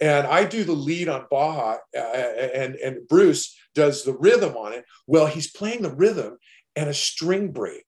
and 0.00 0.26
I 0.26 0.44
do 0.44 0.64
the 0.64 0.72
lead 0.72 1.08
on 1.08 1.26
Baja, 1.30 1.76
uh, 1.96 2.00
and 2.00 2.76
and 2.76 3.08
Bruce 3.08 3.56
does 3.74 4.04
the 4.04 4.14
rhythm 4.14 4.56
on 4.56 4.72
it. 4.72 4.84
Well, 5.06 5.26
he's 5.26 5.50
playing 5.50 5.82
the 5.82 5.94
rhythm, 5.94 6.38
and 6.76 6.88
a 6.88 6.94
string 6.94 7.52
breaks. 7.52 7.84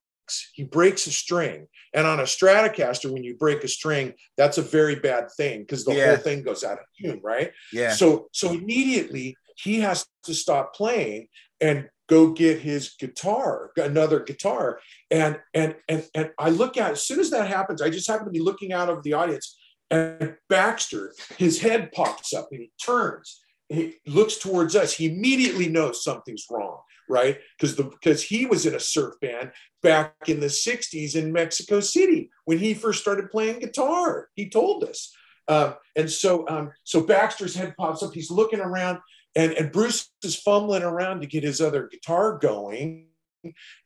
He 0.53 0.63
breaks 0.63 1.07
a 1.07 1.11
string, 1.11 1.67
and 1.93 2.07
on 2.07 2.19
a 2.19 2.23
Stratocaster, 2.23 3.11
when 3.11 3.23
you 3.23 3.35
break 3.35 3.63
a 3.63 3.67
string, 3.67 4.13
that's 4.37 4.57
a 4.57 4.61
very 4.61 4.95
bad 4.95 5.29
thing 5.35 5.61
because 5.61 5.83
the 5.85 5.93
yeah. 5.93 6.07
whole 6.07 6.23
thing 6.23 6.43
goes 6.43 6.63
out 6.63 6.79
of 6.79 6.85
tune, 7.01 7.19
right? 7.23 7.51
Yeah. 7.73 7.93
So 7.93 8.27
so 8.31 8.51
immediately 8.51 9.35
he 9.55 9.81
has 9.81 10.05
to 10.23 10.33
stop 10.33 10.73
playing 10.73 11.27
and 11.59 11.87
go 12.11 12.31
get 12.31 12.59
his 12.59 12.95
guitar, 12.99 13.71
another 13.77 14.19
guitar. 14.19 14.79
And 15.09 15.39
and 15.53 15.75
and 15.87 16.05
and 16.13 16.31
I 16.37 16.49
look 16.49 16.77
at 16.77 16.91
as 16.91 17.03
soon 17.03 17.19
as 17.19 17.29
that 17.29 17.47
happens, 17.47 17.81
I 17.81 17.89
just 17.89 18.09
happen 18.09 18.25
to 18.25 18.31
be 18.31 18.41
looking 18.41 18.73
out 18.73 18.89
of 18.89 19.03
the 19.03 19.13
audience, 19.13 19.57
and 19.91 20.35
Baxter, 20.47 21.13
his 21.37 21.59
head 21.59 21.91
pops 21.91 22.33
up 22.33 22.47
and 22.51 22.61
he 22.61 22.71
turns. 22.83 23.41
He 23.67 23.95
looks 24.07 24.37
towards 24.37 24.75
us. 24.75 24.93
He 24.93 25.07
immediately 25.07 25.67
knows 25.67 26.03
something's 26.03 26.45
wrong, 26.49 26.79
right? 27.09 27.37
Because 27.57 27.75
the 27.75 27.83
because 27.83 28.23
he 28.23 28.45
was 28.45 28.65
in 28.65 28.73
a 28.73 28.79
surf 28.79 29.15
band 29.21 29.51
back 29.83 30.13
in 30.27 30.39
the 30.39 30.47
60s 30.47 31.15
in 31.15 31.33
Mexico 31.33 31.81
City 31.81 32.29
when 32.45 32.57
he 32.57 32.73
first 32.73 33.01
started 33.01 33.29
playing 33.29 33.59
guitar. 33.59 34.29
He 34.35 34.49
told 34.49 34.83
us. 34.85 35.13
Um, 35.47 35.75
and 35.95 36.09
so 36.09 36.47
um, 36.47 36.71
so 36.83 37.01
Baxter's 37.01 37.55
head 37.55 37.75
pops 37.77 38.01
up, 38.01 38.13
he's 38.13 38.31
looking 38.31 38.59
around, 38.61 38.99
and, 39.35 39.53
and 39.53 39.71
Bruce 39.71 40.09
is 40.23 40.35
fumbling 40.35 40.83
around 40.83 41.21
to 41.21 41.27
get 41.27 41.43
his 41.43 41.59
other 41.59 41.89
guitar 41.91 42.37
going. 42.37 43.07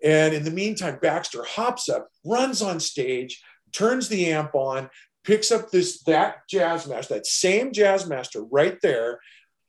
And 0.03 0.33
in 0.33 0.43
the 0.43 0.51
meantime, 0.51 0.99
Baxter 1.01 1.43
hops 1.43 1.87
up, 1.87 2.09
runs 2.25 2.61
on 2.61 2.79
stage, 2.79 3.41
turns 3.71 4.09
the 4.09 4.27
amp 4.27 4.53
on, 4.53 4.89
picks 5.25 5.51
up 5.51 5.71
this 5.71 6.03
that 6.03 6.47
jazz 6.47 6.87
master, 6.87 7.15
that 7.15 7.25
same 7.25 7.71
jazz 7.71 8.07
master 8.07 8.43
right 8.43 8.79
there, 8.81 9.19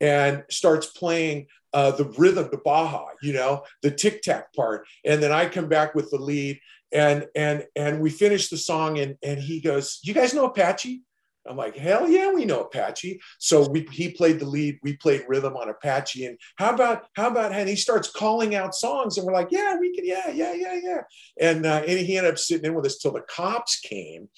and 0.01 0.45
starts 0.51 0.87
playing 0.87 1.47
uh, 1.73 1.91
the 1.91 2.05
rhythm, 2.19 2.49
the 2.51 2.59
Baja, 2.59 3.07
you 3.23 3.33
know, 3.33 3.65
the 3.83 3.91
tic 3.91 4.23
tac 4.23 4.53
part. 4.55 4.87
And 5.05 5.23
then 5.23 5.33
I 5.33 5.49
come 5.49 5.69
back 5.69 5.95
with 5.95 6.11
the 6.11 6.19
lead, 6.19 6.61
and 6.93 7.27
and 7.35 7.65
and 7.75 8.01
we 8.01 8.11
finish 8.11 8.49
the 8.49 8.57
song, 8.57 8.99
and 8.99 9.17
and 9.23 9.41
he 9.41 9.61
goes, 9.61 10.01
"You 10.03 10.15
guys 10.15 10.35
know 10.35 10.47
Apache?" 10.47 11.03
I'm 11.49 11.57
like, 11.57 11.77
hell 11.77 12.09
yeah, 12.09 12.33
we 12.33 12.45
know 12.45 12.63
Apache. 12.63 13.21
So 13.39 13.69
we, 13.69 13.87
he 13.91 14.11
played 14.11 14.41
the 14.41 14.47
lead, 14.47 14.79
we 14.83 14.97
played 14.97 15.25
rhythm 15.29 15.57
on 15.57 15.69
Apache. 15.69 16.27
And 16.27 16.39
how 16.57 16.75
about, 16.75 17.07
how 17.15 17.29
about, 17.29 17.53
and 17.53 17.69
he 17.69 17.77
starts 17.77 18.11
calling 18.11 18.55
out 18.55 18.75
songs 18.75 19.17
and 19.17 19.27
we're 19.27 19.33
like, 19.33 19.49
yeah, 19.51 19.77
we 19.79 19.95
can, 19.95 20.05
yeah, 20.05 20.31
yeah, 20.31 20.53
yeah, 20.55 20.79
yeah. 20.83 21.03
And, 21.41 21.67
uh, 21.67 21.83
and 21.87 21.99
he 21.99 22.17
ended 22.17 22.33
up 22.33 22.39
sitting 22.39 22.67
in 22.67 22.75
with 22.75 22.87
us 22.87 22.99
till 22.99 23.13
the 23.13 23.23
cops 23.23 23.79
came 23.81 24.29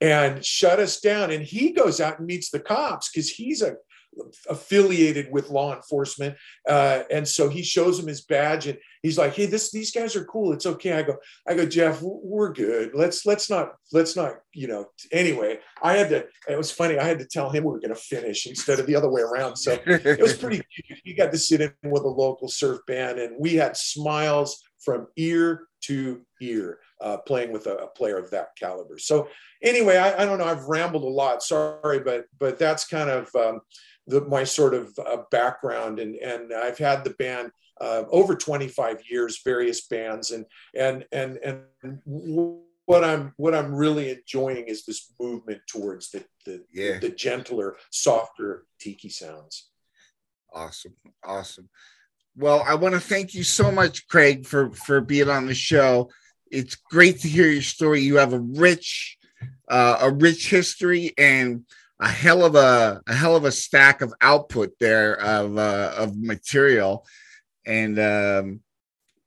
and 0.00 0.44
shut 0.44 0.78
us 0.78 1.00
down. 1.00 1.30
And 1.30 1.42
he 1.42 1.72
goes 1.72 2.00
out 2.00 2.18
and 2.18 2.26
meets 2.26 2.50
the 2.50 2.60
cops 2.60 3.10
because 3.10 3.30
he's 3.30 3.62
a 3.62 3.76
affiliated 4.48 5.30
with 5.30 5.50
law 5.50 5.74
enforcement. 5.74 6.36
Uh, 6.68 7.02
and 7.10 7.26
so 7.26 7.48
he 7.48 7.62
shows 7.62 7.98
him 7.98 8.06
his 8.06 8.22
badge 8.22 8.66
and 8.66 8.78
he's 9.02 9.18
like, 9.18 9.34
Hey, 9.34 9.46
this, 9.46 9.70
these 9.70 9.92
guys 9.92 10.16
are 10.16 10.24
cool. 10.24 10.52
It's 10.52 10.66
okay. 10.66 10.92
I 10.92 11.02
go, 11.02 11.16
I 11.46 11.54
go, 11.54 11.66
Jeff, 11.66 12.00
we're 12.02 12.52
good. 12.52 12.90
Let's, 12.94 13.24
let's 13.24 13.48
not, 13.48 13.74
let's 13.92 14.16
not, 14.16 14.34
you 14.52 14.66
know, 14.66 14.86
anyway, 15.12 15.60
I 15.82 15.96
had 15.96 16.10
to, 16.10 16.26
it 16.48 16.58
was 16.58 16.72
funny. 16.72 16.98
I 16.98 17.04
had 17.04 17.18
to 17.20 17.26
tell 17.26 17.50
him 17.50 17.64
we 17.64 17.70
were 17.70 17.80
going 17.80 17.94
to 17.94 18.00
finish 18.00 18.46
instead 18.46 18.80
of 18.80 18.86
the 18.86 18.96
other 18.96 19.10
way 19.10 19.22
around. 19.22 19.56
So 19.56 19.78
it 19.86 20.20
was 20.20 20.36
pretty, 20.36 20.60
he 21.04 21.14
got 21.14 21.32
to 21.32 21.38
sit 21.38 21.60
in 21.60 21.72
with 21.84 22.02
a 22.02 22.08
local 22.08 22.48
surf 22.48 22.80
band 22.86 23.18
and 23.18 23.36
we 23.38 23.54
had 23.54 23.76
smiles 23.76 24.62
from 24.80 25.06
ear 25.16 25.66
to 25.82 26.20
ear 26.40 26.78
uh, 27.00 27.16
playing 27.18 27.52
with 27.52 27.66
a, 27.66 27.76
a, 27.76 27.86
player 27.88 28.18
of 28.18 28.30
that 28.30 28.48
caliber. 28.56 28.98
So 28.98 29.28
anyway, 29.62 29.96
I, 29.96 30.22
I, 30.22 30.24
don't 30.26 30.38
know. 30.38 30.44
I've 30.44 30.64
rambled 30.64 31.04
a 31.04 31.08
lot. 31.08 31.42
Sorry, 31.42 32.00
but 32.00 32.26
but 32.38 32.58
that's 32.58 32.86
kind 32.86 33.08
of 33.08 33.34
um, 33.34 33.60
the, 34.06 34.22
my 34.22 34.44
sort 34.44 34.74
of 34.74 34.92
uh, 34.98 35.22
background 35.30 35.98
and 35.98 36.14
and 36.16 36.52
I've 36.52 36.78
had 36.78 37.04
the 37.04 37.10
band 37.10 37.52
uh, 37.80 38.04
over 38.10 38.36
25 38.36 39.02
years, 39.08 39.40
various 39.44 39.86
bands, 39.86 40.30
and 40.30 40.44
and 40.74 41.06
and 41.12 41.38
and 41.42 41.98
what 42.04 43.04
I'm 43.04 43.32
what 43.36 43.54
I'm 43.54 43.74
really 43.74 44.10
enjoying 44.10 44.66
is 44.66 44.84
this 44.84 45.12
movement 45.18 45.62
towards 45.66 46.10
the 46.10 46.24
the, 46.44 46.64
yeah. 46.72 46.94
the, 46.94 47.08
the 47.08 47.14
gentler, 47.14 47.76
softer 47.90 48.64
tiki 48.80 49.08
sounds. 49.08 49.70
Awesome, 50.52 50.96
awesome. 51.24 51.68
Well, 52.36 52.64
I 52.66 52.74
want 52.74 52.94
to 52.94 53.00
thank 53.00 53.34
you 53.34 53.44
so 53.44 53.70
much, 53.70 54.08
Craig, 54.08 54.46
for 54.46 54.70
for 54.72 55.00
being 55.00 55.30
on 55.30 55.46
the 55.46 55.54
show. 55.54 56.10
It's 56.50 56.74
great 56.74 57.20
to 57.20 57.28
hear 57.28 57.46
your 57.46 57.62
story. 57.62 58.00
You 58.00 58.16
have 58.16 58.32
a 58.32 58.40
rich, 58.40 59.18
uh, 59.68 59.98
a 60.00 60.10
rich 60.10 60.50
history, 60.50 61.12
and 61.16 61.64
a 62.00 62.08
hell 62.08 62.44
of 62.44 62.54
a, 62.54 63.00
a 63.06 63.14
hell 63.14 63.36
of 63.36 63.44
a 63.44 63.52
stack 63.52 64.00
of 64.00 64.12
output 64.20 64.72
there 64.80 65.20
of 65.20 65.56
uh, 65.58 65.92
of 65.96 66.16
material, 66.16 67.06
and 67.66 67.98
um, 67.98 68.60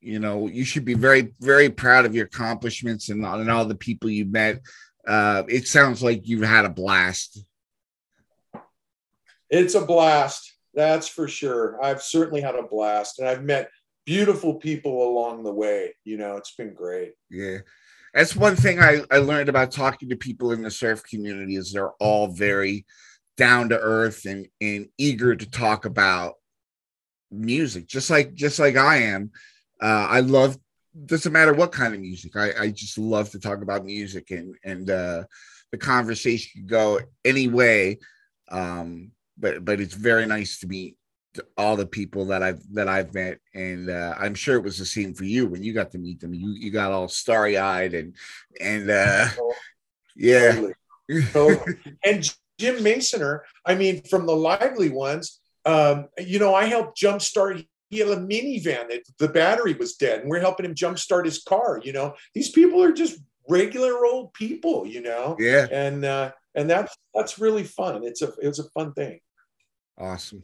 you 0.01 0.19
know 0.19 0.47
you 0.47 0.65
should 0.65 0.83
be 0.83 0.95
very 0.95 1.33
very 1.39 1.69
proud 1.69 2.05
of 2.05 2.15
your 2.15 2.25
accomplishments 2.25 3.09
and, 3.09 3.25
and 3.25 3.49
all 3.49 3.65
the 3.65 3.75
people 3.75 4.09
you 4.09 4.25
met. 4.25 4.59
Uh, 5.07 5.43
it 5.47 5.67
sounds 5.67 6.01
like 6.01 6.27
you've 6.27 6.43
had 6.43 6.65
a 6.65 6.69
blast. 6.69 7.43
It's 9.49 9.75
a 9.75 9.85
blast, 9.85 10.53
that's 10.73 11.07
for 11.07 11.27
sure. 11.27 11.77
I've 11.83 12.01
certainly 12.01 12.41
had 12.41 12.55
a 12.55 12.63
blast, 12.63 13.19
and 13.19 13.27
I've 13.27 13.43
met 13.43 13.69
beautiful 14.05 14.55
people 14.55 15.09
along 15.09 15.43
the 15.43 15.53
way. 15.53 15.95
You 16.03 16.17
know, 16.17 16.37
it's 16.37 16.55
been 16.55 16.73
great. 16.73 17.13
Yeah 17.29 17.59
that's 18.13 18.35
one 18.35 18.55
thing 18.55 18.79
I, 18.79 19.01
I 19.09 19.17
learned 19.17 19.49
about 19.49 19.71
talking 19.71 20.09
to 20.09 20.15
people 20.15 20.51
in 20.51 20.61
the 20.61 20.71
surf 20.71 21.03
community 21.03 21.55
is 21.55 21.71
they're 21.71 21.93
all 21.93 22.27
very 22.27 22.85
down 23.37 23.69
to 23.69 23.79
earth 23.79 24.25
and, 24.25 24.47
and 24.61 24.87
eager 24.97 25.35
to 25.35 25.49
talk 25.49 25.85
about 25.85 26.35
music 27.31 27.87
just 27.87 28.11
like 28.11 28.35
just 28.35 28.59
like 28.59 28.75
i 28.75 28.97
am 28.97 29.31
uh, 29.81 30.07
i 30.07 30.19
love 30.19 30.55
doesn't 31.05 31.33
matter 31.33 31.51
what 31.51 31.71
kind 31.71 31.95
of 31.95 31.99
music 31.99 32.35
i, 32.35 32.51
I 32.59 32.69
just 32.69 32.99
love 32.99 33.31
to 33.31 33.39
talk 33.39 33.63
about 33.63 33.85
music 33.85 34.29
and 34.29 34.55
and 34.63 34.87
uh, 34.87 35.23
the 35.71 35.79
conversation 35.79 36.51
can 36.53 36.67
go 36.67 36.99
any 37.25 37.47
way 37.47 37.97
um, 38.51 39.11
but 39.35 39.65
but 39.65 39.81
it's 39.81 39.95
very 39.95 40.27
nice 40.27 40.59
to 40.59 40.67
meet 40.67 40.95
all 41.57 41.75
the 41.75 41.85
people 41.85 42.25
that 42.25 42.43
I've 42.43 42.61
that 42.73 42.87
I've 42.87 43.13
met, 43.13 43.39
and 43.53 43.89
uh, 43.89 44.15
I'm 44.19 44.35
sure 44.35 44.55
it 44.55 44.63
was 44.63 44.77
the 44.77 44.85
same 44.85 45.13
for 45.13 45.25
you 45.25 45.47
when 45.47 45.63
you 45.63 45.73
got 45.73 45.91
to 45.91 45.97
meet 45.97 46.19
them. 46.19 46.33
You 46.33 46.51
you 46.51 46.71
got 46.71 46.91
all 46.91 47.07
starry 47.07 47.57
eyed 47.57 47.93
and 47.93 48.15
and 48.59 48.89
uh, 48.89 49.27
yeah. 50.15 50.51
Totally. 50.51 50.73
Totally. 51.31 51.75
and 52.05 52.35
Jim 52.59 52.77
Masoner, 52.77 53.41
I 53.65 53.75
mean, 53.75 54.03
from 54.03 54.25
the 54.25 54.35
lively 54.35 54.89
ones, 54.89 55.39
um, 55.65 56.07
you 56.19 56.39
know, 56.39 56.53
I 56.53 56.65
helped 56.65 56.99
jumpstart. 56.99 57.65
He 57.89 57.99
had 57.99 58.09
a 58.09 58.17
minivan 58.17 58.89
that 58.89 59.01
the 59.19 59.27
battery 59.27 59.73
was 59.73 59.95
dead, 59.95 60.21
and 60.21 60.29
we're 60.29 60.39
helping 60.39 60.65
him 60.65 60.75
jumpstart 60.75 61.25
his 61.25 61.43
car. 61.43 61.79
You 61.83 61.93
know, 61.93 62.15
these 62.33 62.49
people 62.49 62.81
are 62.83 62.91
just 62.91 63.19
regular 63.49 64.05
old 64.05 64.33
people. 64.33 64.85
You 64.85 65.01
know, 65.01 65.35
yeah, 65.39 65.67
and 65.71 66.03
uh, 66.03 66.31
and 66.55 66.69
that's 66.69 66.95
that's 67.13 67.39
really 67.39 67.63
fun. 67.63 68.03
It's 68.03 68.21
a 68.21 68.33
it's 68.41 68.59
a 68.59 68.69
fun 68.69 68.93
thing. 68.93 69.19
Awesome. 69.97 70.43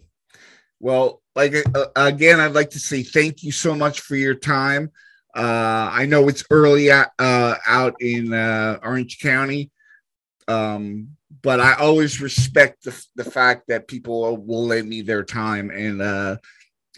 Well, 0.80 1.22
like 1.36 1.54
uh, 1.76 1.86
again, 1.96 2.40
I'd 2.40 2.54
like 2.54 2.72
to 2.72 2.80
say 2.80 3.04
thank 3.04 3.44
you 3.44 3.52
so 3.52 3.76
much 3.76 4.02
for 4.02 4.16
your 4.16 4.36
time. 4.36 4.92
Uh, 5.36 5.90
I 5.92 6.06
know 6.06 6.28
it's 6.28 6.44
early 6.50 6.90
at, 6.90 7.12
uh, 7.20 7.56
out 7.68 8.02
in 8.02 8.34
uh, 8.34 8.80
Orange 8.82 9.20
County, 9.20 9.72
um, 10.48 11.10
but 11.42 11.60
I 11.60 11.74
always 11.74 12.20
respect 12.22 12.84
the, 12.84 13.06
the 13.16 13.24
fact 13.24 13.68
that 13.68 13.88
people 13.88 14.38
will 14.38 14.66
lend 14.66 14.90
me 14.90 15.02
their 15.02 15.24
time, 15.24 15.70
and 15.70 16.02
uh, 16.02 16.38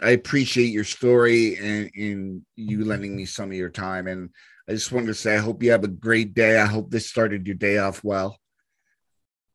I 0.02 0.12
appreciate 0.12 0.72
your 0.72 0.84
story 0.84 1.58
and, 1.58 1.92
and 1.96 2.42
you 2.56 2.86
lending 2.86 3.16
me 3.16 3.26
some 3.26 3.52
of 3.52 3.58
your 3.58 3.70
time. 3.70 4.08
And 4.08 4.30
I 4.68 4.72
just 4.72 4.92
wanted 4.92 5.08
to 5.08 5.14
say, 5.14 5.36
I 5.36 5.40
hope 5.40 5.62
you 5.62 5.72
have 5.72 5.84
a 5.84 5.90
great 5.90 6.34
day. 6.34 6.60
I 6.60 6.66
hope 6.66 6.90
this 6.90 7.10
started 7.10 7.46
your 7.46 7.56
day 7.56 7.78
off 7.78 8.04
well. 8.04 8.40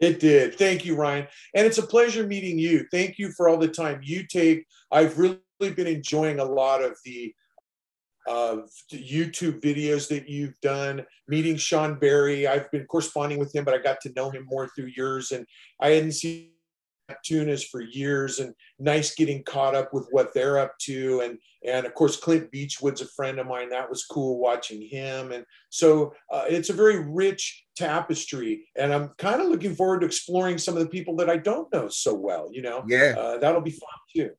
It 0.00 0.20
did. 0.20 0.56
Thank 0.56 0.84
you, 0.84 0.94
Ryan. 0.94 1.26
And 1.54 1.66
it's 1.66 1.78
a 1.78 1.86
pleasure 1.86 2.26
meeting 2.26 2.58
you. 2.58 2.86
Thank 2.90 3.18
you 3.18 3.32
for 3.32 3.48
all 3.48 3.56
the 3.56 3.68
time 3.68 4.00
you 4.02 4.26
take. 4.26 4.66
I've 4.92 5.18
really 5.18 5.38
been 5.58 5.86
enjoying 5.86 6.38
a 6.38 6.44
lot 6.44 6.82
of 6.82 6.98
the 7.04 7.34
uh, 8.28 8.56
YouTube 8.92 9.60
videos 9.60 10.08
that 10.08 10.28
you've 10.28 10.58
done, 10.60 11.04
meeting 11.28 11.56
Sean 11.56 11.98
Berry. 11.98 12.46
I've 12.46 12.70
been 12.72 12.84
corresponding 12.86 13.38
with 13.38 13.54
him, 13.54 13.64
but 13.64 13.72
I 13.72 13.78
got 13.78 14.00
to 14.02 14.12
know 14.16 14.30
him 14.30 14.46
more 14.48 14.68
through 14.74 14.90
yours. 14.96 15.30
And 15.30 15.46
I 15.80 15.90
hadn't 15.90 16.12
seen 16.12 16.50
Tunas 17.24 17.64
for 17.64 17.80
years 17.80 18.38
and 18.38 18.54
nice 18.78 19.14
getting 19.14 19.42
caught 19.44 19.74
up 19.74 19.92
with 19.92 20.06
what 20.10 20.32
they're 20.34 20.58
up 20.58 20.76
to. 20.80 21.20
And, 21.20 21.38
and 21.64 21.86
of 21.86 21.94
course, 21.94 22.16
Clint 22.16 22.50
Beachwood's 22.52 23.00
a 23.00 23.06
friend 23.06 23.38
of 23.38 23.46
mine. 23.46 23.70
That 23.70 23.88
was 23.88 24.04
cool 24.04 24.38
watching 24.38 24.82
him. 24.82 25.32
And 25.32 25.44
so 25.70 26.12
uh, 26.32 26.44
it's 26.48 26.70
a 26.70 26.74
very 26.74 27.04
rich 27.08 27.64
tapestry. 27.76 28.66
And 28.76 28.92
I'm 28.92 29.10
kind 29.18 29.40
of 29.40 29.48
looking 29.48 29.74
forward 29.74 30.00
to 30.00 30.06
exploring 30.06 30.58
some 30.58 30.76
of 30.76 30.82
the 30.82 30.88
people 30.88 31.16
that 31.16 31.30
I 31.30 31.36
don't 31.36 31.72
know 31.72 31.88
so 31.88 32.14
well, 32.14 32.48
you 32.52 32.62
know? 32.62 32.84
Yeah. 32.88 33.14
Uh, 33.18 33.38
that'll 33.38 33.60
be 33.60 33.70
fun 33.70 33.88
too. 34.14 34.30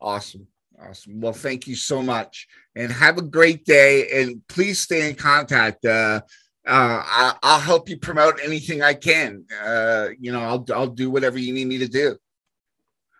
Awesome. 0.00 0.46
Awesome. 0.82 1.20
Well, 1.20 1.34
thank 1.34 1.66
you 1.66 1.74
so 1.74 2.02
much 2.02 2.46
and 2.74 2.90
have 2.90 3.18
a 3.18 3.22
great 3.22 3.64
day. 3.64 4.22
And 4.22 4.40
please 4.48 4.80
stay 4.80 5.10
in 5.10 5.14
contact. 5.14 5.84
Uh, 5.84 6.22
uh, 6.66 7.34
I, 7.42 7.54
will 7.54 7.60
help 7.60 7.88
you 7.88 7.98
promote 7.98 8.38
anything 8.42 8.82
I 8.82 8.94
can. 8.94 9.44
Uh, 9.62 10.08
you 10.18 10.32
know, 10.32 10.40
I'll 10.40 10.64
I'll 10.74 10.86
do 10.86 11.10
whatever 11.10 11.38
you 11.38 11.52
need 11.52 11.66
me 11.66 11.78
to 11.78 11.88
do. 11.88 12.16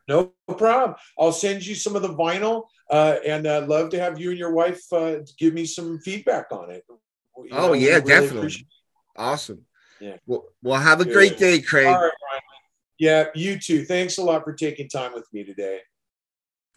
No 0.09 0.33
problem. 0.47 0.97
I'll 1.19 1.33
send 1.33 1.65
you 1.65 1.75
some 1.75 1.97
of 1.97 2.03
the 2.03 2.15
vinyl, 2.15 2.65
uh, 2.91 3.17
and 3.27 3.47
I'd 3.47 3.69
love 3.69 3.91
to 3.91 4.01
have 4.01 4.21
you 4.21 4.31
and 4.31 4.39
your 4.39 4.53
wife 4.53 4.81
uh, 4.93 5.17
give 5.39 5.55
me 5.55 5.65
some 5.65 6.01
feedback 6.01 6.47
on 6.51 6.71
it. 6.71 6.85
You 6.89 7.49
oh 7.53 7.69
know, 7.69 7.73
yeah, 7.75 7.95
really 7.95 8.07
definitely. 8.07 8.67
Awesome. 9.17 9.65
Yeah. 10.01 10.17
Well, 10.27 10.45
well, 10.63 10.81
have 10.81 11.01
a 11.01 11.05
Good. 11.05 11.13
great 11.13 11.39
day, 11.39 11.61
Craig. 11.61 11.87
All 11.87 11.95
right, 11.95 12.03
Ryan. 12.03 12.43
Yeah, 12.99 13.25
you 13.35 13.59
too. 13.59 13.85
Thanks 13.85 14.19
a 14.19 14.23
lot 14.23 14.45
for 14.45 14.53
taking 14.53 14.89
time 14.89 15.13
with 15.15 15.27
me 15.33 15.45
today. 15.45 15.81